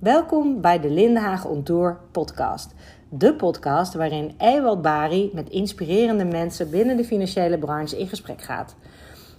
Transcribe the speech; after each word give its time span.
Welkom 0.00 0.60
bij 0.60 0.80
de 0.80 0.90
Lindenhagen 0.90 1.50
On 1.50 1.62
Tour 1.62 2.00
podcast. 2.12 2.74
De 3.08 3.34
podcast 3.34 3.94
waarin 3.94 4.34
Ewald 4.36 4.82
Bari 4.82 5.30
met 5.34 5.50
inspirerende 5.50 6.24
mensen 6.24 6.70
binnen 6.70 6.96
de 6.96 7.04
financiële 7.04 7.58
branche 7.58 7.98
in 7.98 8.08
gesprek 8.08 8.42
gaat. 8.42 8.76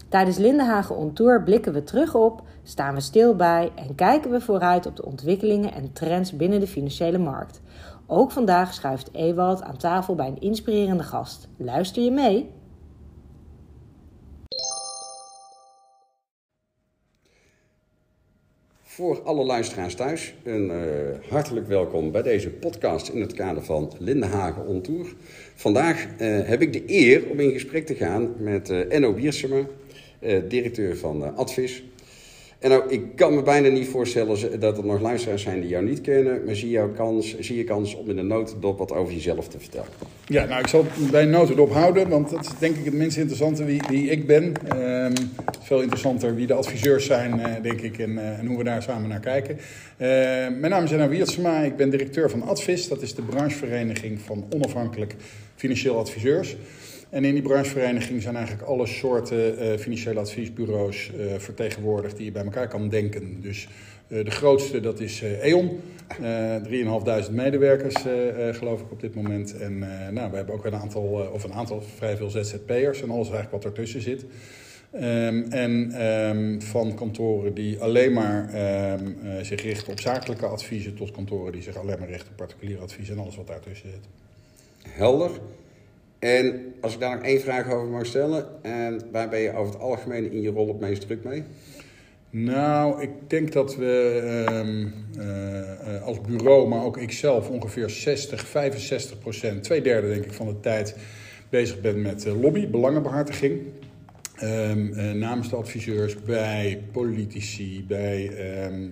Tijdens 0.09 0.37
Lindenhagen 0.37 0.95
On 0.95 1.13
Tour 1.13 1.43
blikken 1.43 1.73
we 1.73 1.83
terug 1.83 2.15
op, 2.15 2.41
staan 2.63 2.93
we 2.93 3.01
stil 3.01 3.35
bij 3.35 3.71
en 3.75 3.95
kijken 3.95 4.31
we 4.31 4.41
vooruit 4.41 4.85
op 4.85 4.95
de 4.95 5.05
ontwikkelingen 5.05 5.73
en 5.73 5.93
trends 5.93 6.35
binnen 6.35 6.59
de 6.59 6.67
financiële 6.67 7.17
markt. 7.17 7.61
Ook 8.07 8.31
vandaag 8.31 8.73
schuift 8.73 9.13
Ewald 9.13 9.61
aan 9.61 9.77
tafel 9.77 10.15
bij 10.15 10.27
een 10.27 10.41
inspirerende 10.41 11.03
gast. 11.03 11.47
Luister 11.57 12.03
je 12.03 12.11
mee? 12.11 12.58
Voor 18.99 19.21
alle 19.21 19.45
luisteraars 19.45 19.95
thuis, 19.95 20.33
een 20.43 20.69
uh, 20.69 21.29
hartelijk 21.29 21.67
welkom 21.67 22.11
bij 22.11 22.21
deze 22.21 22.49
podcast 22.49 23.07
in 23.07 23.21
het 23.21 23.33
kader 23.33 23.63
van 23.63 23.91
Lindenhagen 23.97 24.67
On 24.67 24.81
Tour. 24.81 25.13
Vandaag 25.55 26.05
uh, 26.05 26.39
heb 26.47 26.61
ik 26.61 26.73
de 26.73 26.83
eer 26.85 27.29
om 27.29 27.39
in 27.39 27.51
gesprek 27.51 27.85
te 27.85 27.95
gaan 27.95 28.33
met 28.37 28.69
uh, 28.69 28.93
Enno 28.93 29.13
Biersema, 29.13 29.65
directeur 30.47 30.97
van 30.97 31.35
Advis. 31.35 31.83
En 32.59 32.69
nou, 32.69 32.83
ik 32.89 33.01
kan 33.15 33.35
me 33.35 33.41
bijna 33.41 33.67
niet 33.67 33.87
voorstellen 33.87 34.59
dat 34.59 34.77
er 34.77 34.85
nog 34.85 35.01
luisteraars 35.01 35.41
zijn 35.41 35.61
die 35.61 35.69
jou 35.69 35.85
niet 35.85 36.01
kennen. 36.01 36.45
Maar 36.45 36.55
zie, 36.55 36.69
jouw 36.69 36.89
kans, 36.89 37.39
zie 37.39 37.57
je 37.57 37.63
kans 37.63 37.95
om 37.95 38.09
in 38.09 38.17
een 38.17 38.27
notendop 38.27 38.77
wat 38.77 38.91
over 38.91 39.13
jezelf 39.13 39.47
te 39.47 39.59
vertellen? 39.59 39.87
Ja, 40.25 40.45
nou, 40.45 40.59
ik 40.59 40.67
zal 40.67 40.85
het 40.89 41.11
bij 41.11 41.21
een 41.21 41.29
notendop 41.29 41.71
houden. 41.71 42.09
Want 42.09 42.29
dat 42.29 42.39
is 42.39 42.51
denk 42.59 42.75
ik 42.75 42.85
het 42.85 42.93
minst 42.93 43.17
interessante 43.17 43.65
wie, 43.65 43.81
wie 43.89 44.09
ik 44.09 44.27
ben. 44.27 44.53
Um, 44.75 45.13
veel 45.61 45.81
interessanter 45.81 46.35
wie 46.35 46.47
de 46.47 46.53
adviseurs 46.53 47.05
zijn, 47.05 47.39
uh, 47.39 47.45
denk 47.61 47.81
ik. 47.81 47.97
En, 47.97 48.11
uh, 48.11 48.39
en, 48.39 48.45
hoe 48.45 48.57
we 48.57 48.63
daar 48.63 48.81
samen 48.81 49.09
naar 49.09 49.19
kijken. 49.19 49.55
Uh, 49.55 50.07
mijn 50.59 50.69
naam 50.69 50.83
is 50.83 50.91
Anna 50.91 51.07
Wiertsma. 51.07 51.59
Ik 51.59 51.75
ben 51.75 51.89
directeur 51.89 52.29
van 52.29 52.41
Advis. 52.41 52.87
Dat 52.87 53.01
is 53.01 53.15
de 53.15 53.21
branchevereniging 53.21 54.19
van 54.21 54.45
onafhankelijk 54.49 55.15
financieel 55.55 55.97
adviseurs. 55.97 56.57
En 57.09 57.25
in 57.25 57.33
die 57.33 57.43
branchevereniging 57.43 58.21
zijn 58.21 58.35
eigenlijk 58.35 58.67
alle 58.67 58.85
soorten 58.85 59.63
uh, 59.63 59.77
financiële 59.77 60.19
adviesbureaus 60.19 61.11
uh, 61.17 61.33
vertegenwoordigd 61.37 62.15
die 62.15 62.25
je 62.25 62.31
bij 62.31 62.43
elkaar 62.43 62.67
kan 62.67 62.89
denken. 62.89 63.41
Dus 63.41 63.67
uh, 64.07 64.25
de 64.25 64.31
grootste 64.31 64.79
dat 64.79 64.99
is 64.99 65.21
E.ON, 65.21 65.79
3.500 67.27 67.31
medewerkers 67.31 67.95
geloof 68.57 68.81
ik 68.81 68.91
op 68.91 68.99
dit 68.99 69.15
moment. 69.15 69.57
En 69.57 69.79
nou, 70.13 70.29
we 70.31 70.35
hebben 70.35 70.55
ook 70.55 70.65
een 70.65 70.75
aantal, 70.75 71.29
of 71.33 71.43
een 71.43 71.53
aantal 71.53 71.81
vrij 71.95 72.17
veel 72.17 72.29
ZZP'ers 72.29 73.01
en 73.01 73.09
alles 73.09 73.29
eigenlijk 73.29 73.51
wat 73.51 73.65
ertussen 73.65 74.01
zit. 74.01 74.25
Um, 74.95 75.51
en 75.51 76.05
um, 76.05 76.61
van 76.61 76.95
kantoren 76.95 77.53
die 77.53 77.79
alleen 77.79 78.13
maar 78.13 78.49
um, 78.99 79.17
zich 79.41 79.61
richten 79.61 79.91
op 79.91 79.99
zakelijke 79.99 80.45
adviezen 80.45 80.95
tot 80.95 81.11
kantoren 81.11 81.51
die 81.51 81.61
zich 81.61 81.77
alleen 81.77 81.99
maar 81.99 82.09
richten 82.09 82.29
op 82.29 82.35
particulier 82.35 82.79
advies 82.79 83.09
en 83.09 83.19
alles 83.19 83.35
wat 83.35 83.47
daartussen 83.47 83.89
zit. 83.89 84.07
Helder. 84.91 85.31
En 86.19 86.73
als 86.81 86.93
ik 86.93 86.99
daar 86.99 87.15
nog 87.15 87.25
één 87.25 87.41
vraag 87.41 87.71
over 87.71 87.87
mag 87.87 88.05
stellen, 88.05 88.63
en 88.63 89.01
waar 89.11 89.29
ben 89.29 89.39
je 89.39 89.53
over 89.53 89.73
het 89.73 89.81
algemeen 89.81 90.31
in 90.31 90.41
je 90.41 90.49
rol 90.49 90.67
het 90.67 90.79
meest 90.79 91.01
druk 91.01 91.23
mee? 91.23 91.43
Nou, 92.29 93.01
ik 93.01 93.09
denk 93.27 93.51
dat 93.51 93.75
we 93.75 94.21
um, 94.49 94.93
uh, 95.17 96.03
als 96.03 96.21
bureau, 96.21 96.67
maar 96.67 96.83
ook 96.83 96.97
ikzelf, 96.97 97.49
ongeveer 97.49 97.89
60, 97.89 98.47
65 98.47 99.19
procent, 99.19 99.63
twee 99.63 99.81
derde 99.81 100.07
denk 100.07 100.25
ik 100.25 100.33
van 100.33 100.47
de 100.47 100.59
tijd 100.59 100.95
bezig 101.49 101.81
ben 101.81 102.01
met 102.01 102.25
uh, 102.25 102.41
lobby, 102.41 102.67
belangenbehartiging. 102.67 103.61
Um, 104.43 104.93
uh, 104.93 105.11
namens 105.11 105.49
de 105.49 105.55
adviseurs 105.55 106.21
bij 106.23 106.83
politici, 106.91 107.85
bij 107.87 108.31
um, 108.65 108.91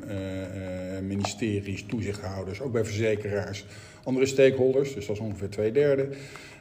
ministeries, 1.08 1.84
toezichthouders, 1.84 2.62
ook 2.62 2.72
bij 2.72 2.86
verzekeraars, 2.86 3.66
andere 4.08 4.26
stakeholders, 4.26 4.94
dus 4.94 5.06
dat 5.06 5.16
is 5.16 5.22
ongeveer 5.22 5.50
twee 5.50 5.72
derde. 5.72 6.08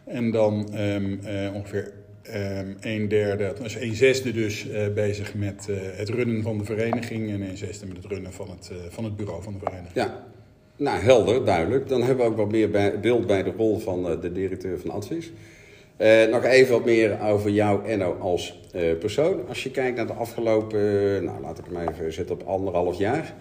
En 0.04 0.30
dan 0.30 0.80
um, 0.80 1.20
uh, 1.24 1.54
ongeveer 1.54 1.92
um, 2.34 2.76
een 2.80 3.08
derde, 3.08 3.52
dat 3.56 3.66
is 3.66 3.74
een 3.74 3.94
zesde 3.94 4.32
dus, 4.32 4.66
uh, 4.66 4.88
bezig 4.94 5.34
met 5.34 5.66
uh, 5.70 5.76
het 5.80 6.08
runnen 6.08 6.42
van 6.42 6.58
de 6.58 6.64
vereniging 6.64 7.30
en 7.30 7.42
een 7.42 7.56
zesde 7.56 7.86
met 7.86 7.96
het 7.96 8.06
runnen 8.06 8.32
van 8.32 8.50
het, 8.50 8.70
van 8.88 9.04
het 9.04 9.16
bureau 9.16 9.42
van 9.42 9.52
de 9.52 9.58
vereniging. 9.58 9.94
Ja, 9.94 10.24
nou 10.76 11.00
helder, 11.00 11.44
duidelijk. 11.44 11.88
Dan 11.88 12.02
hebben 12.02 12.24
we 12.24 12.30
ook 12.30 12.36
wat 12.36 12.50
meer 12.50 12.70
beeld 13.00 13.26
bij 13.26 13.42
de 13.42 13.52
rol 13.56 13.78
van 13.78 14.20
de 14.20 14.32
directeur 14.32 14.78
van 14.78 14.90
Advies. 14.90 15.32
nog 16.30 16.44
even 16.44 16.72
wat 16.72 16.84
meer 16.84 17.20
over 17.20 17.50
jou, 17.50 17.86
Enno, 17.88 18.16
als 18.20 18.60
persoon. 18.98 19.48
Als 19.48 19.62
je 19.62 19.70
kijkt 19.70 19.96
naar 19.96 20.06
de 20.06 20.12
afgelopen, 20.12 20.80
nou 21.24 21.40
laat 21.40 21.58
ik 21.58 21.64
hem 21.72 21.88
even 21.88 22.12
zetten 22.12 22.34
op 22.34 22.46
anderhalf 22.46 22.98
jaar. 22.98 23.34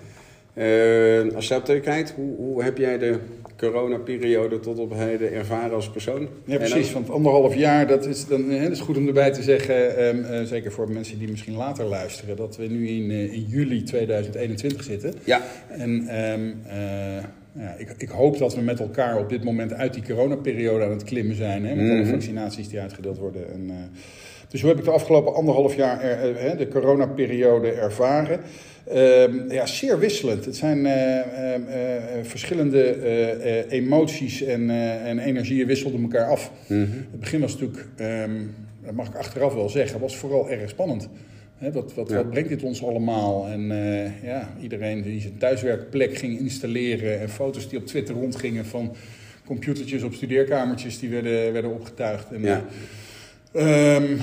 als 1.36 1.48
je 1.48 1.62
dat 1.64 1.80
kijkt, 1.80 2.12
hoe, 2.12 2.36
hoe 2.36 2.64
heb 2.64 2.78
jij 2.78 2.98
de 2.98 3.20
coronaperiode 3.58 4.60
tot 4.60 4.80
op 4.80 4.94
heden 4.94 5.34
ervaren 5.34 5.76
als 5.76 5.90
persoon. 5.90 6.28
Ja, 6.46 6.58
precies. 6.58 6.94
Want 6.94 7.10
anderhalf 7.10 7.56
jaar, 7.56 7.88
dat 7.88 8.06
is, 8.06 8.28
dan, 8.28 8.50
hè, 8.50 8.64
dat 8.64 8.72
is 8.72 8.80
goed 8.80 8.98
om 8.98 9.08
erbij 9.08 9.32
te 9.32 9.44
zeggen, 9.44 10.06
um, 10.08 10.20
uh, 10.20 10.42
zeker 10.42 10.72
voor 10.72 10.92
mensen 10.92 11.20
die 11.20 11.30
misschien 11.30 11.56
later 11.56 11.86
luisteren, 11.86 12.36
dat 12.36 12.58
we 12.58 12.68
nu 12.68 12.88
in, 12.88 13.10
uh, 13.10 13.34
in 13.34 13.46
juli 13.48 13.84
2021 13.84 14.84
zitten. 14.84 15.14
Ja. 15.24 15.42
En 15.70 15.90
um, 15.90 16.62
uh, 16.68 17.24
ja, 17.52 17.76
ik, 17.78 17.96
ik, 17.98 18.10
hoop 18.10 18.38
dat 18.38 18.56
we 18.56 18.62
met 18.62 18.80
elkaar 18.80 19.18
op 19.18 19.30
dit 19.30 19.44
moment 19.44 19.74
uit 19.74 19.94
die 19.94 20.04
coronaperiode 20.04 20.84
aan 20.84 20.92
het 20.92 21.04
klimmen 21.04 21.36
zijn. 21.36 21.66
Hè, 21.66 21.76
met 21.76 21.84
mm 21.84 21.90
-hmm. 21.90 22.00
alle 22.00 22.10
vaccinaties 22.10 22.70
die 22.70 22.80
uitgedeeld 22.80 23.18
worden. 23.18 23.54
En, 23.54 23.72
dus 24.48 24.62
hoe 24.62 24.70
heb 24.70 24.80
ik 24.80 24.86
de 24.86 24.92
afgelopen 24.92 25.34
anderhalf 25.34 25.76
jaar 25.76 26.02
er, 26.02 26.58
de 26.58 26.68
coronaperiode 26.68 27.72
ervaren? 27.72 28.40
Uh, 28.94 29.50
ja, 29.50 29.66
zeer 29.66 30.00
wisselend. 30.00 30.46
Het 30.46 30.56
zijn 30.56 30.78
uh, 30.78 30.94
uh, 30.94 32.24
verschillende 32.24 33.66
emoties 33.70 34.42
en, 34.42 34.70
en 35.06 35.20
energieën 35.20 35.68
wisselden 35.68 36.02
elkaar 36.02 36.30
af. 36.30 36.52
Mm 36.68 36.84
-hmm. 36.84 37.06
Het 37.12 37.20
begin 37.20 37.40
was 37.40 37.52
natuurlijk, 37.52 37.86
um, 38.00 38.56
dat 38.86 38.94
mag 38.94 39.08
ik 39.08 39.16
achteraf 39.16 39.54
wel 39.54 39.70
zeggen, 39.70 40.00
was 40.00 40.18
vooral 40.18 40.50
erg 40.50 40.70
spannend. 40.70 41.10
He, 41.58 41.72
wat, 41.72 41.94
wat, 41.94 42.10
ja. 42.10 42.16
wat, 42.16 42.30
brengt 42.30 42.50
dit 42.50 42.64
ons 42.64 42.84
allemaal? 42.84 43.48
En 43.48 43.62
ja, 44.24 44.50
iedereen 44.62 45.02
die 45.02 45.22
zijn 45.22 45.38
thuiswerkplek 45.38 46.18
ging 46.18 46.40
installeren 46.40 47.20
en 47.20 47.30
foto's 47.30 47.70
die 47.70 47.80
op 47.80 47.86
Twitter 47.86 48.16
rondgingen 48.16 48.66
van 48.66 48.96
computertjes 49.46 50.04
op 50.04 50.14
studeerkamertjes 50.14 51.00
die 51.00 51.10
werden, 51.10 51.54
werden 51.54 51.72
opgetuigd. 51.74 52.32
En, 52.32 52.42
ja. 52.42 52.66
Um, 53.54 54.20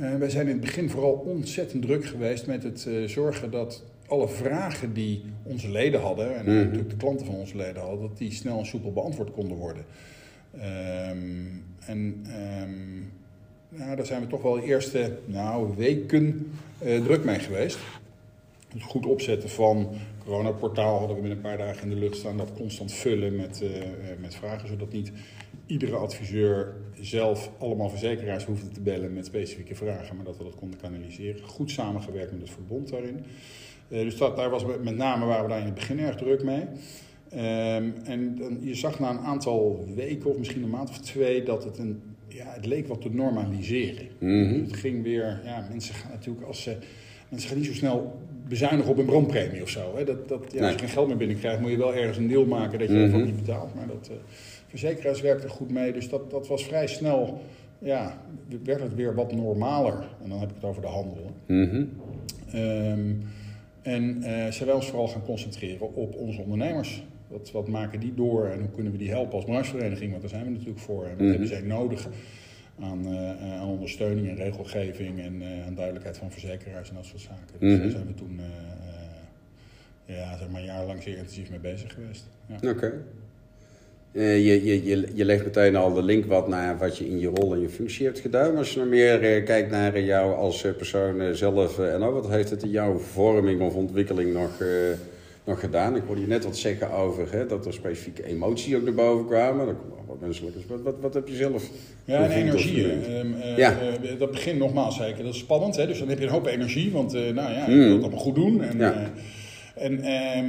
wij 0.00 0.30
zijn 0.30 0.46
in 0.46 0.52
het 0.52 0.60
begin 0.60 0.90
vooral 0.90 1.12
ontzettend 1.12 1.82
druk 1.82 2.04
geweest 2.04 2.46
met 2.46 2.62
het 2.62 2.84
uh, 2.88 3.08
zorgen 3.08 3.50
dat 3.50 3.84
alle 4.06 4.28
vragen 4.28 4.92
die 4.92 5.22
onze 5.42 5.70
leden 5.70 6.00
hadden, 6.00 6.36
en 6.36 6.44
mm 6.44 6.48
-hmm. 6.48 6.56
natuurlijk 6.56 6.90
de 6.90 6.96
klanten 6.96 7.26
van 7.26 7.34
onze 7.34 7.56
leden 7.56 7.82
hadden, 7.82 8.00
dat 8.00 8.18
die 8.18 8.32
snel 8.32 8.58
en 8.58 8.66
soepel 8.66 8.92
beantwoord 8.92 9.30
konden 9.30 9.56
worden. 9.56 9.84
Um, 10.54 11.64
en 11.86 12.26
um, 12.62 13.12
nou, 13.68 13.96
daar 13.96 14.06
zijn 14.06 14.20
we 14.20 14.26
toch 14.26 14.42
wel 14.42 14.54
de 14.54 14.64
eerste 14.64 15.18
nou, 15.24 15.76
weken 15.76 16.52
uh, 16.84 17.04
druk 17.04 17.24
mee 17.24 17.38
geweest. 17.38 17.78
Het 18.72 18.82
goed 18.82 19.06
opzetten 19.06 19.50
van 19.50 19.88
coronaportaal 20.24 20.98
hadden 20.98 21.16
we 21.16 21.22
met 21.22 21.30
een 21.30 21.40
paar 21.40 21.58
dagen 21.58 21.82
in 21.82 21.88
de 21.88 22.00
lucht 22.00 22.16
staan. 22.16 22.36
Dat 22.36 22.52
constant 22.56 22.92
vullen 22.92 23.36
met, 23.36 23.62
met 24.20 24.34
vragen, 24.34 24.68
zodat 24.68 24.92
niet 24.92 25.12
iedere 25.70 25.96
adviseur 25.96 26.74
zelf 27.00 27.50
allemaal 27.58 27.88
verzekeraars 27.88 28.44
hoefde 28.44 28.68
te 28.68 28.80
bellen 28.80 29.12
met 29.12 29.26
specifieke 29.26 29.74
vragen, 29.74 30.16
maar 30.16 30.24
dat 30.24 30.38
we 30.38 30.44
dat 30.44 30.54
konden 30.54 30.80
kanaliseren. 30.80 31.42
Goed 31.42 31.70
samengewerkt 31.70 32.32
met 32.32 32.40
het 32.40 32.50
verbond 32.50 32.90
daarin. 32.90 33.24
Uh, 33.88 34.00
dus 34.00 34.16
dat, 34.16 34.36
daar 34.36 34.50
was 34.50 34.64
met 34.82 34.96
name 34.96 35.24
waren 35.24 35.42
we 35.42 35.48
daar 35.48 35.58
in 35.58 35.64
het 35.64 35.74
begin 35.74 35.98
erg 35.98 36.16
druk 36.16 36.42
mee. 36.42 36.62
Um, 37.32 37.94
en 38.04 38.36
dan, 38.38 38.58
je 38.60 38.74
zag 38.74 38.98
na 38.98 39.10
een 39.10 39.18
aantal 39.18 39.84
weken 39.94 40.30
of 40.30 40.38
misschien 40.38 40.62
een 40.62 40.70
maand 40.70 40.88
of 40.88 40.98
twee 40.98 41.42
dat 41.42 41.64
het 41.64 41.78
een, 41.78 42.02
ja, 42.28 42.46
het 42.46 42.66
leek 42.66 42.86
wat 42.86 43.00
te 43.00 43.10
normaliseren. 43.10 44.08
Mm 44.18 44.48
-hmm. 44.48 44.62
Het 44.62 44.76
ging 44.76 45.02
weer, 45.02 45.40
ja, 45.44 45.66
mensen 45.68 45.94
gaan 45.94 46.10
natuurlijk 46.10 46.46
als 46.46 46.62
ze, 46.62 46.76
mensen 47.28 47.48
gaan 47.48 47.58
niet 47.58 47.66
zo 47.66 47.74
snel 47.74 48.20
bezuinigen 48.48 48.90
op 48.90 48.98
een 48.98 49.04
brandpremie 49.04 49.62
of 49.62 49.68
zo. 49.68 49.96
Hè. 49.96 50.04
Dat, 50.04 50.28
dat, 50.28 50.44
ja, 50.52 50.60
nee. 50.60 50.62
Als 50.62 50.72
je 50.72 50.78
geen 50.78 50.88
geld 50.88 51.08
meer 51.08 51.16
binnenkrijgt, 51.16 51.60
moet 51.60 51.70
je 51.70 51.76
wel 51.76 51.94
ergens 51.94 52.16
een 52.16 52.28
deel 52.28 52.46
maken 52.46 52.78
dat 52.78 52.88
je 52.88 52.94
mm 52.94 53.00
-hmm. 53.00 53.12
ervan 53.12 53.24
niet 53.24 53.36
betaalt. 53.36 53.74
Maar 53.74 53.86
dat, 53.86 54.08
uh, 54.10 54.16
verzekeraars 54.70 55.20
werkten 55.20 55.50
goed 55.50 55.70
mee, 55.70 55.92
dus 55.92 56.08
dat, 56.08 56.30
dat 56.30 56.48
was 56.48 56.64
vrij 56.64 56.86
snel, 56.86 57.40
ja, 57.78 58.18
werd 58.64 58.80
het 58.80 58.94
weer 58.94 59.14
wat 59.14 59.32
normaler. 59.32 60.08
En 60.22 60.28
dan 60.28 60.40
heb 60.40 60.48
ik 60.48 60.54
het 60.54 60.64
over 60.64 60.82
de 60.82 60.88
handel. 60.88 61.30
Mm 61.46 61.68
-hmm. 61.68 61.90
um, 62.60 63.22
en 63.82 64.16
uh, 64.16 64.22
zijn 64.24 64.64
wij 64.64 64.74
ons 64.74 64.86
vooral 64.86 65.08
gaan 65.08 65.24
concentreren 65.24 65.94
op 65.94 66.14
onze 66.16 66.40
ondernemers. 66.40 67.04
Wat, 67.28 67.50
wat 67.50 67.68
maken 67.68 68.00
die 68.00 68.14
door 68.14 68.46
en 68.46 68.60
hoe 68.60 68.70
kunnen 68.70 68.92
we 68.92 68.98
die 68.98 69.10
helpen 69.10 69.32
als 69.34 69.44
branchevereniging? 69.44 70.10
Want 70.10 70.20
daar 70.20 70.30
zijn 70.30 70.44
we 70.44 70.50
natuurlijk 70.50 70.78
voor. 70.78 71.04
En 71.04 71.10
wat 71.10 71.18
mm 71.18 71.18
-hmm. 71.18 71.30
hebben 71.30 71.48
zij 71.48 71.60
nodig 71.60 72.08
aan, 72.80 73.12
uh, 73.12 73.60
aan, 73.60 73.68
ondersteuning 73.68 74.28
en 74.28 74.36
regelgeving 74.36 75.20
en 75.20 75.42
uh, 75.42 75.66
aan 75.66 75.74
duidelijkheid 75.74 76.18
van 76.18 76.30
verzekeraars 76.30 76.88
en 76.88 76.94
dat 76.94 77.04
soort 77.04 77.20
zaken. 77.20 77.58
Dus 77.58 77.60
mm 77.60 77.68
-hmm. 77.68 77.80
daar 77.82 77.90
zijn 77.90 78.06
we 78.06 78.14
toen 78.14 78.40
ja, 80.04 80.36
zeg 80.36 80.48
maar 80.48 80.60
een 80.60 80.66
jaar 80.66 80.86
lang 80.86 81.02
zeer 81.02 81.16
intensief 81.16 81.50
mee 81.50 81.58
bezig 81.58 81.92
geweest. 81.92 82.26
Ja. 82.46 82.54
Oké. 82.54 82.68
Okay. 82.68 82.92
Uh, 84.12 84.46
je, 84.46 84.64
je, 84.64 84.84
je, 84.84 85.06
je 85.14 85.24
legt 85.24 85.44
meteen 85.44 85.76
al 85.76 85.92
de 85.92 86.02
link 86.02 86.24
wat 86.24 86.48
naar 86.48 86.78
wat 86.78 86.98
je 86.98 87.06
in 87.08 87.18
je 87.18 87.26
rol 87.28 87.54
en 87.54 87.60
je 87.60 87.68
functie 87.68 88.06
hebt 88.06 88.20
gedaan. 88.20 88.48
Maar 88.48 88.58
als 88.58 88.72
je 88.72 88.78
nog 88.80 88.88
meer 88.88 89.36
uh, 89.38 89.44
kijkt 89.44 89.70
naar 89.70 90.00
jou 90.00 90.34
als 90.34 90.64
uh, 90.64 90.72
persoon 90.76 91.34
zelf 91.36 91.78
en 91.78 92.02
ook 92.02 92.14
wat 92.14 92.28
heeft 92.30 92.50
het 92.50 92.62
in 92.62 92.70
jouw 92.70 92.98
vorming 92.98 93.60
of 93.60 93.74
ontwikkeling 93.74 94.32
nog 94.32 94.50
nog 95.44 95.60
gedaan? 95.60 95.96
Ik 95.96 96.02
hoorde 96.06 96.20
je 96.20 96.26
net 96.26 96.44
wat 96.44 96.56
zeggen 96.56 96.90
over 96.92 97.32
hè, 97.32 97.46
dat 97.46 97.66
er 97.66 97.72
specifieke 97.72 98.24
emoties 98.26 98.74
ook 98.74 98.82
naar 98.84 98.94
boven 98.94 99.26
kwamen. 99.26 99.66
Dat 99.66 99.74
komt 99.78 100.06
wat 100.06 100.20
menselijk 100.20 100.56
is. 100.56 100.62
Wat, 100.68 100.80
wat, 100.82 100.94
wat 101.00 101.14
heb 101.14 101.28
je 101.28 101.34
zelf? 101.34 101.70
Ja, 102.04 102.24
en 102.24 102.30
energie. 102.30 102.84
ehm, 102.90 103.32
eh, 103.40 103.56
Ja. 103.56 103.78
eh, 104.02 104.18
dat 104.18 104.30
begint 104.30 104.58
nogmaals 104.58 104.96
zeker. 104.96 105.24
Dat 105.24 105.34
is 105.34 105.38
spannend. 105.40 105.76
Hè? 105.76 105.86
Dus 105.86 105.98
dan 105.98 106.08
heb 106.08 106.18
je 106.18 106.24
een 106.24 106.30
hoop 106.30 106.46
energie. 106.46 106.92
Want 106.92 107.14
eh, 107.14 107.20
nou 107.20 107.52
ja, 107.52 107.64
je 107.68 107.74
Mm. 107.74 107.78
wil 107.82 107.92
het 107.92 108.02
allemaal 108.02 108.18
goed 108.20 108.34
doen. 108.34 108.62
En, 108.62 108.78
Ja. 108.78 108.92
eh, 109.74 109.84
en, 109.84 110.00
ehm, 110.00 110.46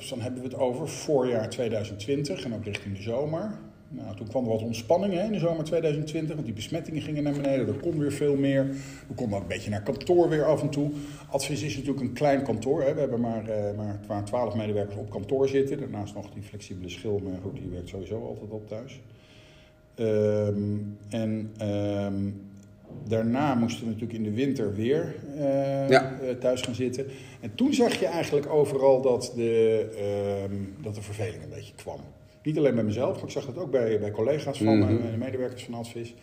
dus 0.00 0.08
dan 0.08 0.20
hebben 0.20 0.42
we 0.42 0.48
het 0.48 0.58
over 0.58 0.88
voorjaar 0.88 1.48
2020 1.48 2.44
en 2.44 2.54
ook 2.54 2.64
richting 2.64 2.96
de 2.96 3.02
zomer. 3.02 3.50
Nou, 3.88 4.16
toen 4.16 4.28
kwam 4.28 4.44
er 4.44 4.50
wat 4.50 4.62
ontspanning 4.62 5.14
hè, 5.14 5.24
in 5.24 5.32
de 5.32 5.38
zomer 5.38 5.64
2020, 5.64 6.34
want 6.34 6.46
die 6.46 6.54
besmettingen 6.54 7.02
gingen 7.02 7.22
naar 7.22 7.32
beneden. 7.32 7.66
Er 7.66 7.80
kon 7.80 7.98
weer 7.98 8.12
veel 8.12 8.36
meer. 8.36 8.66
We 9.08 9.14
konden 9.14 9.36
ook 9.36 9.42
een 9.42 9.48
beetje 9.48 9.70
naar 9.70 9.82
kantoor 9.82 10.28
weer 10.28 10.44
af 10.44 10.62
en 10.62 10.70
toe. 10.70 10.90
Advies 11.30 11.62
is 11.62 11.76
natuurlijk 11.76 12.00
een 12.00 12.12
klein 12.12 12.42
kantoor. 12.42 12.82
Hè. 12.82 12.94
We 12.94 13.00
hebben 13.00 13.20
maar, 13.20 13.48
eh 13.48 13.76
maar 13.76 14.00
waar 14.06 14.24
12 14.24 14.54
medewerkers 14.54 14.96
op 14.96 15.10
kantoor 15.10 15.48
zitten. 15.48 15.78
Daarnaast 15.78 16.14
nog 16.14 16.30
die 16.30 16.42
flexibele 16.42 16.88
schil, 16.88 17.20
maar 17.24 17.38
goed, 17.42 17.56
die 17.56 17.70
werkt 17.70 17.88
sowieso 17.88 18.26
altijd 18.26 18.50
op 18.50 18.68
thuis. 18.68 19.00
Ehm, 19.94 20.78
en 21.08 21.50
ehm, 21.58 22.28
daarna 23.08 23.54
moesten 23.54 23.80
we 23.84 23.86
natuurlijk 23.92 24.18
in 24.18 24.22
de 24.24 24.34
winter 24.34 24.74
weer 24.74 25.14
eh, 25.38 25.88
Ja. 25.88 26.18
eh, 26.20 26.30
thuis 26.34 26.60
gaan 26.62 26.74
zitten. 26.74 27.06
En 27.40 27.54
toen 27.54 27.74
zag 27.74 27.94
je 27.94 28.06
eigenlijk 28.06 28.52
overal 28.52 29.00
dat 29.02 29.32
de, 29.36 29.86
ehm, 29.96 30.54
dat 30.82 30.94
de 30.94 31.02
verveling 31.02 31.42
een 31.42 31.48
beetje 31.54 31.72
kwam. 31.76 32.00
Niet 32.42 32.58
alleen 32.58 32.74
bij 32.74 32.84
mezelf, 32.84 33.14
maar 33.14 33.24
ik 33.24 33.30
zag 33.30 33.46
dat 33.46 33.58
ook 33.58 33.70
bij, 33.70 33.98
bij 34.00 34.10
collega's 34.10 34.58
van 34.58 34.78
me, 34.78 34.86
de 35.10 35.16
medewerkers 35.18 35.64
van 35.64 35.74
Advis. 35.74 36.14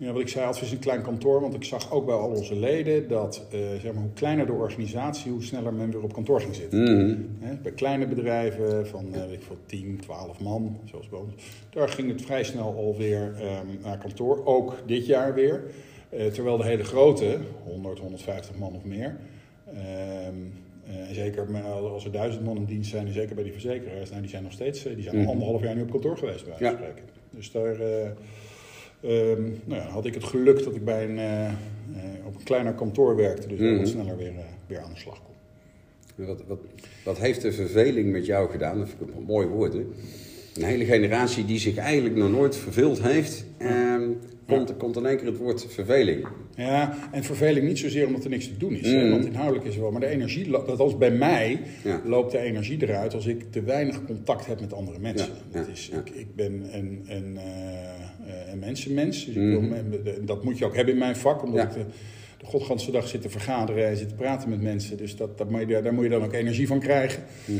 Ja, 0.00 0.12
wat 0.12 0.20
ik 0.20 0.28
zei, 0.28 0.46
Advis 0.46 0.66
is 0.66 0.72
een 0.72 0.78
klein 0.78 1.02
kantoor, 1.02 1.40
want 1.40 1.54
ik 1.54 1.64
zag 1.64 1.92
ook 1.92 2.06
bij 2.06 2.14
al 2.14 2.28
onze 2.30 2.54
leden 2.56 3.08
dat 3.08 3.46
eh, 3.52 3.58
zeg 3.80 3.92
maar, 3.92 4.02
hoe 4.02 4.12
kleiner 4.14 4.46
de 4.46 4.52
organisatie, 4.52 5.30
hoe 5.32 5.42
sneller 5.42 5.72
men 5.74 5.90
weer 5.90 6.02
op 6.02 6.12
kantoor 6.12 6.40
ging 6.40 6.54
zitten. 6.54 6.82
Mhm. 6.82 7.16
Bij 7.62 7.72
kleine 7.72 8.06
bedrijven 8.06 8.86
van 8.86 9.14
eh, 9.14 9.20
weet 9.20 9.32
ik 9.32 9.42
veel, 9.42 9.56
10, 9.66 9.98
12 10.00 10.40
man, 10.40 10.76
zoals 10.84 11.08
bij 11.08 11.18
ons, 11.18 11.32
daar 11.70 11.88
ging 11.88 12.10
het 12.10 12.22
vrij 12.22 12.44
snel 12.44 12.74
alweer 12.76 13.34
ehm 13.40 13.66
naar 13.82 13.98
kantoor. 13.98 14.46
Ook 14.46 14.76
dit 14.86 15.06
jaar 15.06 15.34
weer. 15.34 15.62
Eh, 16.08 16.26
terwijl 16.26 16.56
de 16.56 16.64
hele 16.64 16.84
grote, 16.84 17.38
100, 17.64 17.98
150 17.98 18.58
man 18.58 18.74
of 18.74 18.84
meer, 18.84 19.16
ehm, 19.66 20.34
en 21.08 21.14
zeker 21.14 21.50
met- 21.50 21.64
als 21.64 22.04
er 22.04 22.12
duizend 22.12 22.44
man 22.44 22.56
in 22.56 22.64
dienst 22.64 22.90
zijn, 22.90 23.06
en 23.06 23.12
zeker 23.12 23.34
bij 23.34 23.44
die 23.44 23.52
verzekeraars, 23.52 24.08
nou, 24.10 24.20
die 24.22 24.30
zijn 24.30 24.42
nog 24.42 24.52
steeds, 24.52 24.82
die 24.82 25.02
zijn 25.02 25.14
al 25.16 25.22
Mhm. 25.22 25.30
anderhalf 25.30 25.62
jaar 25.62 25.74
nu 25.74 25.82
op 25.82 25.90
kantoor 25.90 26.16
geweest 26.18 26.44
bij 26.44 26.54
Ja. 26.58 26.70
spreken. 26.72 27.04
Dus 27.30 27.52
daar 27.52 27.76
eh, 29.00 29.30
ehm, 29.30 29.42
nou 29.64 29.80
ja, 29.82 29.88
had 29.88 30.06
ik 30.06 30.14
het 30.14 30.24
geluk 30.24 30.64
dat 30.64 30.74
ik 30.74 30.84
bij 30.84 31.04
een, 31.08 31.18
eh, 31.18 31.46
eh, 31.46 31.54
op 32.26 32.34
een 32.34 32.42
kleiner 32.42 32.72
kantoor 32.72 33.16
werkte, 33.16 33.48
dus 33.48 33.58
Mhm. 33.58 33.76
wat 33.78 33.88
sneller 33.88 34.16
weer, 34.16 34.28
eh, 34.28 34.44
weer 34.66 34.78
aan 34.80 34.92
de 34.92 34.98
slag 34.98 35.22
kon. 35.22 36.26
Wat, 36.26 36.42
wat, 36.46 36.58
wat 37.04 37.18
heeft 37.18 37.42
de 37.42 37.52
verveling 37.52 38.12
met 38.12 38.26
jou 38.26 38.50
gedaan? 38.50 38.78
Dat 38.78 38.88
vind 38.88 39.10
ik 39.10 39.16
een 39.16 39.22
mooi 39.22 39.46
woord. 39.46 39.72
Hè? 39.72 39.86
Een 40.58 40.64
hele 40.64 40.84
generatie 40.84 41.44
die 41.44 41.58
zich 41.58 41.76
eigenlijk 41.76 42.14
nog 42.16 42.30
nooit 42.30 42.56
verveeld 42.56 43.02
heeft, 43.02 43.44
ehm, 43.58 44.02
komt, 44.46 44.76
komt 44.76 44.96
in 44.96 45.06
één 45.06 45.16
keer 45.16 45.26
het 45.26 45.36
woord 45.36 45.66
verveling. 45.68 46.26
Ja, 46.56 46.98
en 47.12 47.24
verveling 47.24 47.66
niet 47.66 47.78
zozeer 47.78 48.06
omdat 48.06 48.24
er 48.24 48.30
niks 48.30 48.46
te 48.46 48.56
doen 48.56 48.74
is. 48.74 48.90
hè, 48.90 49.00
Mhm. 49.02 49.10
want 49.10 49.24
inhoudelijk 49.26 49.66
is 49.66 49.74
er 49.74 49.80
wel. 49.80 49.90
Maar 49.90 50.00
de 50.00 50.06
energie, 50.06 50.50
dat 50.50 50.78
als 50.80 50.96
bij 50.98 51.10
mij, 51.10 51.60
Ja. 51.84 52.00
loopt 52.04 52.32
de 52.32 52.38
energie 52.38 52.82
eruit 52.82 53.14
als 53.14 53.26
ik 53.26 53.52
te 53.52 53.62
weinig 53.62 54.04
contact 54.04 54.46
heb 54.46 54.60
met 54.60 54.72
andere 54.72 54.98
mensen. 54.98 55.28
Ja, 55.52 55.58
dat 55.58 55.68
is, 55.72 55.88
ik, 56.06 56.14
ik 56.14 56.34
ben 56.34 56.68
een, 56.72 57.04
een, 57.06 57.36
eh, 57.36 57.44
eh, 58.44 58.52
een 58.52 58.58
mensenmens. 58.58 59.24
Dus 59.26 59.34
ik 59.34 59.42
Mhm. 59.42 59.68
wil, 60.02 60.14
dat 60.24 60.44
moet 60.44 60.58
je 60.58 60.64
ook 60.64 60.74
hebben 60.76 60.92
in 60.92 60.98
mijn 61.00 61.16
vak. 61.16 61.42
Omdat 61.42 61.62
ik 61.64 61.72
de, 61.72 61.84
de 62.38 62.46
godganse 62.46 62.90
dag 62.90 63.08
zit 63.08 63.22
te 63.22 63.28
vergaderen 63.30 63.88
en 63.88 63.96
zit 63.96 64.08
te 64.08 64.14
praten 64.14 64.48
met 64.48 64.62
mensen. 64.62 64.96
Dus 64.96 65.16
dat, 65.16 65.38
dat 65.38 65.50
moet 65.50 65.60
je, 65.68 65.82
daar 65.82 65.94
moet 65.94 66.04
je 66.04 66.10
dan 66.10 66.22
ook 66.24 66.32
energie 66.32 66.66
van 66.66 66.80
krijgen. 66.80 67.22
Mhm. 67.44 67.58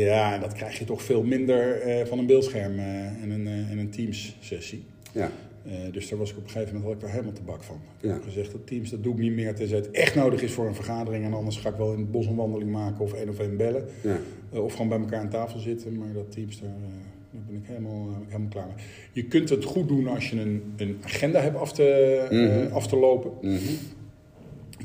Ja, 0.00 0.34
en 0.34 0.40
dat 0.40 0.52
krijg 0.52 0.78
je 0.78 0.84
toch 0.84 1.02
veel 1.02 1.22
minder 1.22 1.80
eh, 1.80 2.06
van 2.06 2.18
een 2.18 2.26
beeldscherm 2.26 2.78
eh, 2.78 3.06
en 3.22 3.30
een, 3.30 3.46
eh, 3.46 3.70
en 3.70 3.78
een 3.78 3.90
Teams-sessie. 3.90 4.84
Ja. 5.12 5.30
Dus 5.92 6.08
daar 6.08 6.18
was 6.18 6.30
ik 6.30 6.36
op 6.36 6.42
een 6.44 6.50
gegeven 6.50 6.74
moment 6.74 6.84
had 6.84 6.94
ik 6.94 7.00
daar 7.00 7.10
helemaal 7.10 7.32
te 7.32 7.42
bak 7.42 7.62
van. 7.62 7.76
Ik 8.00 8.06
Ja. 8.08 8.12
heb 8.12 8.22
gezegd, 8.22 8.52
dat 8.52 8.66
teams, 8.66 8.90
dat 8.90 9.02
doe 9.02 9.12
ik 9.12 9.18
niet 9.18 9.32
meer 9.32 9.54
tenzij 9.54 9.76
het 9.76 9.90
echt 9.90 10.14
nodig 10.14 10.42
is 10.42 10.52
voor 10.52 10.66
een 10.66 10.74
vergadering. 10.74 11.24
En 11.24 11.32
anders 11.34 11.56
ga 11.56 11.68
ik 11.68 11.74
wel 11.76 11.92
in 11.92 11.98
het 11.98 12.10
bos 12.10 12.26
een 12.26 12.34
wandeling 12.34 12.70
maken 12.70 13.00
of 13.00 13.12
één 13.12 13.28
of 13.28 13.38
één 13.38 13.56
bellen. 13.56 13.84
Ja. 14.02 14.18
Of 14.60 14.72
gewoon 14.72 14.88
bij 14.88 14.98
elkaar 14.98 15.20
aan 15.20 15.28
tafel 15.28 15.58
zitten. 15.58 15.98
Maar 15.98 16.12
dat 16.12 16.32
teams, 16.32 16.60
daar, 16.60 16.70
daar 17.30 17.42
ben 17.46 17.56
ik 17.56 17.66
helemaal, 17.66 18.08
helemaal 18.28 18.48
klaar 18.48 18.66
mee. 18.66 18.84
Je 19.12 19.24
kunt 19.24 19.48
het 19.48 19.64
goed 19.64 19.88
doen 19.88 20.06
als 20.08 20.30
je 20.30 20.40
een, 20.40 20.62
een 20.76 20.96
agenda 21.04 21.40
hebt 21.40 21.56
af 21.56 21.72
te, 21.72 22.26
Mhm. 22.30 22.72
af 22.74 22.86
te 22.86 22.96
lopen. 22.96 23.30
Mhm. 23.40 23.58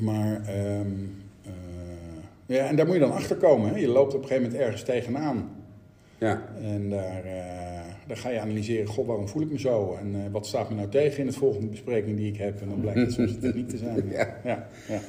Maar 0.00 0.42
ehm, 0.46 0.46
eh, 0.46 0.86
ja, 2.48 2.68
en 2.68 2.76
daar 2.76 2.86
moet 2.86 2.94
je 2.94 3.00
dan 3.00 3.12
achter 3.12 3.36
komen. 3.36 3.70
Hè? 3.70 3.78
Je 3.78 3.88
loopt 3.88 4.14
op 4.14 4.22
een 4.22 4.28
gegeven 4.28 4.50
moment 4.50 4.62
ergens 4.62 4.82
tegenaan. 4.82 5.50
Ja. 6.18 6.42
En 6.62 6.90
daar, 6.90 7.24
eh, 7.24 7.92
daar 8.06 8.16
ga 8.16 8.28
je 8.30 8.40
analyseren, 8.40 8.86
god, 8.86 9.06
waarom 9.06 9.28
voel 9.28 9.42
ik 9.42 9.50
me 9.50 9.58
zo? 9.58 9.96
En 10.00 10.14
eh, 10.14 10.32
wat 10.32 10.46
staat 10.46 10.68
me 10.68 10.74
nou 10.74 10.88
tegen 10.88 11.18
in 11.18 11.26
het 11.26 11.36
volgende 11.36 11.66
bespreking 11.66 12.16
die 12.16 12.28
ik 12.32 12.36
heb? 12.36 12.60
En 12.60 12.68
dan 12.68 12.80
blijkt 12.80 13.00
het 13.00 13.12
soms 13.12 13.38
techniek 13.40 13.68
te 13.68 13.76
zijn. 13.76 14.08
Ja. 14.10 14.40
ja, 14.44 14.68
ja. 14.88 15.00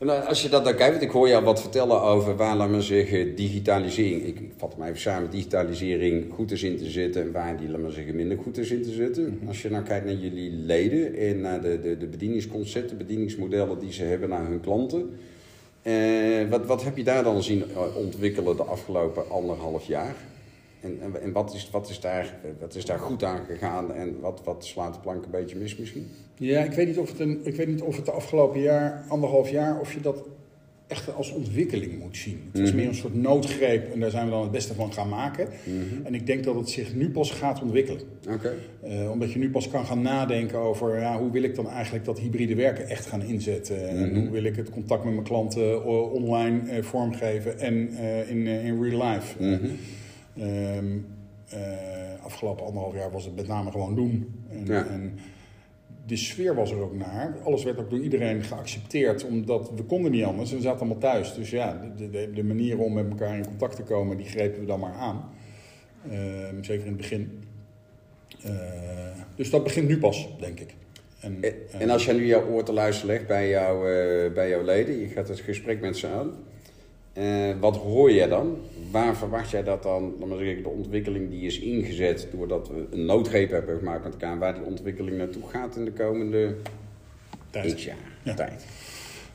Nou, 0.00 0.24
als 0.24 0.42
je 0.42 0.48
dat 0.48 0.64
dan 0.64 0.74
kijkt, 0.74 0.92
want 0.92 1.04
ik 1.04 1.10
hoor 1.10 1.28
jou 1.28 1.44
wat 1.44 1.60
vertellen 1.60 2.02
over 2.02 2.36
waar, 2.36 2.56
laat 2.56 2.70
maar 2.70 2.82
zeggen, 2.82 3.34
digitalisering. 3.34 4.22
Ik, 4.22 4.40
ik 4.40 4.50
vat 4.56 4.74
hem 4.74 4.82
even 4.82 5.00
samen, 5.00 5.30
digitalisering 5.30 6.32
goed 6.32 6.50
is 6.50 6.62
in 6.62 6.76
te 6.76 6.90
zetten 6.90 7.22
en 7.22 7.32
waar 7.32 7.56
die, 7.56 7.68
laat 7.68 7.80
maar 7.80 7.90
zeggen, 7.90 8.16
minder 8.16 8.38
goed 8.38 8.58
is 8.58 8.70
in 8.70 8.82
te 8.82 8.92
zetten. 8.92 9.40
Als 9.46 9.62
je 9.62 9.70
nou 9.70 9.84
kijkt 9.84 10.04
naar 10.06 10.14
jullie 10.14 10.50
leden 10.50 11.14
en 11.14 11.40
naar 11.40 11.62
de, 11.62 11.80
de, 11.80 11.96
de 11.96 12.06
bedieningsconcepten, 12.06 12.98
bedieningsmodellen 12.98 13.78
die 13.78 13.92
ze 13.92 14.02
hebben 14.02 14.28
naar 14.28 14.46
hun 14.46 14.60
klanten. 14.60 15.10
Eh, 15.82 16.48
wat, 16.48 16.66
wat 16.66 16.84
heb 16.84 16.96
je 16.96 17.04
daar 17.04 17.22
dan 17.22 17.42
zien 17.42 17.64
eh, 17.70 17.96
ontwikkelen 17.96 18.56
de 18.56 18.62
afgelopen 18.62 19.30
anderhalf 19.30 19.86
jaar? 19.86 20.14
En, 20.80 20.98
en, 21.02 21.22
en 21.22 21.32
wat, 21.32 21.54
is, 21.54 21.70
wat, 21.70 21.88
is 21.88 22.00
daar, 22.00 22.34
wat 22.60 22.74
is 22.74 22.84
daar 22.84 22.98
goed 22.98 23.24
aan 23.24 23.44
gegaan 23.44 23.94
en 23.94 24.20
wat, 24.20 24.40
wat 24.44 24.64
slaat 24.64 24.94
de 24.94 25.00
plank 25.00 25.24
een 25.24 25.30
beetje 25.30 25.56
mis 25.56 25.76
misschien? 25.76 26.10
ja 26.38 26.60
ik, 26.60 26.72
weet 26.72 26.86
niet 26.86 26.98
of 26.98 27.08
het 27.08 27.20
een, 27.20 27.40
ik 27.44 27.56
weet 27.56 27.66
niet 27.66 27.82
of 27.82 27.96
het 27.96 28.04
de 28.04 28.10
afgelopen 28.10 28.60
jaar, 28.60 29.04
anderhalf 29.08 29.50
jaar, 29.50 29.80
of 29.80 29.92
je 29.92 30.00
dat 30.00 30.24
echt 30.88 31.14
als 31.14 31.32
ontwikkeling 31.32 31.98
moet 31.98 32.16
zien. 32.16 32.40
Het 32.52 32.60
is 32.62 32.68
Mhm. 32.68 32.76
meer 32.78 32.88
een 32.88 32.94
soort 32.94 33.14
noodgreep 33.14 33.92
en 33.92 34.00
daar 34.00 34.10
zijn 34.10 34.24
we 34.24 34.30
dan 34.30 34.42
het 34.42 34.50
beste 34.50 34.74
van 34.74 34.92
gaan 34.92 35.08
maken. 35.08 35.48
Mhm. 35.64 36.06
En 36.06 36.14
ik 36.14 36.26
denk 36.26 36.44
dat 36.44 36.54
het 36.54 36.68
zich 36.70 36.94
nu 36.94 37.10
pas 37.10 37.30
gaat 37.30 37.62
ontwikkelen. 37.62 38.00
Eh, 38.82 39.10
omdat 39.10 39.32
je 39.32 39.38
nu 39.38 39.50
pas 39.50 39.68
kan 39.68 39.86
gaan 39.86 40.02
nadenken 40.02 40.58
over 40.58 41.00
ja, 41.00 41.18
hoe 41.18 41.30
wil 41.30 41.42
ik 41.42 41.54
dan 41.54 41.68
eigenlijk 41.68 42.04
dat 42.04 42.18
hybride 42.18 42.54
werken 42.54 42.88
echt 42.88 43.06
gaan 43.06 43.22
inzetten. 43.22 43.88
En 43.88 44.10
Mhm. 44.10 44.20
hoe 44.20 44.30
wil 44.30 44.44
ik 44.44 44.56
het 44.56 44.70
contact 44.70 45.04
met 45.04 45.12
mijn 45.12 45.24
klanten 45.26 45.72
eh, 45.72 46.12
online 46.12 46.68
eh, 46.70 46.82
vormgeven 46.82 47.58
en 47.58 47.88
in, 48.28 48.46
in 48.46 48.82
real 48.82 49.06
life. 49.12 49.58
Ehm, 50.38 50.84
eh, 51.48 52.24
afgelopen 52.24 52.64
anderhalf 52.66 52.94
jaar 52.94 53.10
was 53.10 53.24
het 53.24 53.36
met 53.36 53.46
name 53.48 53.70
gewoon 53.70 53.94
doen. 53.94 54.34
En, 54.50 54.66
Ja. 54.66 54.86
en 54.86 55.12
de 56.08 56.16
sfeer 56.16 56.54
was 56.54 56.70
er 56.70 56.80
ook 56.80 56.94
naar. 56.94 57.36
Alles 57.44 57.64
werd 57.64 57.78
ook 57.78 57.90
door 57.90 58.00
iedereen 58.00 58.42
geaccepteerd, 58.42 59.24
omdat 59.24 59.70
we 59.76 59.82
konden 59.82 60.10
niet 60.10 60.24
anders. 60.24 60.50
We 60.50 60.60
zaten 60.60 60.80
allemaal 60.80 60.98
thuis. 60.98 61.34
Dus 61.34 61.50
ja, 61.50 61.92
de, 61.96 62.10
de, 62.10 62.30
de 62.34 62.44
manieren 62.44 62.78
om 62.78 62.92
met 62.92 63.08
elkaar 63.08 63.36
in 63.36 63.46
contact 63.46 63.76
te 63.76 63.82
komen, 63.82 64.16
die 64.16 64.26
grepen 64.26 64.60
we 64.60 64.66
dan 64.66 64.80
maar 64.80 64.94
aan. 64.94 65.30
Ehm, 66.10 66.62
zeker 66.62 66.86
in 66.86 66.92
het 66.92 66.96
begin. 66.96 67.44
Eh, 68.42 68.52
dus 69.34 69.50
dat 69.50 69.64
begint 69.64 69.88
nu 69.88 69.98
pas, 69.98 70.28
denk 70.40 70.60
ik. 70.60 70.74
En, 71.20 71.38
En, 71.40 71.54
en 71.78 71.90
als 71.90 72.04
jij 72.04 72.14
nu 72.14 72.26
jouw 72.26 72.48
oor 72.48 72.64
te 72.64 72.72
luisteren 72.72 73.14
legt 73.14 73.26
bij, 73.26 73.48
jou, 73.48 73.92
eh, 73.92 74.32
bij 74.32 74.48
jouw 74.48 74.64
leden, 74.64 74.98
je 74.98 75.08
gaat 75.08 75.28
het 75.28 75.40
gesprek 75.40 75.80
met 75.80 75.96
ze 75.96 76.06
aan. 76.06 76.32
Eh, 77.18 77.54
wat 77.60 77.76
hoor 77.76 78.12
jij 78.12 78.28
dan? 78.28 78.56
Waar 78.90 79.16
verwacht 79.16 79.50
jij 79.50 79.62
dat 79.62 79.82
dan, 79.82 80.14
laat 80.18 80.28
maar 80.28 80.38
zeggen, 80.38 80.62
de 80.62 80.68
ontwikkeling 80.68 81.30
die 81.30 81.46
is 81.46 81.58
ingezet 81.58 82.28
doordat 82.32 82.68
we 82.68 82.86
een 82.90 83.04
noodgreep 83.04 83.50
hebben 83.50 83.78
gemaakt 83.78 84.04
met 84.04 84.12
elkaar, 84.12 84.38
waar 84.38 84.54
die 84.54 84.64
ontwikkeling 84.64 85.16
naartoe 85.16 85.42
gaat 85.48 85.76
in 85.76 85.84
de 85.84 85.92
komende 85.92 86.54
tijd. 87.50 87.82
jaar 87.82 87.96
Ja. 88.22 88.34
tijd? 88.34 88.66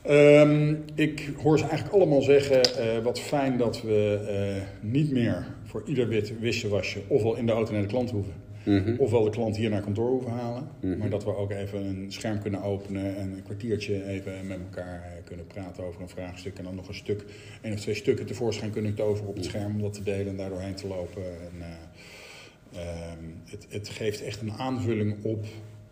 Ehm, 0.02 0.76
ik 0.96 1.32
hoor 1.42 1.58
ze 1.58 1.66
eigenlijk 1.66 1.96
allemaal 1.96 2.22
zeggen, 2.22 2.62
eh, 2.64 3.04
wat 3.04 3.20
fijn 3.20 3.58
dat 3.58 3.82
we 3.82 4.26
eh, 4.28 4.90
niet 4.92 5.12
meer 5.12 5.46
voor 5.64 5.84
ieder 5.86 6.08
wit 6.08 6.40
wisselwasje 6.40 7.02
ofwel 7.08 7.36
in 7.36 7.46
de 7.46 7.52
auto 7.52 7.72
naar 7.72 7.82
de 7.82 7.88
klant 7.88 8.12
hoeven, 8.12 8.34
Mhm. 8.66 8.96
ofwel 8.98 9.24
de 9.24 9.30
klant 9.30 9.58
hier 9.58 9.70
naar 9.70 9.82
kantoor 9.82 10.10
hoeven 10.10 10.32
halen. 10.32 10.68
Mhm. 10.82 10.98
Maar 10.98 11.10
dat 11.10 11.24
we 11.24 11.36
ook 11.36 11.52
even 11.52 11.86
een 11.86 12.06
scherm 12.12 12.40
kunnen 12.40 12.62
openen 12.62 13.16
en 13.18 13.32
een 13.32 13.44
kwartiertje 13.44 14.06
even 14.06 14.48
met 14.48 14.60
elkaar 14.60 15.04
eh, 15.04 15.24
kunnen 15.24 15.48
praten 15.48 15.84
over 15.84 16.02
een 16.02 16.10
vraagstuk. 16.10 16.58
En 16.58 16.64
dan 16.64 16.76
nog 16.76 16.88
een 16.88 16.94
stuk, 16.94 17.26
één 17.62 17.74
of 17.74 17.80
twee 17.80 17.96
stukken 17.96 18.26
tevoorschijn 18.26 18.72
kunnen 18.72 18.94
toveren 18.96 19.30
op 19.30 19.36
het 19.36 19.46
scherm 19.46 19.76
om 19.76 19.82
dat 19.82 19.94
te 19.94 20.04
delen 20.04 20.28
en 20.28 20.38
daardoor 20.38 20.60
heen 20.62 20.76
te 20.76 20.88
lopen. 20.88 21.24
En, 21.24 21.62
eh, 21.62 22.80
ehm, 22.82 23.24
het, 23.46 23.66
het 23.70 23.90
geeft 23.90 24.22
echt 24.24 24.42
een 24.42 24.52
aanvulling 24.52 25.16
op 25.24 25.46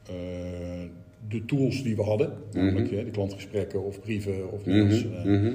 eh, 0.08 0.16
de 1.30 1.46
tools 1.46 1.84
die 1.84 1.96
we 1.96 2.04
hadden. 2.04 2.34
Namelijk 2.52 2.92
Mhm. 2.92 3.06
de 3.06 3.12
klantgesprekken 3.12 3.84
of 3.84 4.00
brieven 4.02 4.52
of 4.52 4.66
Mhm, 4.66 4.78
mails. 4.78 5.04
mhm. 5.26 5.52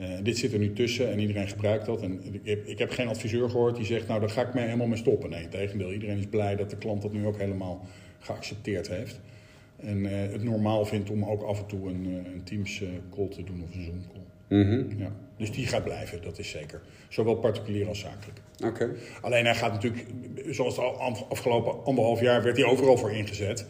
Eh, 0.00 0.08
dit 0.22 0.38
zit 0.38 0.52
er 0.52 0.58
nu 0.58 0.72
tussen 0.72 1.10
en 1.10 1.18
iedereen 1.18 1.48
gebruikt 1.48 1.86
dat. 1.86 2.02
En 2.02 2.20
ik 2.32 2.40
heb, 2.44 2.66
ik 2.66 2.78
heb 2.78 2.90
geen 2.90 3.08
adviseur 3.08 3.50
gehoord 3.50 3.76
die 3.76 3.84
zegt, 3.84 4.08
nou 4.08 4.20
daar 4.20 4.30
ga 4.30 4.46
ik 4.46 4.54
mee 4.54 4.64
helemaal 4.64 4.86
mee 4.86 4.98
stoppen. 4.98 5.30
Nee, 5.30 5.48
tegendeel. 5.48 5.92
Iedereen 5.92 6.18
is 6.18 6.26
blij 6.26 6.56
dat 6.56 6.70
de 6.70 6.76
klant 6.76 7.02
dat 7.02 7.12
nu 7.12 7.26
ook 7.26 7.38
helemaal 7.38 7.86
geaccepteerd 8.18 8.88
heeft. 8.88 9.20
En 9.76 10.06
eh, 10.06 10.32
het 10.32 10.42
normaal 10.42 10.84
vindt 10.84 11.10
om 11.10 11.24
ook 11.24 11.42
af 11.42 11.58
en 11.58 11.66
toe 11.66 11.88
een, 11.88 12.06
eh, 12.06 12.32
een 12.32 12.42
Teams 12.44 12.82
call 13.14 13.28
te 13.28 13.44
doen 13.44 13.62
of 13.62 13.74
een 13.74 13.84
Zoom 13.84 14.04
call. 14.12 14.58
Mhm. 14.58 14.98
Ja. 14.98 15.12
Dus 15.36 15.52
die 15.52 15.66
gaat 15.66 15.84
blijven, 15.84 16.22
dat 16.22 16.38
is 16.38 16.50
zeker. 16.50 16.80
Zowel 17.08 17.34
particulier 17.34 17.88
als 17.88 17.98
zakelijk. 17.98 18.40
Oké. 18.64 18.90
Alleen 19.20 19.44
hij 19.44 19.54
gaat 19.54 19.72
natuurlijk, 19.72 20.06
zoals 20.50 20.74
de 20.74 20.82
afgelopen 21.28 21.84
anderhalf 21.84 22.20
jaar 22.20 22.42
werd 22.42 22.56
hij 22.56 22.66
overal 22.66 22.96
voor 22.96 23.12
ingezet. 23.12 23.66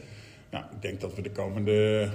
Nou, 0.50 0.64
ik 0.64 0.82
denk 0.82 1.00
dat 1.00 1.14
we 1.14 1.22
de 1.22 1.30
komende 1.30 2.08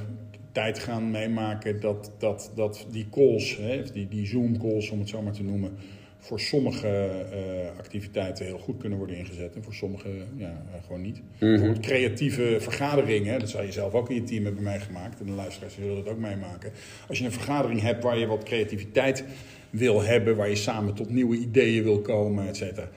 tijd 0.56 0.80
gaan 0.80 1.12
meemaken 1.12 1.80
dat, 1.80 2.12
dat, 2.18 2.52
dat 2.56 2.86
die 2.92 3.08
calls, 3.12 3.58
hè, 3.58 3.84
die, 3.94 4.08
die 4.08 4.28
Zoom-calls 4.28 4.90
om 4.90 5.00
het 5.00 5.10
zo 5.10 5.22
maar 5.22 5.34
te 5.34 5.44
noemen, 5.44 5.72
voor 6.20 6.40
sommige 6.40 6.88
uh, 7.34 7.80
activiteiten 7.80 8.46
heel 8.46 8.58
goed 8.58 8.78
kunnen 8.78 8.98
worden 8.98 9.18
ingezet 9.18 9.56
en 9.56 9.64
voor 9.64 9.74
sommige 9.74 10.10
ja, 10.36 10.66
uh, 10.76 10.84
gewoon 10.86 11.02
niet. 11.02 11.22
Bijvoorbeeld 11.40 11.80
creatieve 11.80 12.58
vergaderingen, 12.60 13.40
dat 13.40 13.50
zou 13.50 13.66
je 13.66 13.72
zelf 13.72 13.94
ook 13.94 14.10
in 14.10 14.16
je 14.16 14.24
team 14.24 14.46
hebben 14.46 14.64
meegemaakt 14.64 15.20
en 15.20 15.26
de 15.26 15.32
luisteraars 15.32 15.74
zullen 15.74 15.96
dat 15.96 16.14
ook 16.14 16.20
meemaken. 16.20 16.72
Als 17.08 17.18
je 17.18 17.26
een 17.26 17.32
vergadering 17.32 17.82
hebt 17.82 18.04
waar 18.04 18.18
je 18.18 18.26
wat 18.26 18.44
creativiteit 18.44 19.24
wil 19.70 20.02
hebben, 20.02 20.36
waar 20.36 20.50
je 20.50 20.56
samen 20.56 20.94
tot 20.94 21.10
nieuwe 21.10 21.38
ideeën 21.38 21.84
wil 21.84 22.02
komen, 22.02 22.48
et 22.48 22.58
cetera, 22.58 22.90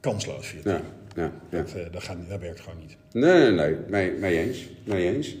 kansloos 0.00 0.46
via 0.46 0.60
Ja, 0.64 0.82
ja, 1.16 1.32
ja. 1.50 1.58
Dat, 1.58 1.74
uh, 1.76 1.82
dat, 1.92 2.02
gaat, 2.02 2.16
dat 2.28 2.40
werkt 2.40 2.60
gewoon 2.60 2.78
niet. 2.78 2.96
Nee, 3.12 3.50
nee, 3.50 3.52
nee. 3.52 3.76
Mee, 3.88 4.12
mee 4.12 4.38
eens. 4.38 4.68
Mee 4.84 5.14
eens. 5.14 5.36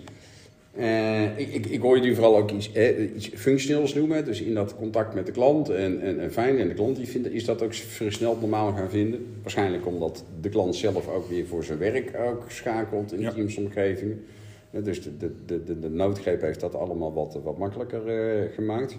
Uh, 0.78 1.38
ik, 1.38 1.54
ik, 1.54 1.66
ik 1.66 1.80
hoor 1.80 1.96
je 1.96 2.02
nu 2.02 2.14
vooral 2.14 2.36
ook 2.36 2.50
iets, 2.50 2.72
eh, 2.72 3.14
iets 3.16 3.28
functioneels 3.28 3.94
noemen. 3.94 4.24
Dus 4.24 4.40
in 4.40 4.54
dat 4.54 4.76
contact 4.76 5.14
met 5.14 5.26
de 5.26 5.32
klant 5.32 5.68
en, 5.68 6.00
en, 6.00 6.20
en 6.20 6.32
fijn. 6.32 6.58
En 6.58 6.68
de 6.68 6.74
klant 6.74 6.96
die 6.96 7.08
vindt, 7.08 7.30
is 7.30 7.44
dat 7.44 7.62
ook 7.62 7.74
versneld 7.74 8.40
normaal 8.40 8.72
gaan 8.72 8.90
vinden. 8.90 9.26
Waarschijnlijk 9.42 9.86
omdat 9.86 10.24
de 10.40 10.48
klant 10.48 10.76
zelf 10.76 11.08
ook 11.08 11.28
weer 11.28 11.46
voor 11.46 11.64
zijn 11.64 11.78
werk 11.78 12.12
ook 12.28 12.44
schakelt 12.48 13.12
in 13.12 13.20
Ja. 13.20 13.30
teamsomgevingen. 13.32 14.24
Ja, 14.70 14.80
dus 14.80 15.02
de, 15.02 15.16
de, 15.16 15.30
de, 15.46 15.64
de, 15.64 15.78
de 15.78 15.90
noodgreep 15.90 16.40
heeft 16.40 16.60
dat 16.60 16.74
allemaal 16.74 17.14
wat, 17.14 17.38
wat 17.44 17.58
makkelijker 17.58 18.08
eh, 18.08 18.54
gemaakt. 18.54 18.96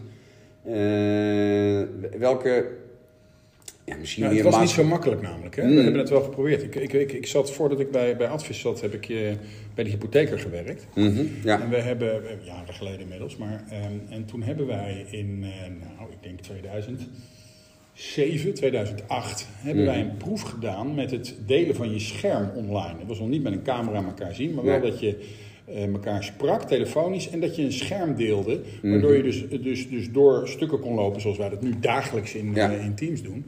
Eh, 0.64 2.20
welke... 2.20 2.66
Ja, 3.90 3.96
misschien 3.96 4.24
meer 4.24 4.34
het 4.34 4.44
was 4.44 4.60
niet 4.60 4.70
zo 4.70 4.84
makkelijk 4.84 5.22
namelijk. 5.22 5.56
Hè? 5.56 5.64
Mm. 5.64 5.76
We 5.76 5.82
hebben 5.82 6.00
het 6.00 6.10
wel 6.10 6.22
geprobeerd. 6.22 6.64
Ik, 6.64 6.76
ik, 6.76 6.94
ik, 6.94 7.12
ik 7.12 7.26
zat, 7.28 7.52
voordat 7.52 7.80
ik 7.80 7.92
bij, 7.92 8.18
bij 8.18 8.28
Advis 8.28 8.60
zat, 8.60 8.82
heb 8.82 8.94
ik 8.94 9.10
eh, 9.10 9.18
bij 9.76 9.84
de 9.84 9.90
hypotheker 9.90 10.40
gewerkt. 10.40 10.88
Mhm, 10.96 11.24
ja. 11.44 11.62
En 11.62 11.70
we 11.70 11.76
hebben, 11.76 12.22
jaren 12.44 12.74
geleden 12.74 13.00
inmiddels, 13.00 13.38
maar 13.38 13.64
ehm, 13.70 13.94
en 14.10 14.26
toen 14.26 14.42
hebben 14.44 14.68
wij 14.68 15.06
in, 15.10 15.40
eh, 15.44 15.50
nou, 15.98 16.12
ik 16.12 16.18
denk 16.22 16.40
2007, 17.94 18.54
2008, 18.54 19.48
hebben 19.58 19.84
Mhm. 19.84 19.94
wij 19.94 20.02
een 20.02 20.18
proef 20.18 20.42
gedaan 20.42 20.96
met 20.96 21.12
het 21.12 21.36
delen 21.46 21.76
van 21.76 21.92
je 21.94 22.00
scherm 22.00 22.50
online. 22.56 23.00
Het 23.00 23.08
was 23.08 23.20
nog 23.20 23.30
niet 23.30 23.44
met 23.44 23.54
een 23.54 23.64
camera 23.64 24.04
elkaar 24.04 24.36
zien, 24.36 24.54
maar 24.54 24.64
wel 24.64 24.80
Nee. 24.80 24.90
dat 24.92 25.00
je 25.00 25.18
eh, 25.68 25.84
elkaar 25.94 26.24
sprak, 26.24 26.62
telefonisch, 26.62 27.30
en 27.30 27.40
dat 27.40 27.56
je 27.56 27.62
een 27.64 27.72
scherm 27.74 28.16
deelde, 28.16 28.60
Mhm. 28.82 28.92
waardoor 28.92 29.16
je 29.18 29.24
dus, 29.24 29.50
dus, 29.50 29.90
dus 29.90 30.12
door 30.12 30.48
stukken 30.48 30.80
kon 30.80 30.94
lopen, 30.96 31.22
zoals 31.22 31.38
wij 31.38 31.50
dat 31.50 31.62
nu 31.62 31.74
dagelijks 31.80 32.34
in, 32.36 32.52
Ja. 32.54 32.70
in 32.72 32.96
Teams 32.96 33.22
doen. 33.24 33.46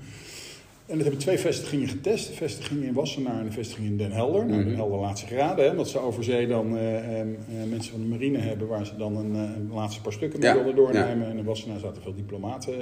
En 0.89 0.95
dat 0.95 1.03
hebben 1.03 1.23
twee 1.23 1.37
vestigingen 1.37 1.87
getest. 1.87 2.29
Een 2.29 2.35
vestiging 2.35 2.83
in 2.83 2.93
Wassenaar 2.93 3.39
en 3.39 3.45
een 3.45 3.51
vestiging 3.51 3.87
in 3.87 3.97
Den 3.97 4.11
Helder. 4.11 4.45
Nou, 4.45 4.59
Mhm. 4.59 4.67
Den 4.67 4.75
Helder 4.75 4.99
laatste 4.99 5.27
graden, 5.27 5.65
hè, 5.65 5.71
omdat 5.71 5.89
ze 5.89 5.99
over 5.99 6.23
zee 6.23 6.47
dan 6.47 6.77
eh, 6.77 6.97
eh, 6.97 7.19
eh, 7.19 7.27
mensen 7.69 7.91
van 7.91 8.01
de 8.01 8.07
marine 8.07 8.37
hebben... 8.37 8.67
waar 8.67 8.85
ze 8.85 8.97
dan 8.97 9.15
een, 9.15 9.69
laatste 9.73 10.01
paar 10.01 10.13
stukken 10.13 10.39
mee 10.39 10.49
Ja, 10.49 10.55
wilden 10.55 10.75
doornemen. 10.75 11.29
En 11.29 11.37
in 11.37 11.43
Wassenaar 11.43 11.79
zaten 11.79 12.01
veel 12.01 12.13
diplomaten 12.13 12.73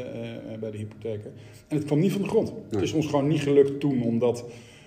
bij 0.59 0.71
de 0.71 0.77
hypotheker. 0.77 1.31
En 1.67 1.77
het 1.77 1.85
kwam 1.85 1.99
niet 1.99 2.11
van 2.11 2.21
de 2.21 2.27
grond. 2.27 2.53
Het 2.69 2.81
is 2.81 2.93
ons 2.93 3.05
gewoon 3.05 3.27
niet 3.27 3.41
gelukt 3.41 3.79
toen 3.79 4.03
om 4.03 4.19
dat 4.19 4.45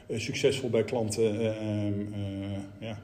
succesvol 0.08 0.70
bij 0.70 0.84
klanten 0.84 1.42
ja, 2.78 2.98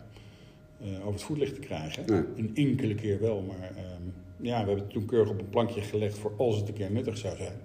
over 0.99 1.13
het 1.13 1.23
voetlicht 1.23 1.55
te 1.55 1.61
krijgen. 1.61 2.05
Nee. 2.07 2.23
Een 2.37 2.51
enkele 2.55 2.95
keer 2.95 3.21
wel, 3.21 3.45
maar 3.47 3.71
ehm, 3.77 4.03
ja, 4.37 4.61
we 4.61 4.67
hebben 4.67 4.85
het 4.85 4.91
toen 4.91 5.07
keurig 5.07 5.31
op 5.31 5.39
een 5.39 5.49
plankje 5.49 5.81
gelegd... 5.81 6.19
voor 6.19 6.33
als 6.37 6.57
het 6.57 6.69
een 6.69 6.75
keer 6.75 6.91
nuttig 6.91 7.19
zou 7.19 7.37
zijn. 7.37 7.57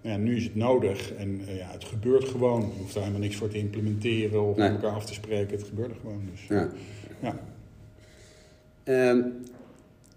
Ja, 0.00 0.16
nu 0.16 0.36
is 0.36 0.44
het 0.44 0.54
nodig 0.54 1.12
en 1.14 1.40
eh, 1.46 1.56
ja, 1.56 1.70
het 1.70 1.84
gebeurt 1.84 2.24
gewoon. 2.28 2.60
Je 2.60 2.80
hoeft 2.80 2.94
er 2.94 3.00
helemaal 3.00 3.20
niks 3.20 3.36
voor 3.36 3.48
te 3.48 3.58
implementeren 3.58 4.42
of 4.42 4.56
Nee. 4.56 4.70
met 4.70 4.82
elkaar 4.82 4.96
af 4.96 5.04
te 5.06 5.14
spreken. 5.14 5.56
Het 5.56 5.66
gebeurt 5.66 5.90
er 5.90 5.96
gewoon. 6.00 6.22
Dus, 6.30 6.46
ja. 6.46 6.68
ja. 7.20 7.38
Ehm, 8.84 9.22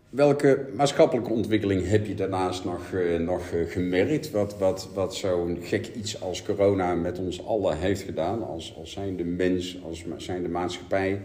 welke 0.09 0.67
maatschappelijke 0.75 1.29
ontwikkeling 1.33 1.87
heb 1.89 2.05
je 2.05 2.13
daarnaast 2.15 2.65
nog, 2.65 2.91
eh, 2.93 3.19
nog 3.19 3.51
eh, 3.51 3.69
gemerkt? 3.71 4.31
Wat, 4.31 4.57
wat, 4.57 4.89
wat 4.93 5.15
zo'n 5.15 5.57
gek 5.61 5.87
iets 5.95 6.21
als 6.21 6.43
corona 6.43 6.93
met 6.95 7.19
ons 7.19 7.45
allen 7.45 7.77
heeft 7.77 8.01
gedaan? 8.01 8.47
Als, 8.47 8.75
als 8.77 8.91
zijnde 8.91 9.23
mens, 9.23 9.79
als 9.83 10.05
ma- 10.05 10.19
zijnde 10.19 10.49
maatschappij, 10.49 11.21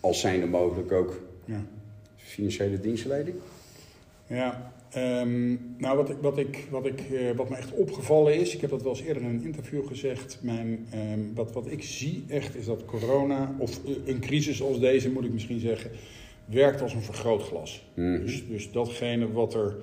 als 0.00 0.20
zijnde 0.20 0.46
mogelijk 0.46 0.92
ook 0.92 1.20
ja. 1.44 1.62
financiële 2.16 2.80
dienstverlening? 2.80 3.36
Ja, 4.26 4.72
ehm, 4.92 5.50
nou 5.78 5.96
wat, 5.96 6.10
ik, 6.10 6.16
wat, 6.20 6.38
ik, 6.38 6.66
wat, 6.70 6.86
ik, 6.86 7.00
eh, 7.00 7.36
wat 7.36 7.48
me 7.48 7.56
echt 7.56 7.72
opgevallen 7.72 8.34
is, 8.40 8.54
ik 8.54 8.60
heb 8.60 8.70
dat 8.70 8.82
wel 8.82 8.92
eens 8.92 9.02
eerder 9.02 9.22
in 9.22 9.28
een 9.28 9.44
interview 9.44 9.86
gezegd, 9.86 10.38
mijn, 10.42 10.86
ehm, 10.90 11.20
wat, 11.34 11.52
wat 11.52 11.70
ik 11.70 11.82
zie 11.82 12.24
echt 12.28 12.56
is 12.56 12.64
dat 12.64 12.84
corona, 12.84 13.54
of 13.58 13.80
eh, 13.84 13.92
een 14.04 14.20
crisis 14.20 14.62
als 14.62 14.80
deze 14.80 15.10
moet 15.10 15.24
ik 15.24 15.32
misschien 15.32 15.60
zeggen, 15.60 15.90
werkt 16.44 16.82
als 16.82 16.94
een 16.94 17.02
vergrootglas. 17.02 17.82
Mhm. 17.94 18.20
Dus, 18.24 18.46
dus 18.48 18.72
datgene 18.72 19.32
wat 19.32 19.54
er 19.54 19.74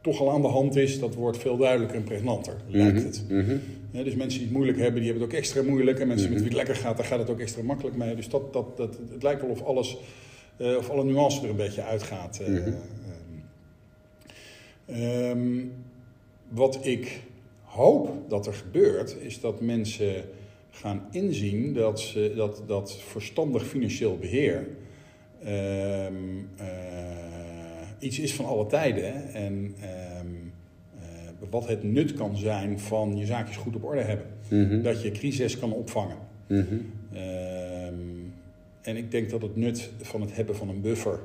toch 0.00 0.20
al 0.20 0.30
aan 0.30 0.42
de 0.42 0.48
hand 0.48 0.76
is, 0.76 1.00
dat 1.00 1.14
wordt 1.14 1.38
veel 1.38 1.56
duidelijker 1.56 1.96
en 1.96 2.04
pregnanter, 2.04 2.56
lijkt 2.68 3.02
het. 3.02 3.24
Mhm. 3.28 3.56
Ja, 3.92 4.02
dus 4.02 4.14
mensen 4.14 4.38
die 4.38 4.48
het 4.48 4.56
moeilijk 4.56 4.78
hebben, 4.78 5.00
die 5.00 5.10
hebben 5.10 5.22
het 5.22 5.32
ook 5.32 5.38
extra 5.38 5.62
moeilijk. 5.62 5.98
En 5.98 6.06
mensen 6.08 6.26
Mhm. 6.30 6.34
met 6.34 6.48
wie 6.48 6.58
het 6.58 6.66
lekker 6.66 6.82
gaat, 6.84 6.96
daar 6.96 7.06
gaat 7.06 7.18
het 7.18 7.30
ook 7.30 7.40
extra 7.40 7.62
makkelijk 7.62 7.96
mee. 7.96 8.14
Dus 8.14 8.28
dat, 8.28 8.52
dat, 8.52 8.76
dat, 8.76 8.98
het 9.12 9.22
lijkt 9.22 9.40
wel 9.40 9.50
of 9.50 9.62
alles, 9.62 9.96
eh, 10.56 10.76
of 10.76 10.90
alle 10.90 11.04
nuance 11.04 11.42
er 11.42 11.50
een 11.50 11.56
beetje 11.56 11.82
uitgaat. 11.82 12.40
Ehm. 14.90 15.58
Wat 16.50 16.86
ik 16.86 17.22
hoop 17.62 18.10
dat 18.28 18.46
er 18.46 18.52
gebeurt, 18.52 19.16
is 19.20 19.40
dat 19.40 19.60
mensen 19.60 20.24
gaan 20.70 21.02
inzien 21.10 21.74
dat, 21.74 22.00
ze, 22.00 22.32
dat, 22.36 22.62
dat 22.66 22.96
verstandig 22.96 23.66
financieel 23.66 24.18
beheer 24.18 24.66
ehm, 25.44 26.14
eh, 26.56 26.66
iets 27.98 28.18
is 28.18 28.34
van 28.34 28.44
alle 28.44 28.66
tijden. 28.66 29.32
En 29.32 29.74
ehm, 29.80 30.26
eh, 30.98 31.50
wat 31.50 31.68
het 31.68 31.82
nut 31.82 32.14
kan 32.14 32.36
zijn 32.36 32.80
van 32.80 33.16
je 33.16 33.26
zaakjes 33.26 33.56
goed 33.56 33.76
op 33.76 33.84
orde 33.84 34.02
hebben. 34.02 34.26
Mhm. 34.48 34.82
Dat 34.82 35.02
je 35.02 35.10
crisis 35.10 35.58
kan 35.58 35.72
opvangen. 35.72 36.16
Mhm. 36.46 36.76
En 38.80 38.96
ik 38.96 39.10
denk 39.10 39.30
dat 39.30 39.42
het 39.42 39.56
nut 39.56 39.90
van 40.00 40.20
het 40.20 40.36
hebben 40.36 40.56
van 40.56 40.68
een 40.68 40.80
buffer, 40.80 41.20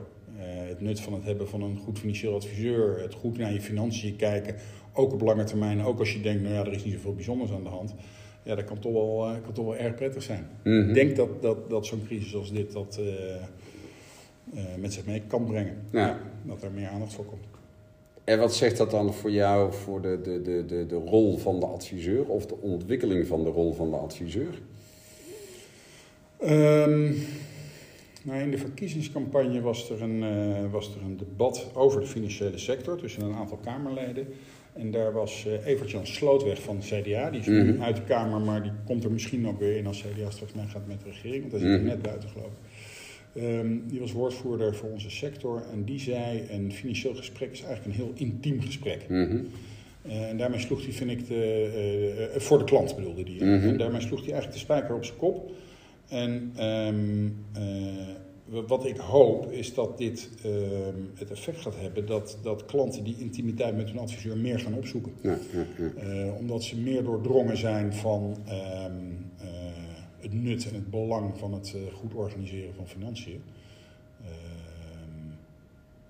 het 0.76 0.88
nut 0.88 1.00
van 1.00 1.14
het 1.14 1.24
hebben 1.24 1.50
van 1.50 1.62
een 1.62 1.78
goed 1.78 2.00
financieel 2.00 2.36
adviseur, 2.36 3.02
het 3.02 3.14
goed 3.14 3.38
naar 3.38 3.54
je 3.54 3.62
financiën 3.62 4.16
kijken, 4.16 4.56
ook 4.94 5.14
op 5.14 5.22
lange 5.22 5.44
termijn, 5.44 5.84
ook 5.84 6.00
als 6.00 6.14
je 6.14 6.22
denkt, 6.22 6.42
nou 6.42 6.54
ja, 6.54 6.66
er 6.66 6.74
is 6.74 6.84
niet 6.84 6.94
zoveel 6.94 7.16
bijzonders 7.16 7.52
aan 7.52 7.64
de 7.64 7.70
hand, 7.70 7.94
ja, 8.44 8.56
dat 8.56 8.66
kan 8.66 8.80
toch 8.80 8.94
wel, 8.94 9.26
eh, 9.26 9.42
kan 9.44 9.54
toch 9.54 9.66
wel 9.66 9.76
erg 9.76 9.96
prettig 9.96 10.24
zijn. 10.24 10.48
Mhm. 10.64 10.90
Ik 10.90 10.94
denk 10.94 11.16
dat, 11.16 11.42
dat, 11.42 11.70
dat 11.70 11.86
zo'n 11.86 12.04
crisis 12.06 12.36
als 12.36 12.52
dit 12.52 12.72
dat 12.72 13.00
eh, 13.00 13.36
eh, 13.36 14.76
met 14.80 14.94
zich 14.94 15.06
mee 15.06 15.22
kan 15.28 15.46
brengen. 15.46 15.78
Ja. 15.92 16.20
Dat 16.44 16.64
er 16.64 16.72
meer 16.72 16.88
aandacht 16.88 17.14
voor 17.14 17.26
komt. 17.26 17.46
En 18.24 18.40
wat 18.40 18.56
zegt 18.56 18.78
dat 18.78 18.92
dan 18.92 19.14
voor 19.14 19.32
jou 19.32 19.74
voor 19.74 20.02
de, 20.02 20.22
de, 20.22 20.42
de, 20.42 20.66
de, 20.66 20.86
de 20.86 20.96
rol 20.96 21.38
van 21.38 21.60
de 21.60 21.66
adviseur 21.66 22.26
of 22.26 22.46
de 22.46 22.56
ontwikkeling 22.62 23.28
van 23.28 23.44
de 23.44 23.50
rol 23.50 23.74
van 23.74 23.90
de 23.90 23.96
adviseur? 23.96 24.62
Ehm, 26.38 27.12
nou, 28.26 28.40
in 28.42 28.52
de 28.52 28.58
verkiezingscampagne 28.58 29.62
was 29.62 29.90
er, 29.90 30.02
een, 30.02 30.24
eh, 30.24 30.72
was 30.72 30.96
er 30.96 31.02
een 31.02 31.18
debat 31.18 31.72
over 31.74 32.00
de 32.00 32.08
financiële 32.08 32.58
sector 32.58 32.98
tussen 32.98 33.24
een 33.24 33.34
aantal 33.36 33.58
Kamerleden. 33.58 34.28
En 34.74 34.92
daar 34.92 35.14
was 35.14 35.46
eh 35.46 35.66
Evert-Jan 35.68 36.08
Slootweg 36.08 36.62
van 36.62 36.78
de 36.80 36.86
CDA. 36.86 37.30
Die 37.30 37.40
is 37.40 37.46
nu 37.48 37.64
Mhm. 37.74 37.84
uit 37.84 37.96
de 37.96 38.02
Kamer, 38.04 38.42
maar 38.42 38.64
die 38.64 38.72
komt 38.86 39.04
er 39.04 39.12
misschien 39.12 39.48
ook 39.48 39.60
weer 39.60 39.78
in 39.78 39.88
als 39.88 40.02
CDA 40.02 40.30
straks 40.30 40.54
meegaat 40.54 40.88
met 40.88 41.00
de 41.04 41.10
regering. 41.10 41.42
Want 41.42 41.52
hij 41.52 41.62
zit 41.72 41.80
Mhm. 41.80 41.90
net 41.90 42.02
buiten, 42.02 42.30
ik. 42.30 42.58
Ehm, 43.42 43.78
die 43.88 44.00
was 44.00 44.12
woordvoerder 44.12 44.76
voor 44.76 44.90
onze 44.90 45.10
sector. 45.10 45.64
En 45.74 45.84
die 45.84 46.00
zei, 46.00 46.44
een 46.50 46.72
financieel 46.72 47.16
gesprek 47.16 47.52
is 47.52 47.62
eigenlijk 47.64 47.98
een 47.98 48.04
heel 48.06 48.14
intiem 48.16 48.62
gesprek. 48.62 49.06
Mhm. 49.10 49.38
Eh, 50.02 50.30
en 50.30 50.38
daarmee 50.38 50.60
sloeg 50.60 50.84
hij, 50.84 50.94
vind 50.94 51.12
ik, 51.12 51.28
de, 51.28 52.32
voor 52.38 52.58
de 52.58 52.64
klant 52.64 52.96
bedoelde 52.96 53.24
hè. 53.40 53.46
Mhm. 53.58 53.68
En 53.68 53.78
daarmee 53.78 54.02
sloeg 54.02 54.20
hij 54.20 54.32
eigenlijk 54.34 54.54
de 54.54 54.60
spijker 54.74 54.96
op 54.96 55.06
zijn 55.06 55.18
kop. 55.18 55.52
En 56.08 56.52
ehm, 56.56 57.30
eh, 57.54 58.64
wat 58.68 58.86
ik 58.86 58.98
hoop 58.98 59.52
is 59.52 59.74
dat 59.74 59.98
dit 59.98 60.30
ehm, 60.44 61.00
het 61.14 61.32
effect 61.32 61.62
gaat 61.62 61.76
hebben 61.78 62.06
dat, 62.06 62.38
dat 62.42 62.66
klanten 62.66 63.04
die 63.04 63.16
intimiteit 63.20 63.76
met 63.76 63.88
hun 63.88 64.00
adviseur 64.00 64.38
meer 64.38 64.60
gaan 64.60 64.74
opzoeken. 64.74 65.12
Ja, 65.22 65.38
ja, 65.54 65.66
ja. 65.78 66.02
Eh, 66.02 66.36
omdat 66.36 66.64
ze 66.64 66.78
meer 66.78 67.04
doordrongen 67.04 67.58
zijn 67.58 67.94
van 67.94 68.38
ehm, 68.46 68.94
eh, 69.38 69.48
het 70.20 70.34
nut 70.34 70.68
en 70.68 70.74
het 70.74 70.90
belang 70.90 71.38
van 71.38 71.54
het 71.54 71.76
goed 71.94 72.14
organiseren 72.14 72.74
van 72.74 72.88
financiën. 72.88 73.42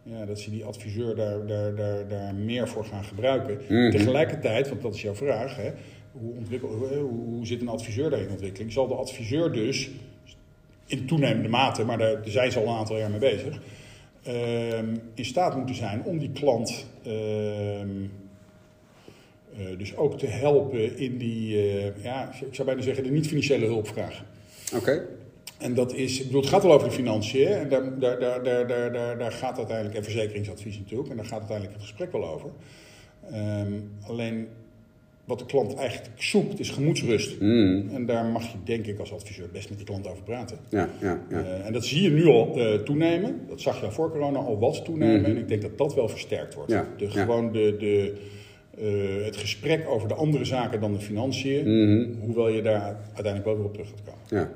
Ja, 0.10 0.26
dat 0.26 0.40
ze 0.40 0.50
die 0.50 0.66
adviseur 0.66 1.16
daar, 1.16 1.48
daar, 1.48 1.76
daar, 1.76 2.08
daar 2.08 2.36
meer 2.36 2.68
voor 2.68 2.86
gaan 2.86 3.04
gebruiken. 3.04 3.60
Mhm. 3.70 3.92
Tegelijkertijd, 3.92 4.70
want 4.70 4.82
dat 4.82 4.96
is 4.96 5.02
jouw 5.02 5.16
vraag, 5.16 5.56
hè, 5.56 5.72
hoe, 6.20 6.34
ontwikkel, 6.34 6.70
hoe, 6.70 6.98
hoe 7.08 7.46
zit 7.46 7.62
een 7.62 7.68
adviseur 7.68 8.10
daar 8.10 8.22
in 8.22 8.30
ontwikkeling? 8.30 8.72
Zal 8.72 8.88
de 8.88 8.94
adviseur 8.94 9.52
dus 9.52 9.90
in 10.86 11.06
toenemende 11.06 11.50
mate, 11.50 11.84
maar 11.84 11.98
daar, 11.98 12.14
daar 12.14 12.32
zijn 12.32 12.52
ze 12.52 12.60
al 12.60 12.68
een 12.68 12.78
aantal 12.78 12.98
jaar 12.98 13.10
mee 13.10 13.20
bezig, 13.20 13.62
ehm, 14.24 14.96
in 15.14 15.26
staat 15.26 15.56
moeten 15.58 15.76
zijn 15.76 16.04
om 16.04 16.18
die 16.18 16.32
klant 16.32 16.86
ehm, 17.04 17.90
eh, 19.58 19.78
dus 19.78 19.96
ook 19.96 20.18
te 20.18 20.28
helpen 20.28 20.98
in 20.98 21.18
die, 21.18 21.58
eh, 21.58 22.04
ja, 22.04 22.32
ik 22.46 22.56
zou 22.56 22.68
bijna 22.68 22.82
zeggen, 22.82 23.04
de 23.04 23.10
niet-financiële 23.10 23.66
hulpvraag. 23.66 24.24
Oké. 24.76 25.08
En 25.58 25.74
dat 25.74 25.94
is, 25.94 26.20
ik 26.20 26.26
bedoel, 26.26 26.42
het 26.42 26.50
gaat 26.50 26.64
wel 26.64 26.74
over 26.74 26.88
de 26.88 26.94
financiën. 26.94 27.48
En 27.48 27.70
daar, 27.70 28.00
daar, 28.00 28.20
daar, 28.20 28.44
daar, 28.44 28.68
daar, 28.68 28.94
daar, 28.94 29.18
daar 29.18 29.32
gaat 29.32 29.58
uiteindelijk, 29.58 29.96
en 29.96 30.04
verzekeringsadvies 30.04 30.78
natuurlijk, 30.78 31.10
en 31.10 31.16
daar 31.16 31.26
gaat 31.26 31.40
uiteindelijk 31.40 31.78
het 31.78 31.88
gesprek 31.88 32.12
wel 32.12 32.28
over. 32.28 32.50
Ehm, 33.32 33.74
alleen 34.08 34.48
wat 35.26 35.40
de 35.40 35.46
klant 35.46 35.76
eigenlijk 35.76 36.10
zoekt, 36.16 36.60
is 36.60 36.70
gemoedsrust. 36.70 37.40
Mm. 37.40 37.90
En 37.94 38.06
daar 38.06 38.26
mag 38.26 38.44
je, 38.52 38.58
denk 38.64 38.86
ik, 38.86 39.00
als 39.00 39.14
adviseur 39.14 39.50
best 39.52 39.70
met 39.70 39.78
die 39.78 39.88
klant 39.88 40.08
over 40.08 40.24
praten. 40.24 40.58
Ja, 40.70 40.90
ja, 41.02 41.22
ja. 41.30 41.40
Eh, 41.40 41.66
en 41.66 41.74
dat 41.74 41.86
zie 41.86 42.02
je 42.02 42.10
nu 42.10 42.26
al 42.26 42.56
eh, 42.56 42.80
toenemen. 42.80 43.40
Dat 43.48 43.62
zag 43.62 43.80
je 43.80 43.86
al 43.86 43.92
voor 43.92 44.12
corona 44.12 44.40
al 44.40 44.60
wat 44.60 44.86
toenemen. 44.86 45.22
Mhm. 45.22 45.30
En 45.30 45.38
ik 45.38 45.48
denk 45.48 45.62
dat 45.62 45.78
dat 45.78 45.96
wel 45.96 46.10
versterkt 46.10 46.54
wordt. 46.54 46.72
Ja, 46.72 46.88
De. 46.98 47.10
Gewoon 47.10 47.52
de, 47.52 47.76
de, 47.80 48.14
eh, 48.78 49.26
het 49.26 49.38
gesprek 49.38 49.90
over 49.90 50.08
de 50.08 50.14
andere 50.14 50.46
zaken 50.46 50.80
dan 50.80 50.94
de 50.94 51.00
financiën. 51.00 51.62
Mhm. 51.62 52.20
Hoewel 52.20 52.50
je 52.50 52.62
daar 52.62 52.98
uiteindelijk 53.06 53.46
wel 53.46 53.56
weer 53.56 53.66
op 53.66 53.74
terug 53.74 53.90
gaat 53.90 54.04
komen. 54.04 54.44
Ja. 54.44 54.52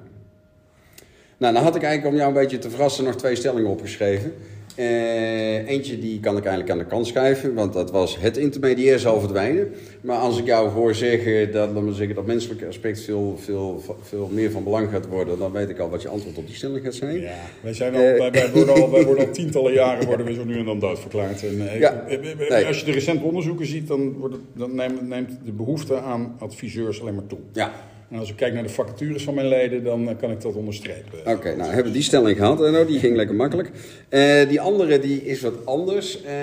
Nou, 1.37 1.53
dan 1.53 1.63
had 1.63 1.75
ik 1.75 1.83
eigenlijk 1.83 2.13
om 2.13 2.19
jou 2.19 2.35
een 2.35 2.41
beetje 2.41 2.57
te 2.57 2.69
verrassen 2.69 3.03
nog 3.03 3.15
twee 3.15 3.35
stellingen 3.35 3.69
opgeschreven. 3.69 4.33
Eh, 4.75 5.67
eentje 5.67 5.99
die 5.99 6.19
kan 6.19 6.37
ik 6.37 6.43
eigenlijk 6.43 6.71
aan 6.71 6.77
de 6.77 6.85
kant 6.85 7.07
schuiven, 7.07 7.53
want 7.53 7.73
dat 7.73 7.91
was 7.91 8.17
het 8.19 8.37
intermediair 8.37 8.99
zal 8.99 9.19
verdwijnen. 9.19 9.73
Maar 10.01 10.17
als 10.17 10.37
ik 10.37 10.45
jou 10.45 10.69
hoor 10.69 10.95
zeggen 10.95 11.51
dat, 11.51 11.71
laat 11.73 11.83
maar 11.83 11.93
zeggen, 11.93 12.15
dat 12.15 12.25
menselijke 12.25 12.67
aspect 12.67 13.01
veel, 13.01 13.37
veel, 13.39 13.83
veel 14.01 14.29
meer 14.31 14.51
van 14.51 14.63
belang 14.63 14.89
gaat 14.89 15.07
worden, 15.07 15.39
dan 15.39 15.51
weet 15.51 15.69
ik 15.69 15.79
al 15.79 15.89
wat 15.89 16.01
je 16.01 16.07
antwoord 16.07 16.37
op 16.37 16.45
die 16.45 16.55
stelling 16.55 16.83
gaat 16.83 16.93
zijn. 16.93 17.19
Ja, 17.19 17.33
wij, 17.61 17.73
zijn 17.73 17.93
al, 17.93 17.99
wij, 17.99 18.31
wij 18.31 18.51
worden 18.51 18.73
al, 18.75 18.91
wij 18.91 19.05
worden 19.05 19.27
al 19.27 19.33
tientallen 19.39 19.73
jaren 19.73 20.05
worden 20.05 20.25
we 20.25 20.33
zo 20.33 20.43
nu 20.43 20.59
en 20.59 20.65
dan 20.65 20.79
doodverklaard. 20.79 21.43
En, 21.43 21.69
eh, 21.69 21.79
Ja, 21.79 22.05
nee. 22.49 22.65
Als 22.65 22.79
je 22.79 22.85
de 22.85 22.91
recente 22.91 23.23
onderzoeken 23.23 23.65
ziet, 23.65 23.87
dan, 23.87 24.13
wordt 24.13 24.33
het, 24.33 24.43
dan 24.53 24.75
neemt, 24.75 25.07
neemt 25.07 25.31
de 25.45 25.51
behoefte 25.51 25.99
aan 25.99 26.35
adviseurs 26.39 27.01
alleen 27.01 27.15
maar 27.15 27.27
toe. 27.27 27.39
Ja, 27.53 27.71
En 28.09 28.19
als 28.19 28.29
ik 28.29 28.35
kijk 28.35 28.53
naar 28.53 28.63
de 28.63 28.69
vacatures 28.69 29.23
van 29.23 29.33
mijn 29.33 29.47
leden, 29.47 29.83
dan 29.83 30.09
eh, 30.09 30.17
kan 30.17 30.31
ik 30.31 30.41
dat 30.41 30.55
onderstrepen. 30.55 31.19
Oké, 31.25 31.55
nou 31.55 31.67
hebben 31.67 31.85
we 31.85 31.91
die 31.91 32.01
stelling 32.01 32.37
gehad. 32.37 32.63
En 32.63 32.85
die 32.87 32.99
ging 32.99 33.15
lekker 33.15 33.35
makkelijk. 33.35 33.71
Eh, 34.09 34.47
die 34.47 34.61
andere 34.61 34.99
die 34.99 35.25
is 35.25 35.41
wat 35.41 35.65
anders. 35.65 36.23
Eh, 36.23 36.33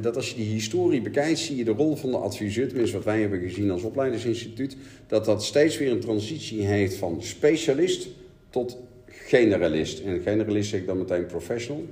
dat 0.00 0.16
als 0.16 0.30
je 0.30 0.36
die 0.36 0.52
historie 0.52 1.02
bekijkt, 1.02 1.38
zie 1.38 1.56
je 1.56 1.64
de 1.64 1.70
rol 1.70 1.96
van 1.96 2.10
de 2.10 2.16
adviseur, 2.16 2.68
tenminste 2.68 2.96
wat 2.96 3.04
wij 3.04 3.20
hebben 3.20 3.40
gezien 3.40 3.70
als 3.70 3.82
opleidingsinstituut, 3.82 4.76
dat 5.06 5.24
dat 5.24 5.44
steeds 5.44 5.78
weer 5.78 5.90
een 5.90 6.00
transitie 6.00 6.64
heeft 6.64 6.96
van 6.96 7.22
specialist 7.22 8.08
tot 8.50 8.78
generalist. 9.06 10.00
En 10.00 10.20
generalist 10.20 10.70
zeg 10.70 10.80
ik 10.80 10.86
dan 10.86 10.98
meteen 10.98 11.26
professional. 11.26 11.84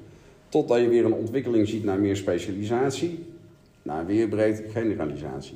Totdat 0.48 0.80
je 0.80 0.88
weer 0.88 1.04
een 1.04 1.12
ontwikkeling 1.12 1.68
ziet 1.68 1.84
naar 1.84 1.98
meer 1.98 2.16
specialisatie, 2.16 3.18
naar 3.82 4.06
weer 4.06 4.28
breed 4.28 4.62
generalisatie. 4.72 5.54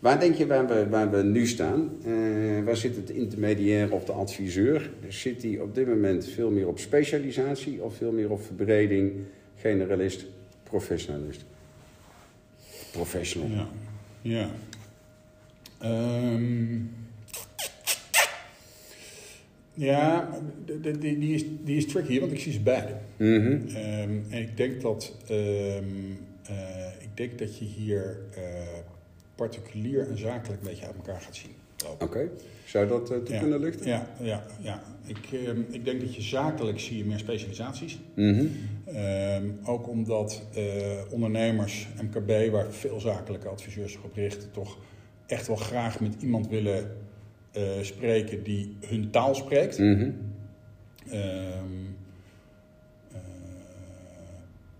Waar 0.00 0.20
denk 0.20 0.34
je 0.34 0.46
waar 0.46 0.66
we, 0.66 0.88
waar 0.88 1.10
we 1.10 1.22
nu 1.22 1.46
staan? 1.46 1.90
Eh, 2.04 2.64
waar 2.64 2.76
zit 2.76 2.96
het 2.96 3.10
intermediair 3.10 3.92
of 3.92 4.04
de 4.04 4.12
adviseur? 4.12 4.90
Zit 5.08 5.40
die 5.40 5.62
op 5.62 5.74
dit 5.74 5.86
moment 5.86 6.26
veel 6.26 6.50
meer 6.50 6.68
op 6.68 6.78
specialisatie 6.78 7.82
of 7.82 7.96
veel 7.96 8.12
meer 8.12 8.30
op 8.30 8.42
verbreding, 8.42 9.12
generalist, 9.56 10.26
professionalist? 10.62 11.44
Professional. 12.92 13.48
Ja. 13.50 13.68
ja. 14.22 14.50
Ehm, 15.78 16.78
ja, 19.74 20.28
die, 20.80 21.18
die, 21.18 21.34
is, 21.34 21.44
die 21.64 21.76
is 21.76 21.86
tricky, 21.86 22.20
want 22.20 22.32
ik 22.32 22.40
zie 22.40 22.52
ze 22.52 22.60
beide. 22.60 22.92
Mhm. 23.16 23.76
Ehm, 23.76 24.18
en 24.28 24.42
ik 24.42 24.56
denk 24.56 24.80
dat, 24.80 25.16
ehm, 25.26 25.84
eh, 26.42 26.86
ik 27.00 27.08
denk 27.14 27.38
dat 27.38 27.58
je 27.58 27.64
hier 27.64 28.18
eh, 28.34 28.42
particulier 29.46 30.08
en 30.08 30.18
zakelijk 30.18 30.60
een 30.62 30.68
beetje 30.68 30.86
uit 30.86 30.96
elkaar 30.96 31.20
gaat 31.20 31.36
zien. 31.36 31.50
Oké, 31.98 32.28
zou 32.64 32.88
dat 32.88 33.10
eh, 33.10 33.18
toe 33.18 33.34
Ja. 33.34 33.40
kunnen 33.40 33.60
lichten? 33.60 33.86
Ja, 33.86 34.06
ja, 34.20 34.42
ja. 34.60 34.82
Ik, 35.06 35.28
ehm, 35.32 35.60
ik 35.70 35.84
denk 35.84 36.00
dat 36.00 36.14
je 36.14 36.22
zakelijk 36.22 36.80
zie 36.80 36.96
je 36.98 37.04
meer 37.04 37.18
specialisaties. 37.18 37.98
Ehm, 38.16 39.48
ook 39.64 39.88
omdat 39.88 40.42
eh, 40.54 40.62
ondernemers, 41.10 41.88
MKB, 42.02 42.50
waar 42.50 42.72
veel 42.72 43.00
zakelijke 43.00 43.48
adviseurs 43.48 43.92
zich 43.92 44.02
op 44.04 44.14
richten, 44.14 44.50
toch 44.50 44.78
echt 45.26 45.46
wel 45.46 45.56
graag 45.56 46.00
met 46.00 46.14
iemand 46.22 46.48
willen 46.48 46.96
eh, 47.52 47.62
spreken 47.80 48.42
die 48.42 48.76
hun 48.86 49.10
taal 49.10 49.34
spreekt. 49.34 49.78
Mhm. 49.78 50.10
Ehm, 51.10 51.10
eh, 51.10 51.20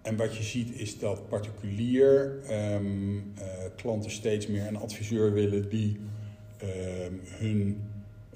en 0.03 0.17
wat 0.17 0.37
je 0.37 0.43
ziet 0.43 0.79
is 0.81 0.99
dat 0.99 1.29
particulier 1.29 2.39
ehm, 2.49 3.17
eh, 3.35 3.45
klanten 3.77 4.11
steeds 4.11 4.47
meer 4.47 4.67
een 4.67 4.77
adviseur 4.77 5.33
willen 5.33 5.69
die 5.69 5.97
ehm, 6.59 7.13
hun, 7.25 7.83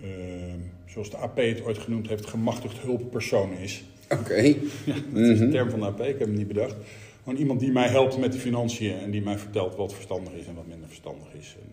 ehm, 0.03 0.59
zoals 0.87 1.11
de 1.11 1.17
AP 1.17 1.37
het 1.37 1.63
ooit 1.63 1.79
genoemd 1.79 2.09
heeft, 2.09 2.27
gemachtigd 2.27 2.79
hulppersoon 2.79 3.53
is. 3.53 3.85
Oké. 4.09 4.41
Ja, 4.41 4.55
dat 5.13 5.23
is 5.23 5.29
Mhm. 5.37 5.43
een 5.43 5.51
term 5.51 5.71
van 5.71 5.81
de 5.81 5.87
AP, 5.87 6.01
ik 6.01 6.07
heb 6.19 6.21
hem 6.29 6.35
niet 6.35 6.49
bedacht. 6.49 6.75
Gewoon 7.23 7.39
iemand 7.39 7.61
die 7.61 7.73
mij 7.73 7.89
helpt 7.89 8.19
met 8.19 8.33
de 8.33 8.39
financiën 8.39 8.99
en 8.99 9.11
die 9.11 9.23
mij 9.23 9.39
vertelt 9.39 9.77
wat 9.77 9.95
verstandig 9.95 10.33
is 10.33 10.47
en 10.47 10.55
wat 10.55 10.67
minder 10.67 10.89
verstandig 10.89 11.35
is. 11.39 11.57
En, 11.61 11.69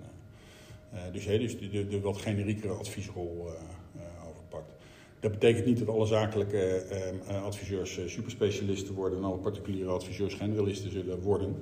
eh, 0.92 1.06
eh, 1.08 1.14
dus, 1.14 1.26
hè, 1.26 1.38
dus 1.40 1.60
de, 1.60 1.70
de, 1.70 1.88
de 1.88 2.00
wat 2.00 2.18
generiekere 2.18 2.74
adviesrol. 2.74 3.50
Dat 5.22 5.32
betekent 5.32 5.66
niet 5.66 5.80
dat 5.80 5.88
alle 5.88 6.06
zakelijke 6.06 6.58
eh, 6.58 7.10
eh, 7.10 7.44
adviseurs 7.44 7.98
eh, 8.00 8.08
superspecialisten 8.08 8.94
worden 8.94 9.18
en 9.18 9.24
alle 9.24 9.38
particuliere 9.38 9.90
adviseurs 9.90 10.34
generalisten 10.34 10.92
zullen 10.92 11.20
worden. 11.20 11.56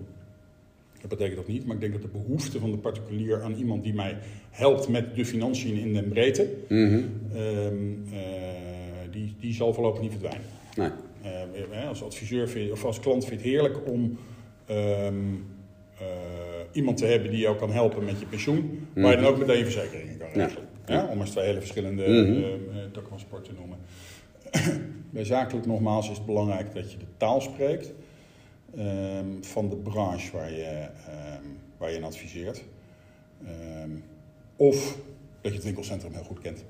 Dat 1.02 1.10
betekent 1.10 1.36
dat 1.36 1.48
niet, 1.48 1.66
maar 1.66 1.76
ik 1.76 1.82
denk 1.82 1.94
dat 1.94 2.02
de 2.02 2.08
behoefte 2.08 2.60
van 2.60 2.72
de 2.72 2.78
particulier 2.78 3.42
aan 3.42 3.54
iemand 3.54 3.84
die 3.84 3.94
mij 3.94 4.18
helpt 4.50 4.88
met 4.88 5.16
de 5.16 5.26
financiën 5.26 5.78
in 5.78 5.94
de 5.94 6.04
breedte, 6.04 6.50
Mhm. 6.70 7.02
ehm, 7.34 7.76
eh, 8.14 8.20
die, 9.12 9.36
die 9.40 9.54
zal 9.54 9.74
voorlopig 9.74 10.02
niet 10.02 10.12
verdwijnen. 10.12 10.46
Nee. 10.76 10.90
Eh, 11.72 11.88
als 11.88 12.04
adviseur 12.04 12.50
vind 12.50 12.72
of 12.72 12.86
als 12.86 13.00
klant 13.00 13.26
vind 13.26 13.42
je 13.42 13.48
het 13.48 13.56
heerlijk 13.56 13.88
om 13.88 14.18
ehm, 14.66 15.16
iemand 16.72 16.98
te 16.98 17.06
hebben 17.06 17.32
die 17.32 17.40
jou 17.40 17.58
kan 17.58 17.72
helpen 17.72 18.06
met 18.06 18.20
je 18.20 18.26
pensioen, 18.26 18.88
waar 18.96 19.12
je 19.12 19.18
dan 19.22 19.26
ook 19.26 19.38
meteen 19.40 19.58
je 19.58 19.64
verzekeringen 19.64 20.18
kan 20.18 20.28
regelen. 20.28 20.64
Ja, 20.64 20.69
om 21.12 21.20
eens 21.20 21.30
twee 21.30 21.46
hele 21.46 21.60
verschillende 21.60 22.02
Mhm. 22.08 22.44
eh, 22.44 22.54
eh, 22.54 22.92
takken 22.92 23.10
van 23.10 23.20
sport 23.20 23.44
te 23.46 23.52
noemen. 23.58 23.78
Bij 25.14 25.24
zakelijk 25.26 25.66
nogmaals 25.66 26.10
is 26.10 26.18
het 26.18 26.26
belangrijk 26.26 26.74
dat 26.74 26.92
je 26.92 26.98
de 26.98 27.06
taal 27.18 27.42
spreekt 27.42 27.92
ehm, 28.78 29.26
van 29.42 29.70
de 29.70 29.76
branche 29.76 30.32
waar 30.38 30.52
je, 30.52 30.64
ehm, 31.08 31.44
waar 31.78 31.90
je 31.92 31.96
in 31.98 32.04
adviseert. 32.04 32.64
Ehm, 33.46 33.90
of 34.56 34.98
dat 35.42 35.52
je 35.52 35.58
het 35.58 35.64
winkelcentrum 35.64 36.14
heel 36.14 36.24
goed 36.24 36.40
kent. 36.40 36.64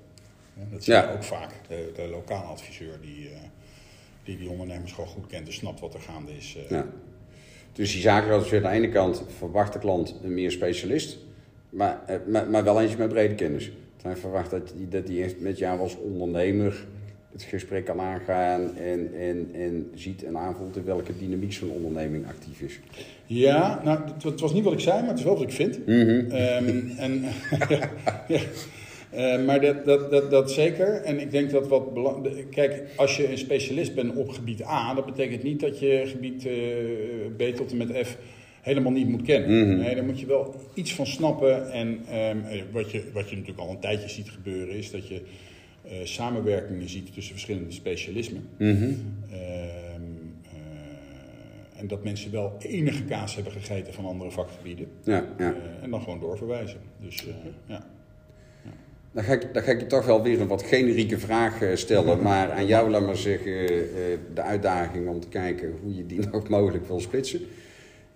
Ja, 0.53 0.63
dat 0.71 0.83
zie 0.83 0.93
je 0.93 0.99
Ja. 0.99 1.11
ook 1.13 1.23
vaak. 1.23 1.51
De, 1.67 1.91
de 1.95 2.07
lokale 2.07 2.45
adviseur 2.47 2.97
die, 3.01 3.29
eh, 3.29 3.35
die 4.23 4.37
die 4.37 4.49
ondernemers 4.49 4.91
gewoon 4.91 5.09
goed 5.09 5.27
kent 5.27 5.47
en 5.47 5.53
snapt 5.53 5.79
wat 5.79 5.93
er 5.93 6.01
gaande 6.01 6.35
is. 6.37 6.57
eh. 6.57 6.69
Ja. 6.69 6.85
Dus 7.73 7.91
die 7.91 8.01
zakelijke 8.01 8.35
adviseur 8.37 8.65
aan 8.65 8.71
de 8.71 8.77
ene 8.77 8.89
kant 8.89 9.23
verwacht 9.37 9.73
de 9.73 9.79
klant 9.79 10.15
een 10.23 10.33
meer 10.33 10.51
specialist, 10.51 11.17
maar, 11.69 11.99
maar, 12.27 12.49
maar 12.49 12.63
wel 12.63 12.81
eentje 12.81 12.97
met 12.97 13.09
brede 13.09 13.35
kennis. 13.35 13.71
Hij 14.01 14.15
verwacht 14.15 14.51
dat 14.51 14.73
die, 14.77 14.87
dat 14.87 15.07
die 15.07 15.23
echt 15.23 15.39
met 15.39 15.57
jou 15.57 15.79
als 15.79 15.97
ondernemer 15.97 16.85
het 17.31 17.41
gesprek 17.43 17.85
kan 17.85 17.99
aangaan 17.99 18.75
en, 18.77 19.13
en, 19.13 19.49
en 19.53 19.91
ziet 19.95 20.23
en 20.23 20.37
aanvoelt 20.37 20.75
in 20.77 20.83
welke 20.83 21.17
dynamiek 21.17 21.53
zo'n 21.53 21.69
onderneming 21.69 22.27
actief 22.27 22.61
is. 22.61 22.79
Ja, 23.25 23.81
nou, 23.83 23.99
het, 24.23 24.39
was 24.39 24.53
niet 24.53 24.63
wat 24.63 24.73
ik 24.73 24.79
zei, 24.79 24.99
maar 24.99 25.09
het 25.09 25.17
is 25.17 25.23
wel 25.23 25.33
wat 25.33 25.43
ik 25.43 25.51
vind. 25.51 25.85
Mhm. 25.85 26.31
Ehm, 26.31 26.89
en, 26.97 27.23
ja, 27.69 27.91
ja. 28.27 28.39
Eh, 29.09 29.45
maar 29.45 29.61
dat, 29.61 29.85
dat, 29.85 30.11
dat, 30.11 30.31
dat 30.31 30.51
zeker. 30.51 31.01
En 31.01 31.19
ik 31.19 31.31
denk 31.31 31.51
dat 31.51 31.67
wat 31.67 31.93
belangrijk. 31.93 32.47
Kijk, 32.51 32.83
als 32.95 33.17
je 33.17 33.31
een 33.31 33.37
specialist 33.37 33.95
bent 33.95 34.15
op 34.15 34.29
gebied 34.29 34.63
A, 34.63 34.93
dat 34.93 35.05
betekent 35.05 35.43
niet 35.43 35.59
dat 35.59 35.79
je 35.79 36.03
gebied 36.05 36.45
eh, 36.45 36.53
B 37.37 37.55
tot 37.55 37.71
en 37.71 37.77
met 37.77 38.07
F 38.07 38.17
helemaal 38.69 38.91
niet 38.91 39.09
moet 39.09 39.21
kennen. 39.21 39.67
Mhm. 39.67 39.77
Nee, 39.77 39.95
daar 39.95 40.03
moet 40.03 40.19
je 40.19 40.25
wel 40.25 40.55
iets 40.73 40.93
van 40.93 41.05
snappen. 41.05 41.71
En 41.71 41.99
ehm, 42.09 42.37
eh, 42.45 42.61
wat, 42.71 42.91
je, 42.91 43.03
wat 43.13 43.29
je 43.29 43.35
natuurlijk 43.35 43.67
al 43.67 43.69
een 43.69 43.79
tijdje 43.79 44.09
ziet 44.09 44.29
gebeuren, 44.29 44.75
is 44.75 44.91
dat 44.91 45.07
je 45.07 45.21
eh, 45.89 45.97
samenwerkingen 46.03 46.89
ziet 46.89 47.13
tussen 47.13 47.33
verschillende 47.33 47.71
specialismen. 47.71 48.47
Mhm. 48.57 48.83
Ehm, 48.83 48.91
eh, 49.31 49.39
en 51.79 51.87
dat 51.87 52.03
mensen 52.03 52.31
wel 52.31 52.55
enige 52.59 53.03
kaas 53.03 53.35
hebben 53.35 53.53
gegeten 53.53 53.93
van 53.93 54.05
andere 54.05 54.31
vakgebieden. 54.31 54.87
Ja, 55.03 55.25
ja. 55.37 55.53
Eh, 55.53 55.83
en 55.83 55.89
dan 55.89 56.01
gewoon 56.01 56.19
doorverwijzen. 56.19 56.79
Dus 56.99 57.27
eh, 57.27 57.33
ja. 57.65 57.85
Dan 59.11 59.23
ga, 59.23 59.33
ik, 59.33 59.53
dan 59.53 59.63
ga 59.63 59.71
ik 59.71 59.79
je 59.79 59.87
toch 59.87 60.05
wel 60.05 60.23
weer 60.23 60.41
een 60.41 60.47
wat 60.47 60.63
generieke 60.63 61.17
vraag 61.17 61.61
stellen, 61.73 62.21
maar 62.29 62.51
aan 62.51 62.65
jou 62.65 62.89
laat 62.89 63.05
maar 63.05 63.17
zeggen 63.17 63.67
eh, 63.67 64.17
de 64.33 64.41
uitdaging 64.41 65.07
om 65.07 65.19
te 65.19 65.27
kijken 65.27 65.73
hoe 65.81 65.95
je 65.95 66.05
die 66.05 66.19
nog 66.31 66.49
mogelijk 66.49 66.87
wil 66.87 66.99
splitsen. 66.99 67.41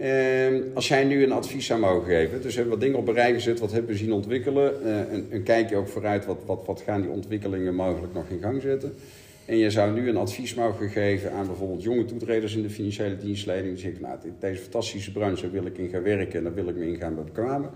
Ehm, 0.03 0.61
als 0.73 0.87
jij 0.87 1.03
nu 1.03 1.23
een 1.23 1.31
advies 1.31 1.65
zou 1.65 1.79
mogen 1.79 2.05
geven, 2.07 2.41
dus 2.41 2.51
we 2.51 2.59
hebben 2.59 2.69
wat 2.71 2.81
dingen 2.81 2.99
op 2.99 3.07
een 3.07 3.13
rij 3.13 3.33
gezet, 3.33 3.59
wat 3.59 3.71
hebben 3.71 3.91
we 3.91 3.97
zien 3.97 4.11
ontwikkelen, 4.13 4.83
eh, 4.85 5.13
een, 5.13 5.27
een 5.29 5.43
kijkje 5.43 5.75
ook 5.75 5.87
vooruit, 5.87 6.25
wat, 6.25 6.37
wat, 6.45 6.63
wat 6.65 6.81
gaan 6.81 7.01
die 7.01 7.09
ontwikkelingen 7.09 7.75
mogelijk 7.75 8.13
nog 8.13 8.29
in 8.29 8.39
gang 8.41 8.61
zetten. 8.61 8.93
En 9.45 9.57
je 9.57 9.69
zou 9.69 9.93
nu 9.93 10.09
een 10.09 10.17
advies 10.17 10.53
mogen 10.53 10.89
geven 10.89 11.31
aan 11.31 11.45
bijvoorbeeld 11.47 11.83
jonge 11.83 12.05
toetreders 12.05 12.55
in 12.55 12.61
de 12.61 12.69
financiële 12.69 13.17
dienstleiding. 13.17 13.73
Die 13.73 13.83
zeggen, 13.83 14.01
nou, 14.01 14.17
dit- 14.23 14.31
deze 14.39 14.61
fantastische 14.61 15.11
branche 15.11 15.49
wil 15.49 15.65
ik 15.65 15.77
in 15.77 15.89
gaan 15.89 16.03
werken 16.03 16.37
en 16.37 16.43
daar 16.43 16.53
wil 16.53 16.67
ik 16.67 16.75
me 16.75 16.87
in 16.87 16.97
gaan 16.97 17.15
bekwamen. 17.15 17.69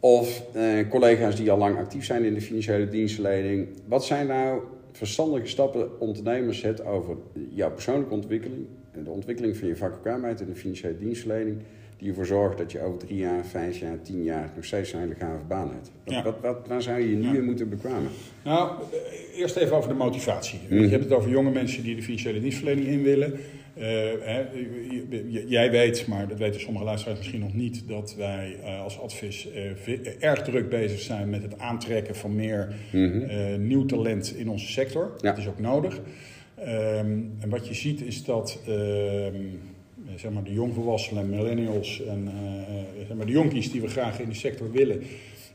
of 0.00 0.42
eh, 0.52 0.88
collega's 0.88 1.36
die 1.36 1.50
al 1.50 1.58
lang 1.58 1.76
actief 1.78 2.04
zijn 2.04 2.24
in 2.24 2.34
de 2.34 2.40
financiële 2.40 2.88
dienstverlening. 2.88 3.68
Wat 3.88 4.04
zijn 4.04 4.26
nou 4.26 4.60
verstandige 4.92 5.46
stappen 5.46 6.00
ondernemers 6.00 6.58
zet 6.60 6.84
over 6.84 7.16
jouw 7.50 7.70
persoonlijke 7.72 8.14
ontwikkeling, 8.14 8.66
de 9.02 9.10
ontwikkeling 9.10 9.56
van 9.56 9.68
je 9.68 9.76
vakkenkaarheid 9.76 10.40
in 10.40 10.46
de 10.46 10.54
financiële 10.54 10.98
dienstverlening, 10.98 11.56
die 11.98 12.08
ervoor 12.08 12.26
zorgt 12.26 12.58
dat 12.58 12.72
je 12.72 12.80
over 12.80 12.98
drie 12.98 13.18
jaar, 13.18 13.46
vijf 13.46 13.78
jaar, 13.78 14.02
tien 14.02 14.22
jaar 14.22 14.50
nog 14.54 14.64
steeds 14.64 14.92
een 14.92 15.00
hele 15.00 15.14
gave 15.14 15.44
baan 15.44 15.70
hebt. 15.72 15.90
Wat, 16.04 16.14
Ja. 16.14 16.22
wat, 16.22 16.40
wat- 16.40 16.66
waar 16.68 16.82
zou 16.82 17.00
je 17.00 17.10
je 17.10 17.16
nu 17.16 17.26
Ja. 17.28 17.34
in 17.34 17.44
moeten 17.44 17.68
bekwamen? 17.68 18.10
Nou, 18.44 18.70
eh, 18.92 19.38
eerst 19.40 19.56
even 19.56 19.76
over 19.76 19.88
de 19.88 19.94
motivatie. 19.94 20.58
Mhm. 20.68 20.80
Je 20.82 20.88
hebt 20.88 21.04
het 21.04 21.12
over 21.12 21.30
jonge 21.30 21.50
mensen 21.50 21.82
die 21.82 21.96
de 21.96 22.02
financiële 22.02 22.40
dienstverlening 22.40 22.86
in 22.86 23.02
willen. 23.02 23.32
Eh, 23.74 23.82
hè, 24.20 24.44
jij 25.46 25.70
weet, 25.70 26.06
maar 26.06 26.28
dat 26.28 26.38
weten 26.38 26.60
sommige 26.60 26.84
luisteraars 26.84 27.18
misschien 27.18 27.40
nog 27.40 27.54
niet, 27.54 27.88
dat 27.88 28.14
wij 28.18 28.56
eh, 28.64 28.82
als 28.82 29.00
advies 29.00 29.48
erg 30.20 30.42
druk 30.42 30.68
bezig 30.68 31.00
zijn 31.00 31.30
met 31.30 31.42
het 31.42 31.58
aantrekken 31.58 32.14
van 32.16 32.34
meer 32.34 32.74
eh, 32.92 33.54
nieuw 33.58 33.84
talent 33.84 34.34
in 34.36 34.48
onze 34.48 34.66
sector. 34.72 35.12
Ja. 35.20 35.28
Dat 35.30 35.38
is 35.38 35.48
ook 35.48 35.58
nodig. 35.60 36.00
Ehm, 36.64 37.18
en 37.38 37.48
wat 37.48 37.68
je 37.68 37.74
ziet 37.74 38.00
is 38.00 38.24
dat 38.24 38.58
ehm, 38.66 39.34
zeg 40.16 40.30
maar 40.32 40.44
de 40.44 40.52
jongvolwassenen, 40.52 41.30
millennials 41.30 42.02
en 42.04 42.28
eh, 42.28 42.78
eh, 42.78 42.84
zeg 43.06 43.16
maar 43.16 43.26
de 43.26 43.32
jonkies 43.32 43.70
die 43.72 43.80
we 43.80 43.88
graag 43.88 44.20
in 44.20 44.26
die 44.28 44.34
sector 44.38 44.70
willen, 44.72 45.02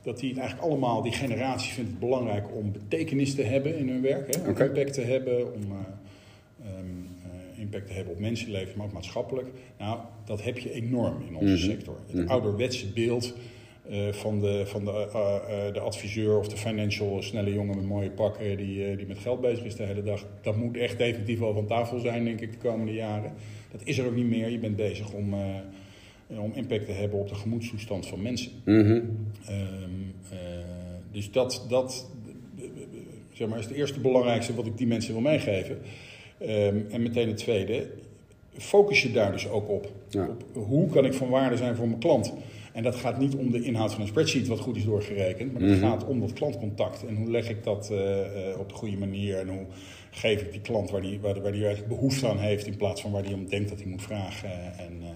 dat 0.04 0.20
die 0.20 0.40
eigenlijk 0.40 0.68
allemaal, 0.70 1.02
die 1.02 1.12
generatie 1.12 1.72
vindt 1.74 1.90
het 1.90 2.00
belangrijk 2.00 2.46
om 2.56 2.72
betekenis 2.72 3.36
te 3.36 3.44
hebben 3.44 3.78
in 3.78 3.90
hun 3.90 4.02
werk. 4.02 4.36
Hè? 4.36 4.42
Om 4.50 4.58
impact 4.58 4.94
te 4.94 5.02
hebben, 5.02 5.54
om 5.54 5.62
eh, 5.62 5.78
ehm, 6.68 6.86
eh, 7.56 7.62
impact 7.62 7.88
te 7.88 7.94
hebben 7.94 8.14
op 8.14 8.20
mensenleven, 8.20 8.78
maar 8.78 8.86
ook 8.86 8.94
maatschappelijk. 8.94 9.48
Nou, 9.78 10.00
dat 10.26 10.44
heb 10.44 10.58
je 10.58 10.72
enorm 10.74 11.16
in 11.28 11.36
onze 11.36 11.54
Mhm. 11.54 11.64
sector. 11.72 11.96
Het 12.08 12.16
Mhm. 12.16 12.28
ouderwetse 12.30 12.88
beeld 12.88 13.34
eh, 13.90 14.12
van, 14.12 14.40
de, 14.40 14.62
van 14.66 14.86
de, 14.86 14.92
eh, 14.92 15.68
eh, 15.68 15.74
de 15.74 15.80
adviseur 15.80 16.38
of 16.38 16.48
de 16.48 16.58
financial 16.58 17.22
snelle 17.22 17.54
jongen 17.54 17.76
met 17.76 17.86
mooie 17.86 18.12
pakken 18.12 18.58
die, 18.58 18.96
die 18.96 19.08
met 19.08 19.18
geld 19.18 19.42
bezig 19.42 19.66
is 19.66 19.76
de 19.76 19.84
hele 19.84 20.04
dag. 20.04 20.26
Dat 20.42 20.56
moet 20.56 20.78
echt 20.78 20.98
definitief 20.98 21.40
wel 21.40 21.54
van 21.54 21.66
tafel 21.66 22.00
zijn, 22.00 22.24
denk 22.24 22.42
ik, 22.42 22.52
de 22.52 22.58
komende 22.58 22.94
jaren. 22.94 23.34
Dat 23.72 23.82
is 23.84 23.98
er 23.98 24.06
ook 24.06 24.16
niet 24.16 24.30
meer. 24.30 24.50
Je 24.50 24.60
bent 24.60 24.76
bezig 24.76 25.12
om, 25.12 25.34
om 26.28 26.52
impact 26.54 26.86
te 26.86 26.92
hebben 26.92 27.20
op 27.20 27.28
de 27.28 27.36
gemoedstoestand 27.36 28.08
van 28.08 28.22
mensen. 28.22 28.52
Mhm. 28.66 29.02
Ehm, 29.46 29.90
eh, 30.30 30.38
dus 31.12 31.32
dat, 31.32 31.66
dat 31.70 32.10
zeg 33.34 33.48
maar, 33.48 33.60
is 33.60 33.66
het 33.66 33.76
eerste 33.76 34.00
belangrijkste 34.00 34.56
wat 34.56 34.66
ik 34.66 34.78
die 34.78 34.88
mensen 34.88 35.14
wil 35.14 35.22
meegeven. 35.22 35.78
Ehm, 36.38 36.78
en 36.90 37.02
meteen 37.02 37.28
het 37.28 37.38
tweede, 37.38 37.88
focus 38.58 39.02
je 39.02 39.12
daar 39.12 39.32
dus 39.32 39.48
ook 39.48 39.70
op. 39.70 39.92
Ja. 40.10 40.28
op. 40.28 40.44
Hoe 40.54 40.90
kan 40.90 41.06
ik 41.06 41.14
van 41.14 41.30
waarde 41.30 41.58
zijn 41.58 41.76
voor 41.76 41.88
mijn 41.88 42.00
klant? 42.00 42.34
En 42.74 42.84
dat 42.84 42.96
gaat 42.96 43.20
niet 43.20 43.36
om 43.36 43.52
de 43.52 43.62
inhoud 43.64 43.92
van 43.92 44.02
een 44.02 44.08
spreadsheet 44.08 44.48
wat 44.48 44.60
goed 44.60 44.76
is 44.76 44.86
doorgerekend, 44.86 45.54
maar 45.54 45.62
het 45.62 45.72
Mhm. 45.72 45.80
gaat 45.90 46.06
om 46.06 46.20
dat 46.20 46.34
klantcontact. 46.34 47.06
En 47.08 47.16
hoe 47.16 47.32
leg 47.32 47.50
ik 47.50 47.64
dat 47.64 47.90
eh, 47.92 48.52
eh, 48.52 48.60
op 48.60 48.70
de 48.70 48.76
goede 48.76 48.98
manier 48.98 49.38
en 49.40 49.48
hoe 49.48 49.66
geef 50.12 50.42
ik 50.42 50.52
die 50.52 50.62
klant 50.62 50.90
waar 50.90 51.02
die, 51.02 51.20
waar, 51.20 51.42
waar 51.42 51.52
die 51.52 51.66
eigenlijk 51.66 51.96
behoefte 51.96 52.28
aan 52.28 52.40
heeft 52.40 52.68
in 52.68 52.76
plaats 52.78 53.02
van 53.02 53.12
waar 53.12 53.24
die 53.24 53.34
om 53.34 53.48
denkt 53.50 53.70
dat 53.70 53.80
hij 53.80 53.90
moet 53.90 54.02
vragen. 54.02 54.50
En, 54.78 54.94
eh, 55.02 55.08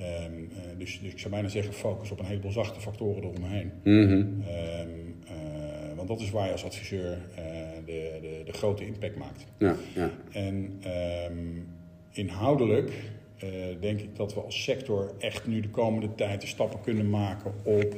ehm, 0.00 0.32
eh, 0.32 0.78
dus, 0.78 1.00
dus 1.02 1.12
ik 1.12 1.18
zou 1.18 1.32
bijna 1.32 1.48
zeggen 1.48 1.72
focus 1.74 2.10
op 2.10 2.18
een 2.18 2.24
heleboel 2.26 2.50
zachte 2.52 2.80
factoren 2.80 3.22
eromheen. 3.22 3.70
Mhm. 3.84 4.12
Ehm, 4.12 4.88
eh, 5.26 5.96
want 5.96 6.08
dat 6.08 6.20
is 6.20 6.30
waar 6.30 6.46
je 6.46 6.52
als 6.52 6.64
adviseur 6.64 7.18
de, 7.84 8.18
de, 8.20 8.42
de 8.44 8.52
grote 8.52 8.86
impact 8.86 9.16
maakt. 9.16 9.44
Ja, 9.58 9.76
ja. 9.94 10.10
En 10.32 10.76
ehm, 10.82 11.60
inhoudelijk 12.12 12.92
eh, 13.38 13.48
denk 13.80 14.00
ik 14.00 14.16
dat 14.16 14.34
we 14.34 14.40
als 14.40 14.62
sector 14.62 15.14
echt 15.18 15.46
nu 15.46 15.60
de 15.60 15.70
komende 15.70 16.14
tijd 16.14 16.40
de 16.40 16.46
stappen 16.46 16.80
kunnen 16.80 17.10
maken 17.10 17.52
op 17.64 17.94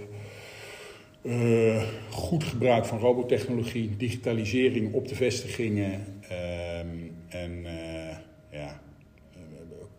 eh, 1.22 1.82
goed 2.10 2.44
gebruik 2.44 2.84
van 2.84 2.98
robotechnologie, 2.98 3.96
digitalisering 3.96 4.92
op 4.92 5.08
de 5.08 5.14
vestigingen 5.14 6.04
ehm, 6.28 6.86
en 7.28 7.66
eh, 7.66 8.16
ja, 8.50 8.80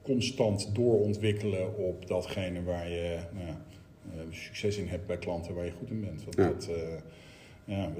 constant 0.01 0.75
doorontwikkelen 0.75 1.77
op 1.77 2.07
datgene 2.07 2.63
waar 2.63 2.89
je 2.89 3.17
nou, 3.33 4.27
succes 4.31 4.77
in 4.77 4.87
hebt 4.87 5.07
bij 5.07 5.17
klanten 5.17 5.55
waar 5.55 5.65
je 5.65 5.71
goed 5.71 5.89
in 5.89 6.01
bent. 6.01 6.23
Want 6.23 6.35
Ja. 6.35 6.47
dat, 6.47 6.69
ja, 7.65 7.91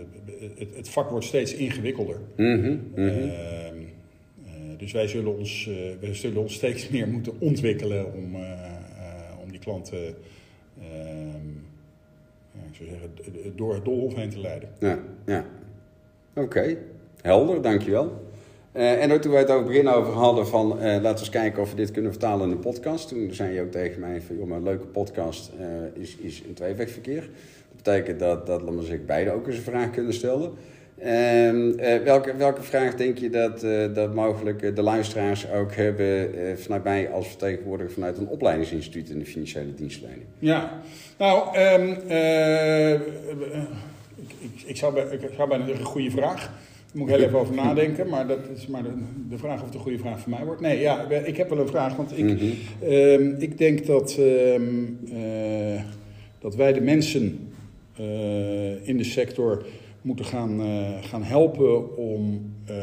het, 0.57 0.75
het 0.75 0.89
vak 0.89 1.09
wordt 1.09 1.25
steeds 1.25 1.53
ingewikkelder. 1.53 2.19
Mhm. 2.35 2.77
Mhm. 2.95 3.07
Ehm, 3.07 3.29
eh, 3.29 3.71
dus 4.79 4.91
wij 4.91 5.07
zullen, 5.07 5.37
ons, 5.37 5.67
eh, 5.67 5.75
wij 5.99 6.13
zullen 6.13 6.41
ons 6.41 6.53
steeds 6.53 6.89
meer 6.89 7.07
moeten 7.07 7.33
ontwikkelen 7.39 8.13
om, 8.13 8.35
eh, 8.35 8.51
eh, 8.51 9.39
om 9.43 9.51
die 9.51 9.59
klanten 9.59 10.15
ehm, 10.79 11.47
ja, 12.51 12.61
zeggen, 12.71 13.11
door 13.55 13.73
het 13.73 13.85
doolhof 13.85 14.15
heen 14.15 14.29
te 14.29 14.39
leiden. 14.39 14.69
Ja, 14.79 14.99
ja. 15.25 15.45
Oké, 16.35 16.77
helder, 17.21 17.61
dankjewel. 17.61 18.27
Eh 18.71 19.03
en 19.03 19.11
ook 19.11 19.21
toen 19.21 19.31
wij 19.31 19.39
het 19.39 19.49
over 19.49 19.65
begin 19.65 19.87
over 19.87 20.13
hadden 20.13 20.47
van 20.47 20.67
laten 20.67 21.01
we 21.01 21.07
eens 21.07 21.29
kijken 21.29 21.61
of 21.61 21.69
we 21.69 21.75
dit 21.75 21.91
kunnen 21.91 22.11
vertalen 22.11 22.45
in 22.45 22.51
een 22.51 22.59
podcast. 22.59 23.07
Toen 23.07 23.33
zei 23.33 23.53
je 23.53 23.61
ook 23.61 23.71
tegen 23.71 23.99
mij 23.99 24.21
van 24.21 24.35
joh, 24.35 24.49
een 24.49 24.63
leuke 24.63 24.85
podcast 24.85 25.51
is, 25.93 26.17
is 26.17 26.43
een 26.47 26.53
tweewegverkeer. 26.53 27.21
Dat 27.21 27.83
betekent 27.83 28.19
dat, 28.19 28.45
dat 28.45 28.61
laat 28.61 28.73
maar 28.73 28.83
zeggen, 28.83 29.05
beide 29.05 29.31
ook 29.31 29.47
eens 29.47 29.55
een 29.55 29.61
vraag 29.61 29.89
kunnen 29.89 30.13
stellen. 30.13 30.51
Ehm, 30.99 31.79
eh, 31.79 32.03
welke, 32.03 32.35
welke 32.35 32.61
vraag 32.61 32.95
denk 32.95 33.17
je 33.17 33.29
dat, 33.29 33.63
eh, 33.63 33.93
dat 33.93 34.13
mogelijk 34.13 34.61
eh, 34.61 34.75
de 34.75 34.81
luisteraars 34.81 35.51
ook 35.51 35.75
hebben 35.75 36.29
vanuit 36.57 36.83
mij 36.83 37.09
als 37.09 37.27
vertegenwoordiger 37.27 37.93
vanuit 37.93 38.17
een 38.17 38.27
opleidingsinstituut 38.27 39.09
in 39.09 39.19
de 39.19 39.25
financiële 39.25 39.73
dienstverlening? 39.73 40.25
Ja, 40.39 40.81
nou, 41.17 41.55
ehm, 41.55 41.93
eh, 42.07 42.93
eh, 42.93 43.01
ik, 44.15 44.31
ik, 44.39 44.61
ik, 44.65 44.75
zou 44.77 44.93
bij, 44.93 45.03
ik 45.03 45.29
zou 45.35 45.49
bijna 45.49 45.65
zeggen, 45.65 45.85
goede 45.85 46.11
vraag. 46.11 46.39
Daar 46.39 47.01
moet 47.01 47.09
ik 47.09 47.15
heel 47.15 47.25
even 47.25 47.39
over 47.39 47.55
nadenken, 47.55 48.09
maar 48.09 48.27
dat 48.27 48.39
is 48.55 48.67
maar 48.67 48.83
de, 48.83 48.89
de 49.29 49.37
vraag 49.37 49.59
of 49.59 49.65
het 49.65 49.73
een 49.73 49.79
goede 49.79 49.97
vraag 49.97 50.19
voor 50.19 50.29
mij 50.29 50.45
wordt. 50.45 50.61
Nee, 50.61 50.79
ja, 50.79 51.09
ik 51.09 51.37
heb 51.37 51.49
wel 51.49 51.59
een 51.59 51.67
vraag, 51.67 51.95
want 51.95 52.17
ik, 52.17 52.25
Mhm. 52.25 52.45
Ehm, 52.79 53.33
ik 53.37 53.57
denk 53.57 53.85
dat, 53.85 54.19
dat 56.39 56.55
wij 56.55 56.73
de 56.73 56.81
mensen 56.81 57.53
in 58.83 58.97
de 58.97 59.03
sector 59.03 59.65
moeten 60.01 60.25
gaan, 60.25 60.61
eh, 60.61 61.03
gaan 61.03 61.23
helpen 61.23 61.97
om 61.97 62.51
eh, 62.65 62.75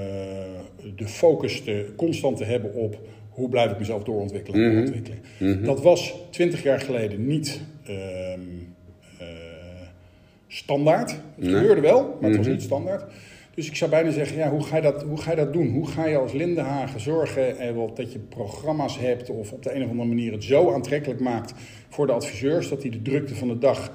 de 0.97 1.07
focus 1.09 1.63
te, 1.63 1.93
constant 1.97 2.37
te 2.37 2.45
hebben 2.45 2.75
op 2.75 2.99
hoe 3.31 3.49
blijf 3.49 3.71
ik 3.71 3.79
mezelf 3.79 4.03
doorontwikkelen 4.05 4.61
en 4.61 4.67
Mhm. 4.67 4.75
doorontwikkelen. 4.75 5.19
Mhm. 5.57 5.65
Dat 5.65 5.83
was 5.83 6.15
twintig 6.31 6.63
jaar 6.63 6.81
geleden 6.81 7.27
niet 7.27 7.61
ehm, 7.85 8.41
eh, 9.19 9.27
standaard. 10.47 11.11
Het 11.11 11.21
Nee. 11.37 11.55
gebeurde 11.55 11.81
wel, 11.81 12.03
maar 12.21 12.29
het 12.29 12.37
was 12.37 12.47
Mhm. 12.47 12.55
niet 12.55 12.65
standaard. 12.65 13.05
Dus 13.55 13.67
ik 13.69 13.77
zou 13.77 13.91
bijna 13.91 14.11
zeggen, 14.11 14.37
ja, 14.37 14.51
hoe, 14.51 14.63
ga 14.63 14.77
je 14.77 14.83
dat, 14.83 15.03
hoe 15.03 15.17
ga 15.19 15.31
je 15.31 15.37
dat 15.37 15.53
doen? 15.53 15.69
Hoe 15.73 15.87
ga 15.87 16.07
je 16.07 16.17
als 16.17 16.33
Lindenhagen 16.33 17.01
zorgen 17.01 17.59
eh, 17.59 17.73
wel, 17.75 17.95
dat 17.95 18.13
je 18.13 18.19
programma's 18.19 18.99
hebt... 18.99 19.31
of 19.31 19.53
op 19.53 19.63
de 19.63 19.75
een 19.75 19.83
of 19.85 19.91
andere 19.91 20.09
manier 20.09 20.33
het 20.33 20.45
zo 20.45 20.73
aantrekkelijk 20.73 21.21
maakt 21.21 21.55
voor 21.89 22.07
de 22.07 22.13
adviseurs... 22.13 22.69
dat 22.69 22.83
die 22.83 22.91
de 22.91 23.03
drukte 23.03 23.35
van 23.35 23.49
de 23.49 23.59
dag 23.59 23.93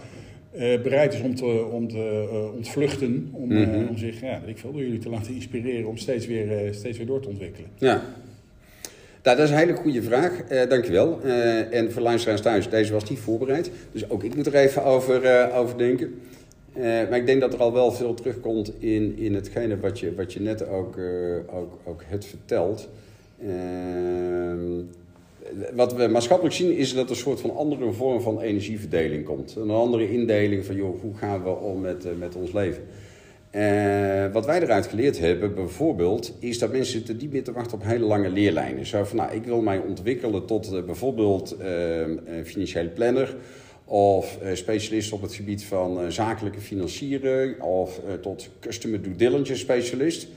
eh, 0.52 0.82
bereid 0.82 1.14
is 1.14 1.22
om 1.22 1.36
te, 1.36 1.66
om 1.72 1.88
te 1.88 2.28
eh, 2.32 2.56
ontvluchten... 2.56 3.30
Om, 3.32 3.52
eh, 3.52 3.68
Mhm. 3.68 3.88
om 3.88 3.98
zich, 3.98 4.22
ja, 4.22 4.42
ik 4.46 4.58
veel, 4.58 4.72
door 4.72 4.82
jullie 4.82 5.00
te 5.00 5.10
laten 5.10 5.34
inspireren... 5.34 5.90
om 5.90 5.98
steeds 5.98 6.28
weer, 6.28 6.74
steeds 6.74 6.98
weer 6.98 7.08
door 7.08 7.22
te 7.22 7.28
ontwikkelen. 7.30 7.70
Ja. 7.78 8.02
Nou, 9.24 9.38
dat 9.38 9.46
is 9.46 9.52
een 9.52 9.58
hele 9.58 9.74
goede 9.74 10.02
vraag. 10.04 10.42
Eh 10.42 10.70
dankjewel. 10.70 11.20
Eh 11.24 11.74
en 11.78 11.92
voor 11.92 12.02
luisteraars 12.02 12.42
thuis, 12.42 12.70
deze 12.70 12.94
was 12.94 13.10
niet 13.10 13.20
voorbereid. 13.20 13.72
Dus 13.92 14.10
ook 14.10 14.24
ik 14.24 14.36
moet 14.36 14.46
er 14.48 14.56
even 14.56 14.84
over, 14.84 15.24
eh, 15.24 15.58
over 15.58 15.78
denken. 15.78 16.20
Maar 16.76 17.16
ik 17.18 17.26
denk 17.26 17.42
dat 17.42 17.54
er 17.54 17.60
al 17.60 17.74
wel 17.74 17.92
veel 17.92 18.14
terugkomt 18.14 18.72
in, 18.80 19.18
in 19.18 19.34
hetgene 19.36 19.80
wat 19.80 20.00
je, 20.00 20.16
wat 20.16 20.34
je 20.34 20.42
net 20.42 20.68
ook, 20.68 20.98
ook, 21.50 21.78
ook 21.84 22.04
hebt 22.08 22.26
verteld. 22.26 22.90
Wat 25.74 25.94
we 25.94 26.08
maatschappelijk 26.08 26.56
zien 26.56 26.78
is 26.78 26.94
dat 26.94 27.04
er 27.04 27.10
een 27.10 27.16
soort 27.16 27.42
van 27.42 27.56
andere 27.56 27.92
vorm 27.92 28.22
van 28.22 28.42
energieverdeling 28.42 29.26
komt. 29.26 29.56
Een 29.56 29.70
andere 29.70 30.12
indeling 30.12 30.66
van, 30.66 30.76
joh, 30.76 31.02
hoe 31.02 31.18
gaan 31.18 31.44
we 31.44 31.50
om 31.50 31.82
met, 31.82 32.06
eh, 32.06 32.12
met 32.20 32.36
ons 32.36 32.52
leven? 32.52 32.84
Eh, 33.50 34.32
wat 34.32 34.46
wij 34.46 34.62
eruit 34.62 34.88
geleerd 34.88 35.20
hebben, 35.20 35.56
bijvoorbeeld, 35.56 36.34
is 36.40 36.60
dat 36.60 36.72
mensen 36.72 36.92
zitten 36.94 37.18
niet 37.18 37.32
meer 37.32 37.44
te 37.44 37.52
wachten 37.52 37.78
op 37.78 37.84
hele 37.84 38.06
lange 38.06 38.30
leerlijnen. 38.30 38.86
Zo 38.86 39.04
van, 39.04 39.18
nou, 39.18 39.34
ik 39.34 39.44
wil 39.44 39.62
mij 39.62 39.78
ontwikkelen 39.78 40.46
tot 40.46 40.74
eh, 40.74 40.84
bijvoorbeeld 40.84 41.56
financiële 42.44 42.90
planner 42.90 43.36
of 43.86 44.38
specialist 44.54 45.12
op 45.12 45.22
het 45.22 45.34
gebied 45.34 45.64
van 45.64 46.12
zakelijke 46.12 46.60
financieren 46.60 47.62
of 47.62 48.02
tot 48.22 48.50
customer 48.60 49.02
due 49.02 49.16
diligence 49.16 49.56
specialist. 49.56 50.28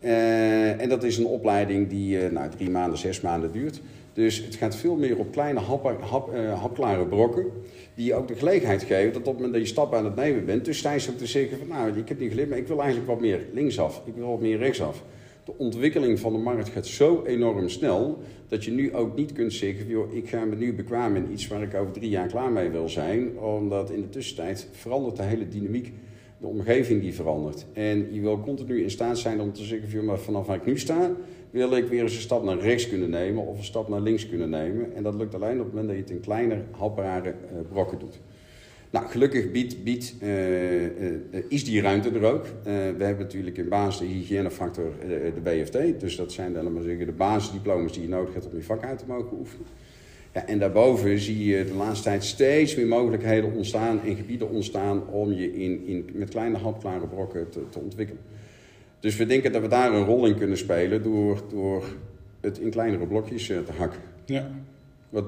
En 0.00 0.88
dat 0.88 1.02
is 1.02 1.18
een 1.18 1.26
opleiding 1.26 1.88
die 1.88 2.18
nou, 2.18 2.50
drie 2.50 2.70
maanden, 2.70 2.98
zes 2.98 3.20
maanden 3.20 3.52
duurt. 3.52 3.80
Dus 4.12 4.44
het 4.44 4.54
gaat 4.54 4.76
veel 4.76 4.96
meer 4.96 5.18
op 5.18 5.32
kleine 5.32 5.60
hap, 5.60 6.00
hap, 6.00 6.32
eh, 6.32 6.60
hapklare 6.60 7.06
brokken. 7.06 7.46
Die 7.94 8.06
je 8.06 8.14
ook 8.14 8.28
de 8.28 8.34
gelegenheid 8.34 8.82
geven 8.82 9.12
dat 9.12 9.20
op 9.20 9.24
het 9.24 9.34
moment 9.34 9.52
dat 9.52 9.62
je 9.62 9.68
stap 9.68 9.94
aan 9.94 10.04
het 10.04 10.16
nemen 10.16 10.44
bent. 10.44 10.64
Dus 10.64 10.82
tijdens 10.82 11.10
ook 11.10 11.16
te 11.16 11.26
zeggen 11.26 11.58
van 11.58 11.68
nou, 11.68 11.98
ik 11.98 12.08
heb 12.08 12.18
niet 12.18 12.30
geleerd, 12.30 12.48
maar 12.48 12.58
ik 12.58 12.66
wil 12.66 12.80
eigenlijk 12.80 13.10
wat 13.10 13.20
meer 13.20 13.40
linksaf. 13.52 14.02
Ik 14.04 14.14
wil 14.14 14.28
wat 14.28 14.40
meer 14.40 14.58
rechtsaf. 14.58 15.02
de 15.44 15.52
ontwikkeling 15.56 16.20
van 16.20 16.32
de 16.32 16.38
markt 16.38 16.68
gaat 16.68 16.86
zo 16.86 17.22
enorm 17.26 17.68
snel 17.68 18.18
dat 18.48 18.64
je 18.64 18.70
nu 18.70 18.94
ook 18.94 19.16
niet 19.16 19.32
kunt 19.32 19.52
zeggen: 19.52 19.88
joh, 19.88 20.14
ik 20.14 20.28
ga 20.28 20.44
me 20.44 20.56
nu 20.56 20.74
bekwamen 20.74 21.24
in 21.24 21.32
iets 21.32 21.48
waar 21.48 21.62
ik 21.62 21.74
over 21.74 21.92
drie 21.92 22.10
jaar 22.10 22.26
klaar 22.28 22.52
mee 22.52 22.68
wil 22.68 22.88
zijn, 22.88 23.38
omdat 23.38 23.90
in 23.90 24.00
de 24.00 24.08
tussentijd 24.08 24.68
verandert 24.72 25.16
de 25.16 25.22
hele 25.22 25.48
dynamiek, 25.48 25.92
de 26.38 26.46
omgeving 26.46 27.00
die 27.00 27.14
verandert. 27.14 27.66
En 27.72 28.08
je 28.14 28.20
wil 28.20 28.40
continu 28.40 28.82
in 28.82 28.90
staat 28.90 29.18
zijn 29.18 29.40
om 29.40 29.52
te 29.52 29.64
zeggen: 29.64 29.88
joh, 29.88 30.04
maar 30.04 30.18
vanaf 30.18 30.46
waar 30.46 30.56
ik 30.56 30.66
nu 30.66 30.78
sta, 30.78 31.10
wil 31.52 31.76
ik 31.76 31.88
weer 31.88 32.02
eens 32.02 32.14
een 32.14 32.20
stap 32.20 32.44
naar 32.44 32.58
rechts 32.58 32.88
kunnen 32.88 33.10
nemen 33.10 33.46
of 33.46 33.58
een 33.58 33.64
stap 33.64 33.88
naar 33.88 34.00
links 34.00 34.28
kunnen 34.28 34.50
nemen. 34.50 34.94
En 34.94 35.02
dat 35.02 35.14
lukt 35.14 35.34
alleen 35.34 35.58
op 35.58 35.64
het 35.64 35.74
moment 35.74 35.86
dat 35.86 35.96
je 35.96 36.02
het 36.02 36.10
in 36.10 36.20
kleiner, 36.20 36.64
hapbare 36.70 37.28
uh, 37.28 37.58
brokken 37.68 37.98
doet. 37.98 38.20
Nou, 38.90 39.06
gelukkig 39.06 39.50
biedt, 39.50 39.84
biedt 39.84 40.14
uh, 40.22 40.82
uh, 40.82 40.88
is 41.48 41.64
die 41.64 41.80
ruimte 41.80 42.10
er 42.10 42.24
ook. 42.24 42.46
we 42.64 43.04
hebben 43.04 43.18
natuurlijk 43.18 43.56
in 43.56 43.68
basis 43.68 43.98
de 44.00 44.14
hygiënefactor 44.14 44.92
de 45.34 45.40
BFT. 45.42 46.00
Dus 46.00 46.16
dat 46.16 46.32
zijn 46.32 46.52
dan 46.52 46.72
maar 46.72 46.82
zeggen, 46.82 47.06
de 47.06 47.12
basisdiploma's 47.12 47.92
die 47.92 48.02
je 48.02 48.08
nodig 48.08 48.34
hebt 48.34 48.46
om 48.46 48.56
je 48.56 48.62
vak 48.62 48.84
uit 48.84 48.98
te 48.98 49.04
mogen 49.06 49.38
oefenen. 49.38 49.66
Ja, 50.32 50.46
en 50.46 50.58
daarboven 50.58 51.18
zie 51.18 51.44
je 51.44 51.64
de 51.64 51.74
laatste 51.74 52.04
tijd 52.04 52.24
steeds 52.24 52.76
meer 52.76 52.86
mogelijkheden 52.86 53.52
ontstaan 53.52 54.00
en 54.00 54.16
gebieden 54.16 54.50
ontstaan 54.50 55.08
om 55.08 55.32
je 55.32 55.54
in, 55.54 55.86
in, 55.86 56.10
met 56.12 56.28
kleine 56.28 56.58
hapklare 56.58 57.06
brokken 57.06 57.48
te, 57.48 57.60
te 57.68 57.78
ontwikkelen. 57.78 58.22
Dus 59.02 59.16
we 59.16 59.26
denken 59.26 59.52
dat 59.52 59.62
we 59.62 59.68
daar 59.68 59.92
een 59.92 60.04
rol 60.04 60.26
in 60.26 60.36
kunnen 60.36 60.56
spelen 60.56 61.02
door, 61.02 61.42
door 61.50 61.84
het 62.40 62.58
in 62.58 62.70
kleinere 62.70 63.06
blokjes 63.06 63.46
te 63.46 63.72
hakken. 63.76 64.00
Ja. 64.24 64.50
Wat, 65.08 65.24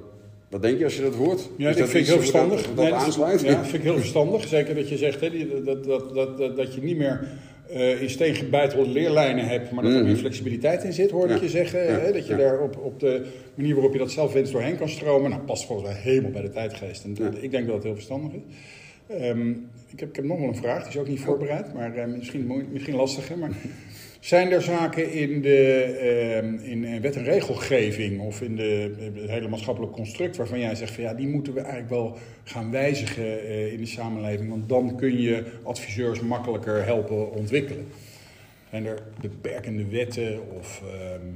wat 0.51 0.63
denk 0.63 0.79
je 0.79 0.85
als 0.85 0.97
je 0.97 1.03
dat 1.03 1.15
hoort? 1.15 1.49
Ja, 1.57 1.73
dat 1.73 1.89
vind 1.89 1.95
ik 1.95 2.07
heel 2.07 2.19
verstandig. 2.19 2.67
Dat, 2.67 2.77
dat, 2.77 2.93
aansluit? 2.93 3.41
Ja, 3.41 3.65
vind 3.65 3.75
ik 3.75 3.83
heel 3.83 3.99
verstandig. 3.99 4.49
Zeker 4.49 4.75
dat 4.75 4.89
je 4.89 4.97
zegt 4.97 5.21
hè, 5.21 5.31
dat, 5.65 5.85
dat, 5.85 6.15
dat, 6.15 6.39
dat, 6.39 6.57
dat 6.57 6.75
je 6.75 6.83
niet 6.83 6.97
meer 6.97 7.29
uh, 7.73 8.03
in 8.03 8.11
steen 8.11 8.35
gebeitelde 8.35 8.91
leerlijnen 8.91 9.49
hebt, 9.49 9.71
maar 9.71 9.85
dat 9.85 9.93
er 9.93 9.99
mm 9.99 10.07
meer 10.07 10.17
flexibiliteit 10.17 10.85
in 10.85 10.93
zit, 10.93 11.11
hoorde 11.11 11.35
ik 11.35 11.41
je 11.41 11.49
zeggen. 11.49 12.01
hè, 12.01 12.13
dat 12.13 12.27
je 12.27 12.37
daar 12.37 12.61
op, 12.61 12.77
op 12.77 13.01
de 13.01 13.27
manier 13.55 13.75
waarop 13.75 13.93
je 13.93 13.99
dat 13.99 14.11
zelf 14.11 14.33
wenst 14.33 14.53
doorheen 14.53 14.77
kan 14.77 14.89
stromen. 14.89 15.31
Nou, 15.31 15.43
past 15.43 15.67
volgens 15.67 15.89
mij 15.89 15.99
helemaal 16.01 16.31
bij 16.31 16.43
de 16.43 16.51
tijdgeest. 16.51 17.05
En 17.05 17.43
ik 17.43 17.51
denk 17.51 17.67
dat 17.67 17.75
het 17.75 17.85
heel 17.85 17.95
verstandig 17.95 18.33
is. 18.33 18.43
Um, 19.11 19.71
ik, 19.91 20.01
heb, 20.01 20.09
ik 20.09 20.17
heb 20.17 20.25
nog 20.25 20.39
wel 20.39 20.49
een 20.49 20.57
vraag, 20.57 20.83
die 20.83 20.93
is 20.93 20.99
ook 20.99 21.09
niet 21.09 21.21
voorbereid, 21.21 21.75
maar 21.75 21.97
uh, 21.97 22.05
misschien, 22.05 22.69
misschien 22.73 22.95
lastiger. 22.95 23.39
Maar 23.39 23.51
zijn 24.21 24.53
er 24.53 24.63
zaken 24.63 25.13
in 25.13 25.43
de 25.43 25.89
uh, 26.65 26.71
in 26.71 27.01
wet 27.01 27.17
en 27.17 27.25
regelgeving 27.25 28.21
of 28.21 28.41
in 28.41 28.57
de, 28.57 28.95
het 29.15 29.31
hele 29.31 29.49
maatschappelijk 29.49 29.93
construct 29.93 30.37
waarvan 30.37 30.61
jij 30.61 30.75
zegt 30.75 30.93
van 30.93 31.05
ja, 31.05 31.15
die 31.15 31.29
moeten 31.29 31.55
we 31.55 31.61
eigenlijk 31.61 31.91
wel 31.91 32.19
gaan 32.45 32.71
wijzigen 32.71 33.25
uh, 33.25 33.73
in 33.73 33.79
de 33.79 33.87
samenleving, 33.87 34.51
want 34.51 34.69
dan 34.69 34.97
kun 34.97 35.21
je 35.21 35.45
adviseurs 35.63 36.21
makkelijker 36.21 36.85
helpen 36.85 37.33
ontwikkelen? 37.33 37.87
Zijn 38.71 38.87
er 38.87 39.03
beperkende 39.21 39.89
wetten 39.89 40.41
of 40.59 40.83
ehm, 40.83 41.27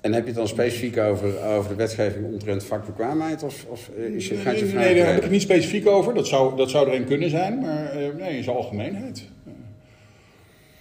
en 0.00 0.12
heb 0.12 0.22
je 0.22 0.28
het 0.28 0.38
dan 0.38 0.48
specifiek 0.48 0.96
over, 0.96 1.44
over 1.44 1.70
de 1.70 1.76
wetgeving 1.76 2.24
omtrent 2.24 2.64
vakbekwaamheid? 2.64 3.42
Of, 3.42 3.66
of 3.68 3.88
is 3.88 4.28
je, 4.28 4.36
gaat 4.36 4.58
je 4.58 4.64
nee, 4.64 4.74
nee, 4.74 4.94
daar 4.94 5.06
heb 5.06 5.16
ik 5.16 5.22
het 5.22 5.30
niet 5.30 5.42
specifiek 5.42 5.86
over. 5.86 6.14
Dat 6.14 6.26
zou, 6.26 6.56
dat 6.56 6.70
zou 6.70 6.88
er 6.88 6.94
een 6.94 7.04
kunnen 7.04 7.30
zijn, 7.30 7.60
maar 7.60 7.96
nee, 8.18 8.36
in 8.36 8.42
zijn 8.42 8.56
algemeenheid. 8.56 9.28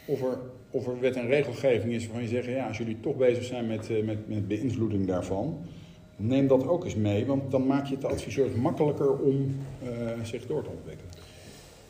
Of 0.06 0.22
er 0.22 0.38
of 0.72 0.88
er 0.88 1.00
wet 1.00 1.16
en 1.16 1.28
regelgeving 1.28 1.94
is 1.94 2.06
waarvan 2.06 2.22
je 2.22 2.28
zegt, 2.28 2.46
ja, 2.46 2.68
als 2.68 2.78
jullie 2.78 2.98
toch 3.00 3.16
bezig 3.16 3.44
zijn 3.44 3.68
met, 3.68 4.06
met, 4.06 4.28
met 4.28 4.48
beïnvloeding 4.48 5.08
daarvan, 5.08 5.58
neem 6.16 6.48
dat 6.48 6.68
ook 6.68 6.84
eens 6.84 6.96
mee, 6.96 7.26
want 7.26 7.52
dan 7.52 7.68
maak 7.68 7.86
je 7.86 7.92
het 7.92 8.02
de 8.02 8.08
adviseurs 8.08 8.54
makkelijker 8.54 9.18
om 9.18 9.56
uh, 9.84 9.90
zich 10.24 10.46
door 10.46 10.64
te 10.64 10.70
ontwikkelen. 10.70 11.12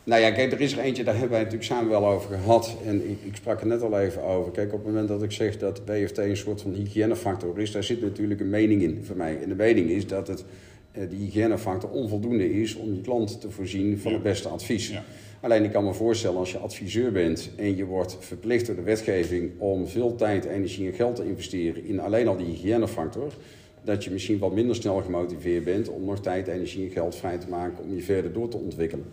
Nou 0.08 0.20
ja, 0.20 0.30
kijk, 0.30 0.52
er 0.52 0.60
is 0.60 0.72
er 0.72 0.78
eentje, 0.78 1.04
daar 1.04 1.14
hebben 1.14 1.30
wij 1.30 1.42
natuurlijk 1.42 1.70
samen 1.70 1.88
wel 1.88 2.06
over 2.06 2.38
gehad. 2.38 2.76
En 2.86 3.10
ik, 3.10 3.18
ik, 3.22 3.36
sprak 3.36 3.60
er 3.60 3.66
net 3.66 3.82
al 3.82 3.98
even 3.98 4.22
over. 4.22 4.52
Kijk, 4.52 4.72
op 4.72 4.78
het 4.78 4.86
moment 4.86 5.08
dat 5.08 5.22
ik 5.22 5.32
zeg 5.32 5.58
dat 5.58 5.84
BFT 5.84 6.18
een 6.18 6.36
soort 6.36 6.60
van 6.60 6.72
hygiënefactor 6.72 7.58
is, 7.58 7.72
daar 7.72 7.84
zit 7.84 8.00
natuurlijk 8.00 8.40
een 8.40 8.50
mening 8.50 8.82
in 8.82 9.04
voor 9.04 9.16
mij. 9.16 9.38
En 9.42 9.48
de 9.48 9.54
mening 9.54 9.90
is 9.90 10.06
dat 10.06 10.28
het, 10.28 10.44
uh, 10.92 11.02
die 11.10 11.18
hygiënefactor 11.18 11.90
onvoldoende 11.90 12.60
is 12.60 12.74
om 12.74 12.94
je 12.94 13.00
klant 13.00 13.40
te 13.40 13.50
voorzien 13.50 13.98
van 13.98 14.12
het 14.12 14.22
beste 14.22 14.48
advies. 14.48 14.88
Ja. 14.88 15.04
Alleen 15.40 15.64
ik 15.64 15.72
kan 15.72 15.84
me 15.84 15.94
voorstellen 15.94 16.38
als 16.38 16.52
je 16.52 16.58
adviseur 16.58 17.12
bent 17.12 17.50
en 17.56 17.76
je 17.76 17.84
wordt 17.84 18.16
verplicht 18.20 18.66
door 18.66 18.76
de 18.76 18.82
wetgeving 18.82 19.50
om 19.58 19.88
veel 19.88 20.14
tijd, 20.14 20.44
energie 20.44 20.86
en 20.86 20.94
geld 20.94 21.16
te 21.16 21.26
investeren 21.26 21.84
in 21.84 22.00
alleen 22.00 22.28
al 22.28 22.36
die 22.36 22.46
hygiënefactor, 22.46 23.32
dat 23.84 24.04
je 24.04 24.10
misschien 24.10 24.38
wat 24.38 24.54
minder 24.54 24.76
snel 24.76 25.02
gemotiveerd 25.02 25.64
bent 25.64 25.88
om 25.88 26.04
nog 26.04 26.20
tijd, 26.20 26.46
energie 26.46 26.84
en 26.84 26.92
geld 26.92 27.16
vrij 27.16 27.38
te 27.38 27.48
maken 27.48 27.84
om 27.84 27.94
je 27.94 28.02
verder 28.02 28.32
door 28.32 28.48
te 28.48 28.56
ontwikkelen. 28.56 29.04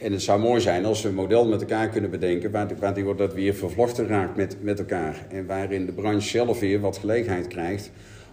En 0.00 0.12
het 0.12 0.22
zou 0.22 0.40
mooi 0.40 0.60
zijn 0.60 0.84
als 0.84 1.02
we 1.02 1.08
een 1.08 1.14
model 1.14 1.48
met 1.48 1.60
elkaar 1.60 1.88
kunnen 1.88 2.10
bedenken 2.10 2.50
waardoor 2.78 3.16
dat 3.16 3.34
weer 3.34 3.54
vervlochten 3.54 4.06
raakt 4.06 4.36
met, 4.36 4.56
met 4.60 4.78
elkaar. 4.78 5.26
En 5.28 5.46
waarin 5.46 5.86
de 5.86 5.92
branche 5.92 6.28
zelf 6.28 6.60
weer 6.60 6.80
wat 6.80 6.98
gelegenheid 6.98 7.46
krijgt 7.46 7.90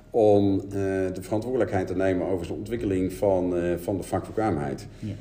om 0.10 0.56
uh, 0.56 0.72
de 1.14 1.22
verantwoordelijkheid 1.22 1.88
te 1.88 1.96
nemen 1.96 2.28
over 2.28 2.48
de 2.48 2.54
ontwikkeling 2.54 3.14
van, 3.14 3.58
uh, 3.58 3.74
van 3.78 3.98
de 3.98 4.04
vakbekwaamheid. 4.04 4.88
Ja. 5.00 5.14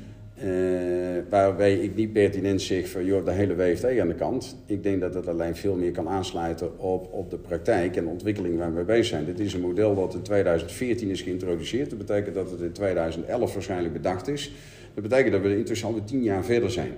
Uh, 0.43 1.23
waarbij 1.29 1.73
ik 1.73 1.95
niet 1.95 2.13
pertinent 2.13 2.61
zeg 2.61 2.89
van 2.89 3.05
joh, 3.05 3.25
de 3.25 3.31
hele 3.31 3.55
WFT 3.55 3.99
aan 3.99 4.07
de 4.07 4.15
kant. 4.15 4.55
Ik 4.65 4.83
denk 4.83 5.01
dat 5.01 5.13
het 5.13 5.27
alleen 5.27 5.55
veel 5.55 5.75
meer 5.75 5.91
kan 5.91 6.09
aansluiten 6.09 6.79
op, 6.79 7.13
op 7.13 7.29
de 7.29 7.37
praktijk 7.37 7.95
en 7.95 8.03
de 8.03 8.09
ontwikkeling 8.09 8.57
waar 8.57 8.75
we 8.75 8.83
bezig 8.83 9.05
zijn. 9.05 9.25
Dit 9.25 9.39
is 9.39 9.53
een 9.53 9.61
model 9.61 9.95
dat 9.95 10.13
in 10.13 10.21
2014 10.21 11.09
is 11.09 11.21
geïntroduceerd. 11.21 11.89
Dat 11.89 11.99
betekent 11.99 12.35
dat 12.35 12.51
het 12.51 12.61
in 12.61 12.71
2011 12.71 13.53
waarschijnlijk 13.53 13.93
bedacht 13.93 14.27
is. 14.27 14.51
Dat 14.97 15.09
betekent 15.09 15.33
dat 15.33 15.41
we 15.41 15.57
intussen 15.57 15.87
alweer 15.87 16.03
tien 16.03 16.23
jaar 16.23 16.45
verder 16.45 16.71
zijn. 16.71 16.91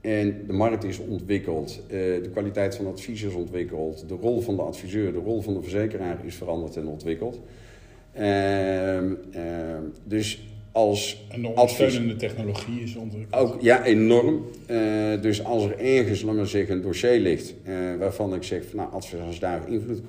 En 0.00 0.44
de 0.46 0.52
markt 0.52 0.84
is 0.84 0.98
ontwikkeld, 0.98 1.80
uh, 1.84 1.90
de 1.92 2.28
kwaliteit 2.32 2.76
van 2.76 2.86
advies 2.86 3.22
is 3.22 3.34
ontwikkeld, 3.34 4.08
de 4.08 4.14
rol 4.14 4.40
van 4.40 4.56
de 4.56 4.62
adviseur, 4.62 5.12
de 5.12 5.18
rol 5.18 5.40
van 5.40 5.54
de 5.54 5.62
verzekeraar 5.62 6.18
is 6.24 6.34
veranderd 6.34 6.76
en 6.76 6.86
ontwikkeld. 6.86 7.40
Uh, 8.18 8.98
dus 10.04 10.46
als 10.72 11.26
en 11.28 11.42
de 11.42 11.48
ondersteunende 11.48 12.16
technologie 12.16 12.82
is 12.82 12.96
ontwikkeld. 12.96 13.42
Ook, 13.42 13.60
ja, 13.60 13.84
enorm. 13.84 14.44
Uh, 14.70 15.22
dus 15.22 15.44
als 15.44 15.64
er 15.64 15.78
ergens, 15.78 16.22
laat 16.22 16.34
maar 16.34 16.46
zeggen, 16.46 16.74
een 16.74 16.82
dossier 16.82 17.20
ligt 17.20 17.54
uh, 17.68 17.96
waarvan 17.98 18.34
ik 18.34 18.42
zeg, 18.42 18.74
nou, 18.74 18.92
als 18.92 19.40
daar 19.40 19.70
invloed 19.70 20.00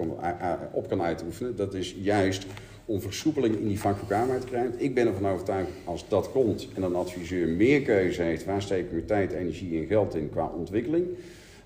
op 0.71 0.87
kan 0.87 1.01
uitoefenen, 1.01 1.55
dat 1.55 1.73
is 1.73 1.95
juist 2.01 2.45
om 2.87 3.01
versoepeling 3.01 3.55
in 3.55 3.67
die 3.67 3.79
vakbekwaamheid 3.79 4.41
te 4.41 4.47
krijgen. 4.47 4.73
Ik 4.77 4.93
ben 4.93 5.07
ervan 5.07 5.27
overtuigd, 5.27 5.69
als 5.83 6.05
dat 6.07 6.31
komt 6.31 6.67
en 6.75 6.83
een 6.83 6.95
adviseur 6.95 7.47
meer 7.47 7.81
keuze 7.81 8.21
heeft, 8.21 8.45
waar 8.45 8.61
steek 8.61 8.85
ik 8.85 8.91
mijn 8.91 9.05
tijd, 9.05 9.31
energie 9.31 9.79
en 9.79 9.85
geld 9.85 10.15
in 10.15 10.29
qua 10.29 10.51
ontwikkeling, 10.57 11.05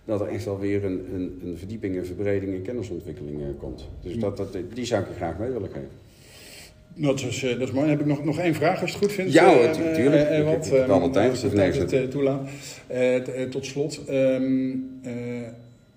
dat 0.06 0.22
er 0.22 0.28
echt 0.28 0.46
wel 0.46 0.60
weer 0.60 0.86
een, 0.86 1.06
een, 1.14 1.42
een 1.44 1.58
verdieping 1.58 1.98
en 1.98 2.06
verbreding 2.06 2.54
in 2.54 2.62
kennisontwikkeling 2.62 3.40
uh, 3.40 3.46
komt. 3.60 3.88
Dus 4.04 4.18
dat, 4.18 4.38
dat, 4.38 4.58
die 4.74 4.86
zou 4.86 5.02
ik 5.02 5.10
er 5.10 5.16
graag 5.16 5.38
mee 5.38 5.52
willen 5.52 5.70
geven. 5.70 5.90
Dat 6.96 7.20
is, 7.20 7.40
dat 7.40 7.62
is 7.62 7.72
mooi. 7.72 7.88
Dan 7.88 7.90
heb 7.90 8.00
ik 8.00 8.06
nog, 8.06 8.24
nog 8.24 8.40
één 8.40 8.54
vraag, 8.54 8.82
als 8.82 8.92
het 8.92 9.00
goed 9.00 9.12
vindt. 9.12 9.34
Ja, 9.34 9.54
natuurlijk. 9.54 10.30
Uh, 10.30 10.40
uh, 10.40 10.46
wat, 10.46 10.90
alle 10.90 11.10
tijd, 11.10 11.42
het 11.42 11.94
uh, 11.94 12.04
toelaat. 12.04 12.50
tot 13.50 13.66
slot, 13.66 14.02
um, 14.10 15.02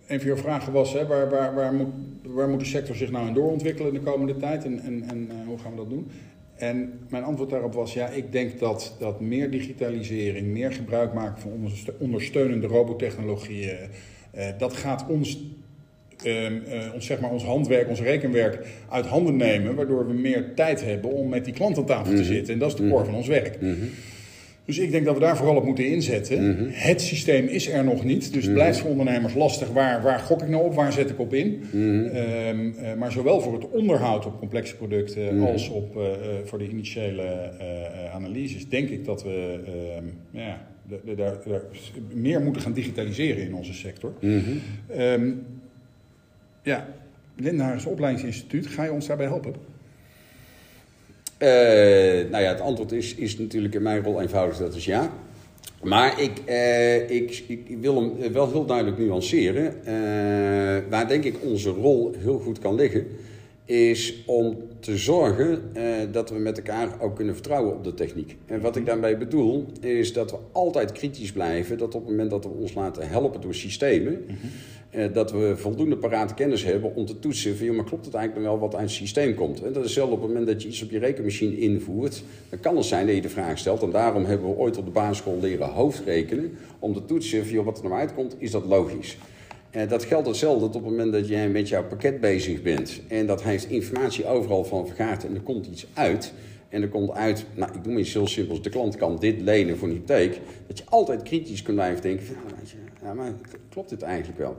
een 0.07 0.19
van 0.19 0.27
jouw 0.27 0.37
vragen 0.37 0.73
was, 0.73 0.93
hè, 0.93 1.07
waar, 1.07 1.31
waar, 1.31 1.55
waar, 1.55 1.73
moet, 1.73 1.93
waar 2.23 2.49
moet 2.49 2.61
de 2.61 2.67
sector 2.67 2.97
zich 2.97 3.11
nou 3.11 3.27
in 3.27 3.35
doorontwikkelen 3.35 3.93
de 3.93 4.01
komende 4.01 4.37
tijd 4.37 4.65
en, 4.65 4.81
en, 4.81 5.05
en 5.09 5.31
hoe 5.47 5.59
gaan 5.59 5.71
we 5.71 5.77
dat 5.77 5.91
doen? 5.91 6.11
En 6.55 6.93
mijn 7.09 7.25
antwoord 7.25 7.51
daarop 7.51 7.75
was, 7.75 7.93
ja, 7.93 8.09
ik 8.09 8.33
denk 8.33 8.59
dat, 8.59 8.97
dat 8.99 9.21
meer 9.21 9.51
digitalisering, 9.51 10.47
meer 10.47 10.73
gebruik 10.73 11.13
maken 11.13 11.41
van 11.41 11.71
ondersteunende 11.99 12.67
robotechnologieën, 12.67 13.77
dat 14.59 14.73
gaat 14.73 15.07
ons 15.09 15.39
uh, 16.27 16.95
ons, 16.95 17.07
zeg 17.07 17.21
maar, 17.21 17.31
ons 17.31 17.45
handwerk, 17.45 17.89
ons 17.89 18.01
rekenwerk 18.01 18.67
uit 18.89 19.07
handen 19.07 19.37
nemen, 19.37 19.75
waardoor 19.75 20.07
we 20.07 20.13
meer 20.13 20.55
tijd 20.55 20.85
hebben 20.85 21.11
om 21.11 21.29
met 21.29 21.45
die 21.45 21.55
klant 21.55 21.79
aan 21.79 21.85
tafel 21.85 22.15
te 22.15 22.21
mhm. 22.21 22.33
zitten. 22.33 22.53
En 22.53 22.59
dat 22.59 22.69
is 22.69 22.77
de 22.77 22.89
core 22.89 22.97
mhm. 22.97 23.05
van 23.05 23.15
ons 23.15 23.27
werk. 23.27 23.61
Mhm. 23.61 23.75
Dus 24.65 24.79
ik 24.79 24.91
denk 24.91 25.05
dat 25.05 25.15
we 25.15 25.21
daar 25.21 25.37
vooral 25.37 25.57
op 25.57 25.65
moeten 25.65 25.87
inzetten. 25.87 26.69
Het 26.73 27.01
systeem 27.01 27.47
is 27.47 27.69
er 27.69 27.85
nog 27.85 28.05
niet, 28.05 28.33
dus 28.33 28.45
het 28.45 28.53
blijft 28.53 28.79
voor 28.79 28.91
ondernemers 28.91 29.35
lastig. 29.35 29.69
Waar, 29.69 30.03
waar 30.03 30.19
gok 30.19 30.43
ik 30.43 30.49
nou 30.49 30.65
op, 30.65 30.75
waar 30.75 30.93
zet 30.93 31.11
ik 31.11 31.19
op 31.19 31.35
in? 31.35 31.63
Um, 31.75 32.67
uh, 32.67 32.95
maar 32.99 33.13
zowel 33.13 33.41
voor 33.41 33.53
het 33.53 33.71
onderhoud 33.71 34.27
op 34.27 34.39
complexe 34.39 34.77
producten 34.77 35.41
als 35.41 35.69
op, 35.69 35.97
uh, 35.97 36.03
voor 36.45 36.59
de 36.59 36.69
initiële 36.69 37.51
analyses, 38.13 38.69
denk 38.69 38.89
ik 38.89 39.05
dat 39.05 39.23
we 39.23 39.61
ehm, 39.67 40.05
ja, 40.31 40.67
daar 41.17 41.63
meer 42.13 42.41
moeten 42.41 42.63
gaan 42.63 42.73
digitaliseren 42.73 43.47
in 43.47 43.55
onze 43.55 43.75
sector. 43.75 44.13
Um, 44.21 45.47
ja, 46.63 46.89
Lindenhagens 47.37 47.85
Opleidingsinstituut, 47.87 48.67
ga 48.67 48.85
je 48.85 48.93
ons 48.93 49.07
daarbij 49.07 49.27
helpen? 49.27 49.55
Uh, 51.39 51.49
nou 52.31 52.43
ja, 52.43 52.49
het 52.49 52.61
antwoord 52.61 52.93
is, 52.93 53.15
is 53.15 53.39
natuurlijk 53.39 53.75
in 53.75 53.83
mijn 53.83 54.03
rol 54.03 54.21
eenvoudig, 54.21 54.57
dat 54.57 54.75
is 54.75 54.85
ja. 54.85 55.13
Maar 55.83 56.21
ik, 56.21 56.33
uh, 56.49 57.11
ik, 57.11 57.45
ik 57.49 57.77
wil 57.81 57.95
hem 57.97 58.33
wel 58.33 58.51
heel 58.51 58.67
duidelijk 58.67 58.99
nuanceren. 58.99 59.65
Uh, 59.65 60.91
waar 60.91 61.09
denk 61.09 61.25
ik 61.25 61.37
onze 61.43 61.71
rol 61.71 62.15
heel 62.19 62.39
goed 62.39 62.59
kan 62.59 62.75
liggen, 62.75 63.07
is 63.65 64.23
om 64.27 64.57
te 64.85 64.97
zorgen 64.97 65.63
dat 66.13 66.31
we 66.31 66.39
met 66.39 66.57
elkaar 66.57 67.01
ook 67.01 67.17
kunnen 67.17 67.35
vertrouwen 67.35 67.75
op 67.75 67.85
de 67.85 67.95
techniek. 67.95 68.37
En 68.47 68.61
wat 68.61 68.77
ik 68.77 68.87
daarmee 68.87 69.17
bedoel, 69.17 69.67
is 69.81 70.13
dat 70.13 70.31
we 70.31 70.37
altijd 70.53 70.93
kritisch 70.93 71.33
blijven. 71.33 71.79
Dat 71.79 71.95
op 71.95 72.01
het 72.01 72.11
moment 72.11 72.31
dat 72.31 72.45
we 72.45 72.51
ons 72.51 72.75
laten 72.75 73.09
helpen 73.09 73.41
door 73.41 73.55
systemen, 73.55 74.25
eh, 74.91 75.13
dat 75.13 75.33
we 75.33 75.57
voldoende 75.57 75.97
parate 75.97 76.35
kennis 76.35 76.65
hebben 76.65 76.95
om 76.95 77.07
te 77.07 77.19
toetsen 77.19 77.57
van, 77.57 77.67
ja, 77.67 77.73
maar 77.73 77.85
klopt 77.85 78.05
het 78.05 78.15
eigenlijk 78.15 78.47
wel 78.47 78.59
wat 78.59 78.75
uit 78.75 78.83
het 78.83 78.91
systeem 78.91 79.35
komt. 79.35 79.63
En 79.63 79.73
dat 79.73 79.85
is 79.85 79.93
zelfs 79.93 80.13
op 80.13 80.19
het 80.19 80.29
moment 80.29 80.47
dat 80.47 80.63
je 80.63 80.69
iets 80.69 80.83
op 80.83 80.91
je 80.91 80.99
rekenmachine 80.99 81.59
invoert, 81.59 82.23
dan 82.49 82.61
kan 82.61 82.77
het 82.77 82.85
zijn 82.85 83.07
dat 83.07 83.15
je 83.15 83.23
de 83.23 83.29
vraag 83.29 83.59
stelt. 83.59 83.83
En 83.83 83.91
daarom 83.91 84.25
hebben 84.25 84.49
we 84.49 84.57
ooit 84.57 84.77
op 84.77 84.85
de 84.85 84.91
basisschool 84.91 85.39
leren 85.41 85.69
hoofdrekenen, 85.69 86.59
om 86.79 86.95
te 86.95 87.05
toetsen 87.05 87.47
van, 87.47 87.65
wat 87.65 87.79
er 87.79 87.85
nou 87.85 87.97
uitkomt, 87.97 88.37
is 88.39 88.51
dat 88.51 88.65
logisch. 88.65 89.17
Dat 89.89 90.05
geldt 90.05 90.27
hetzelfde 90.27 90.65
op 90.65 90.75
het 90.75 90.83
moment 90.83 91.13
dat 91.13 91.29
jij 91.29 91.49
met 91.49 91.69
jouw 91.69 91.85
pakket 91.85 92.21
bezig 92.21 92.63
bent. 92.63 93.01
En 93.09 93.27
dat 93.27 93.43
heeft 93.43 93.71
informatie 93.71 94.27
overal 94.27 94.65
van 94.65 94.87
vergaard 94.87 95.25
en 95.25 95.35
er 95.35 95.41
komt 95.41 95.67
iets 95.67 95.87
uit. 95.95 96.33
En 96.69 96.83
er 96.83 96.89
komt 96.89 97.11
uit, 97.11 97.45
nou 97.55 97.73
ik 97.75 97.87
noem 97.87 97.99
iets 97.99 98.13
heel 98.13 98.27
simpels, 98.27 98.63
de 98.63 98.71
klant 98.71 98.97
kan 98.97 99.17
dit 99.19 99.41
lenen 99.41 99.77
voor 99.77 99.89
een 99.89 99.95
hypotheek. 99.95 100.41
Dat 100.67 100.79
je 100.79 100.85
altijd 100.89 101.23
kritisch 101.23 101.63
kunt 101.63 101.77
blijven 101.77 102.03
denken 102.03 102.27
van, 102.27 103.17
maar 103.17 103.33
klopt 103.69 103.89
dit 103.89 104.03
eigenlijk 104.03 104.39
wel? 104.39 104.57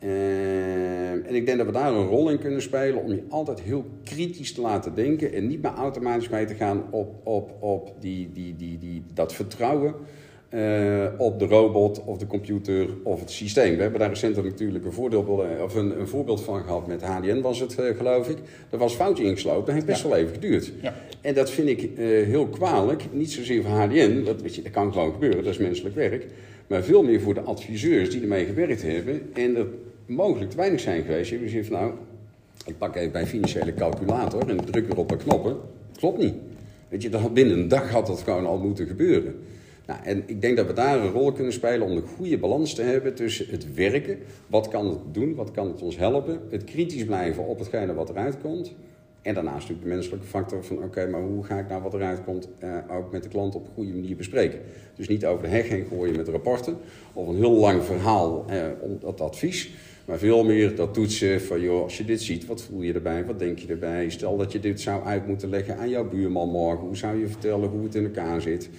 Uh, 0.00 1.10
en 1.10 1.34
ik 1.34 1.46
denk 1.46 1.58
dat 1.58 1.66
we 1.66 1.72
daar 1.72 1.92
een 1.92 2.06
rol 2.06 2.30
in 2.30 2.38
kunnen 2.38 2.62
spelen 2.62 3.02
om 3.02 3.10
je 3.10 3.22
altijd 3.28 3.60
heel 3.60 3.84
kritisch 4.04 4.52
te 4.52 4.60
laten 4.60 4.94
denken 4.94 5.32
en 5.32 5.46
niet 5.46 5.62
maar 5.62 5.74
automatisch 5.74 6.28
mee 6.28 6.44
te 6.44 6.54
gaan 6.54 6.84
op, 6.90 7.26
op, 7.26 7.62
op 7.62 7.94
die, 8.00 8.32
die, 8.32 8.56
die, 8.56 8.78
die, 8.78 9.02
dat 9.14 9.32
vertrouwen 9.34 9.94
uh, 10.56 11.04
op 11.16 11.38
de 11.38 11.46
robot 11.46 12.04
of 12.04 12.18
de 12.18 12.26
computer 12.26 12.88
of 13.02 13.20
het 13.20 13.30
systeem. 13.30 13.76
We 13.76 13.82
hebben 13.82 14.00
daar 14.00 14.08
recentelijk 14.08 14.48
natuurlijk 14.48 14.84
een, 14.84 14.92
voordeel, 14.92 15.46
of 15.62 15.74
een, 15.74 16.00
een 16.00 16.08
voorbeeld 16.08 16.40
van 16.40 16.62
gehad 16.62 16.86
met 16.86 17.02
HDN 17.02 17.40
was 17.40 17.60
het 17.60 17.76
uh, 17.80 17.96
geloof 17.96 18.28
ik. 18.28 18.38
Er 18.70 18.78
was 18.78 18.94
foutje 18.94 19.24
ingeslopen, 19.24 19.64
dat 19.64 19.74
heeft 19.74 19.86
best 19.86 20.02
ja. 20.02 20.08
wel 20.08 20.18
even 20.18 20.34
geduurd. 20.34 20.72
Ja. 20.82 20.94
En 21.20 21.34
dat 21.34 21.50
vind 21.50 21.68
ik 21.68 21.82
uh, 21.82 22.06
heel 22.26 22.46
kwalijk, 22.46 23.02
niet 23.12 23.32
zozeer 23.32 23.62
voor 23.62 23.70
HDN, 23.70 24.22
dat, 24.24 24.42
weet 24.42 24.54
je, 24.54 24.62
dat 24.62 24.72
kan 24.72 24.92
gewoon 24.92 25.12
gebeuren, 25.12 25.44
dat 25.44 25.52
is 25.52 25.58
menselijk 25.58 25.94
werk. 25.94 26.26
Maar 26.66 26.82
veel 26.82 27.02
meer 27.02 27.20
voor 27.20 27.34
de 27.34 27.40
adviseurs 27.40 28.10
die 28.10 28.20
ermee 28.20 28.44
gewerkt 28.44 28.82
hebben 28.82 29.30
en 29.32 29.56
er 29.56 29.66
mogelijk 30.06 30.50
te 30.50 30.56
weinig 30.56 30.80
zijn 30.80 31.02
geweest. 31.02 31.30
Je 31.30 31.64
van 31.64 31.76
nou, 31.78 31.92
ik 32.66 32.78
pak 32.78 32.96
even 32.96 33.12
bij 33.12 33.26
financiële 33.26 33.74
calculator 33.74 34.48
en 34.48 34.64
druk 34.64 34.86
weer 34.86 34.98
op 34.98 35.10
een 35.10 35.18
knoppen. 35.18 35.56
Klopt 35.96 36.18
niet. 36.18 36.34
Weet 36.88 37.02
je, 37.02 37.08
dat 37.08 37.34
binnen 37.34 37.58
een 37.58 37.68
dag 37.68 37.90
had 37.90 38.06
dat 38.06 38.20
gewoon 38.20 38.46
al 38.46 38.58
moeten 38.58 38.86
gebeuren. 38.86 39.34
Nou, 39.86 40.00
en 40.04 40.22
ik 40.26 40.40
denk 40.40 40.56
dat 40.56 40.66
we 40.66 40.72
daar 40.72 41.00
een 41.00 41.12
rol 41.12 41.32
kunnen 41.32 41.52
spelen 41.52 41.86
om 41.86 41.94
de 41.94 42.02
goede 42.16 42.38
balans 42.38 42.74
te 42.74 42.82
hebben 42.82 43.14
tussen 43.14 43.46
het 43.50 43.74
werken, 43.74 44.18
wat 44.46 44.68
kan 44.68 44.88
het 44.88 44.98
doen, 45.12 45.34
wat 45.34 45.50
kan 45.50 45.66
het 45.66 45.82
ons 45.82 45.96
helpen, 45.96 46.40
het 46.50 46.64
kritisch 46.64 47.04
blijven 47.04 47.46
op 47.46 47.58
hetgene 47.58 47.94
wat 47.94 48.10
eruit 48.10 48.40
komt. 48.40 48.74
En 49.22 49.34
daarnaast 49.34 49.60
natuurlijk 49.60 49.88
de 49.88 49.94
menselijke 49.94 50.26
factor 50.26 50.64
van 50.64 50.82
oké, 50.82 51.06
maar 51.06 51.20
hoe 51.20 51.44
ga 51.44 51.58
ik 51.58 51.68
nou 51.68 51.82
wat 51.82 51.94
eruit 51.94 52.24
komt 52.24 52.48
uh, 52.64 52.76
ook 52.90 53.12
met 53.12 53.22
de 53.22 53.28
klant 53.28 53.54
op 53.54 53.66
een 53.66 53.72
goede 53.74 53.92
manier 53.92 54.16
bespreken. 54.16 54.58
Dus 54.96 55.08
niet 55.08 55.26
over 55.26 55.42
de 55.42 55.48
heg 55.48 55.68
heen 55.68 55.86
gooien 55.90 56.16
met 56.16 56.28
rapporten 56.28 56.76
of 57.12 57.28
een 57.28 57.36
heel 57.36 57.54
lang 57.54 57.82
verhaal 57.84 58.44
uh, 58.50 58.64
om 58.80 58.98
dat 59.00 59.20
advies. 59.20 59.70
Maar 60.04 60.18
veel 60.18 60.44
meer 60.44 60.76
dat 60.76 60.94
toetsen 60.94 61.40
van, 61.40 61.60
joh, 61.60 61.82
als 61.82 61.96
je 61.96 62.04
dit 62.04 62.22
ziet, 62.22 62.46
wat 62.46 62.62
voel 62.62 62.82
je 62.82 62.92
erbij? 62.92 63.24
Wat 63.24 63.38
denk 63.38 63.58
je 63.58 63.68
erbij? 63.68 64.10
Stel 64.10 64.36
dat 64.36 64.52
je 64.52 64.60
dit 64.60 64.80
zou 64.80 65.04
uit 65.04 65.26
moeten 65.26 65.48
leggen 65.48 65.78
aan 65.78 65.88
jouw 65.88 66.08
buurman 66.08 66.48
morgen. 66.48 66.86
Hoe 66.86 66.96
zou 66.96 67.20
je 67.20 67.26
vertellen 67.26 67.68
hoe 67.68 67.84
het 67.84 67.94
in 67.94 68.04
elkaar 68.04 68.40
zit? 68.40 68.70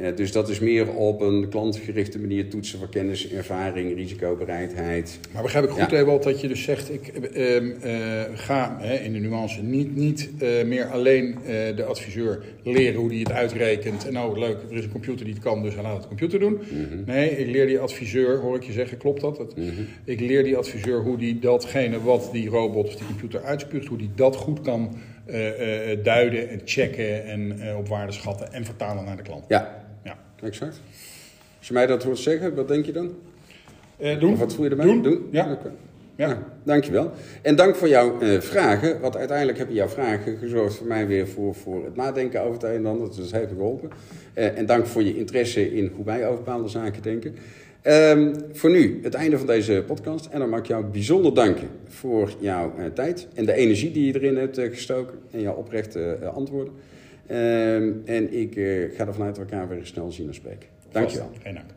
Uh, 0.00 0.06
dus 0.16 0.32
dat 0.32 0.48
is 0.48 0.60
meer 0.60 0.94
op 0.94 1.20
een 1.20 1.48
klantgerichte 1.48 2.18
manier 2.18 2.48
toetsen 2.48 2.78
van 2.78 2.88
kennis, 2.88 3.30
ervaring, 3.30 3.94
risicobereidheid. 3.94 5.18
Maar 5.32 5.42
begrijp 5.42 5.64
ik 5.64 5.70
goed, 5.70 5.90
ja. 5.90 5.98
Ewald, 5.98 6.22
dat 6.22 6.40
je 6.40 6.48
dus 6.48 6.62
zegt, 6.62 6.92
ik 6.92 7.12
uh, 7.36 7.62
uh, 7.62 7.72
ga 8.34 8.76
hè, 8.80 8.94
in 8.94 9.12
de 9.12 9.18
nuance 9.18 9.62
niet, 9.62 9.96
niet 9.96 10.30
meer 10.66 10.86
alleen 10.86 11.36
de 11.76 11.84
adviseur 11.84 12.44
leren 12.62 13.00
hoe 13.00 13.08
die 13.08 13.18
het 13.18 13.32
uitrekent. 13.32 14.06
En 14.06 14.12
nou, 14.12 14.38
leuk, 14.38 14.56
er 14.70 14.76
is 14.76 14.84
een 14.84 14.90
computer 14.90 15.24
die 15.24 15.34
het 15.34 15.42
kan, 15.42 15.62
dus 15.62 15.74
hij 15.74 15.82
laat 15.82 15.96
het 15.96 16.06
computer 16.06 16.38
doen. 16.38 16.52
Mm 16.52 16.86
-hmm. 16.90 17.02
Nee, 17.06 17.30
ik 17.30 17.46
leer 17.46 17.66
die 17.66 17.78
adviseur, 17.78 18.38
hoor 18.38 18.56
ik 18.56 18.62
je 18.62 18.72
zeggen, 18.72 18.98
klopt 18.98 19.20
dat? 19.20 19.36
dat 19.36 19.56
mm 19.56 19.68
-hmm. 19.68 19.86
Ik 20.04 20.20
leer 20.20 20.44
die 20.44 20.56
adviseur 20.56 21.02
hoe 21.02 21.16
die 21.16 21.38
datgene 21.38 22.02
wat 22.02 22.28
die 22.32 22.48
robot 22.48 22.86
of 22.86 22.96
die 22.96 23.06
computer 23.06 23.42
uitspuugt, 23.42 23.86
hoe 23.86 23.98
die 23.98 24.10
dat 24.14 24.36
goed 24.36 24.60
kan 24.60 24.96
duiden 26.02 26.48
en 26.48 26.60
checken 26.64 27.24
en 27.24 27.54
op 27.76 27.88
waarde 27.88 28.12
schatten 28.12 28.52
en 28.52 28.64
vertalen 28.64 29.04
naar 29.04 29.16
de 29.16 29.22
klant. 29.22 29.44
Ja, 29.48 29.81
Exact. 30.42 30.80
Als 31.58 31.68
je 31.68 31.72
mij 31.72 31.86
dat 31.86 32.02
hoort 32.02 32.18
zeggen, 32.18 32.54
wat 32.54 32.68
denk 32.68 32.86
je 32.86 32.92
dan? 32.92 33.14
Uh, 34.00 34.20
doen. 34.20 34.32
Of 34.32 34.38
wat 34.38 34.54
voel 34.54 34.64
je 34.64 34.70
erbij? 34.70 34.86
Doen. 34.86 35.02
doen? 35.02 35.28
Ja. 35.30 35.52
Okay. 35.52 35.72
ja. 36.16 36.28
ja. 36.28 36.42
Dankjewel. 36.62 37.10
En 37.42 37.56
dank 37.56 37.76
voor 37.76 37.88
jouw 37.88 38.22
uh, 38.22 38.40
vragen. 38.40 39.00
Want 39.00 39.16
uiteindelijk 39.16 39.58
hebben 39.58 39.76
jouw 39.76 39.88
vragen 39.88 40.36
gezorgd 40.36 40.74
voor 40.74 40.86
mij 40.86 41.06
weer 41.06 41.28
voor, 41.28 41.54
voor 41.54 41.84
het 41.84 41.96
nadenken 41.96 42.40
over 42.40 42.52
het 42.52 42.62
een 42.62 42.70
en 42.70 42.86
ander. 42.86 43.06
Dus 43.06 43.16
dat 43.16 43.30
heeft 43.30 43.48
geholpen. 43.48 43.90
Uh, 44.34 44.58
en 44.58 44.66
dank 44.66 44.86
voor 44.86 45.02
je 45.02 45.18
interesse 45.18 45.74
in 45.74 45.92
hoe 45.94 46.04
wij 46.04 46.26
over 46.26 46.44
bepaalde 46.44 46.68
zaken 46.68 47.02
denken. 47.02 47.34
Um, 47.84 48.34
voor 48.52 48.70
nu 48.70 49.00
het 49.02 49.14
einde 49.14 49.38
van 49.38 49.46
deze 49.46 49.84
podcast. 49.86 50.26
En 50.26 50.38
dan 50.38 50.48
mag 50.48 50.58
ik 50.58 50.66
jou 50.66 50.84
bijzonder 50.84 51.34
danken 51.34 51.68
voor 51.88 52.32
jouw 52.38 52.72
tijd 52.94 53.28
en 53.34 53.44
de 53.44 53.52
energie 53.52 53.92
die 53.92 54.06
je 54.06 54.14
erin 54.14 54.36
hebt 54.36 54.58
gestoken. 54.58 55.18
En 55.30 55.40
jouw 55.40 55.54
oprechte 55.54 56.18
antwoorden. 56.34 56.72
Um, 57.30 58.02
en 58.04 58.32
ik 58.32 58.56
uh, 58.56 58.96
ga 58.96 59.06
ervan 59.06 59.26
uit 59.26 59.36
dat 59.36 59.44
we 59.44 59.52
elkaar 59.52 59.68
weer 59.68 59.86
snel 59.86 60.12
zien 60.12 60.26
en 60.26 60.34
spreken. 60.34 60.68
Dankjewel. 60.90 61.30
Geen 61.42 61.54
dank. 61.54 61.70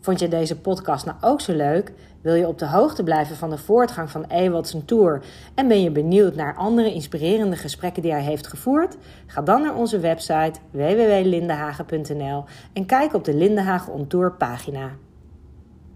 Vond 0.00 0.20
je 0.20 0.28
deze 0.28 0.60
podcast 0.60 1.04
nou 1.04 1.16
ook 1.20 1.40
zo 1.40 1.52
leuk? 1.52 1.92
Wil 2.20 2.34
je 2.34 2.48
op 2.48 2.58
de 2.58 2.66
hoogte 2.66 3.02
blijven 3.02 3.36
van 3.36 3.50
de 3.50 3.58
voortgang 3.58 4.10
van 4.10 4.24
Ewald 4.24 4.82
tour? 4.86 5.22
En 5.54 5.68
ben 5.68 5.82
je 5.82 5.90
benieuwd 5.90 6.34
naar 6.34 6.56
andere 6.56 6.92
inspirerende 6.92 7.56
gesprekken 7.56 8.02
die 8.02 8.12
hij 8.12 8.22
heeft 8.22 8.46
gevoerd? 8.46 8.96
Ga 9.26 9.42
dan 9.42 9.62
naar 9.62 9.74
onze 9.74 9.98
website 9.98 10.60
www.lindenhagen.nl 10.70 12.44
en 12.72 12.86
kijk 12.86 13.14
op 13.14 13.24
de 13.24 13.34
Lindenhagen 13.34 13.92
On 13.92 14.06
Tour 14.06 14.32
pagina. 14.32 14.90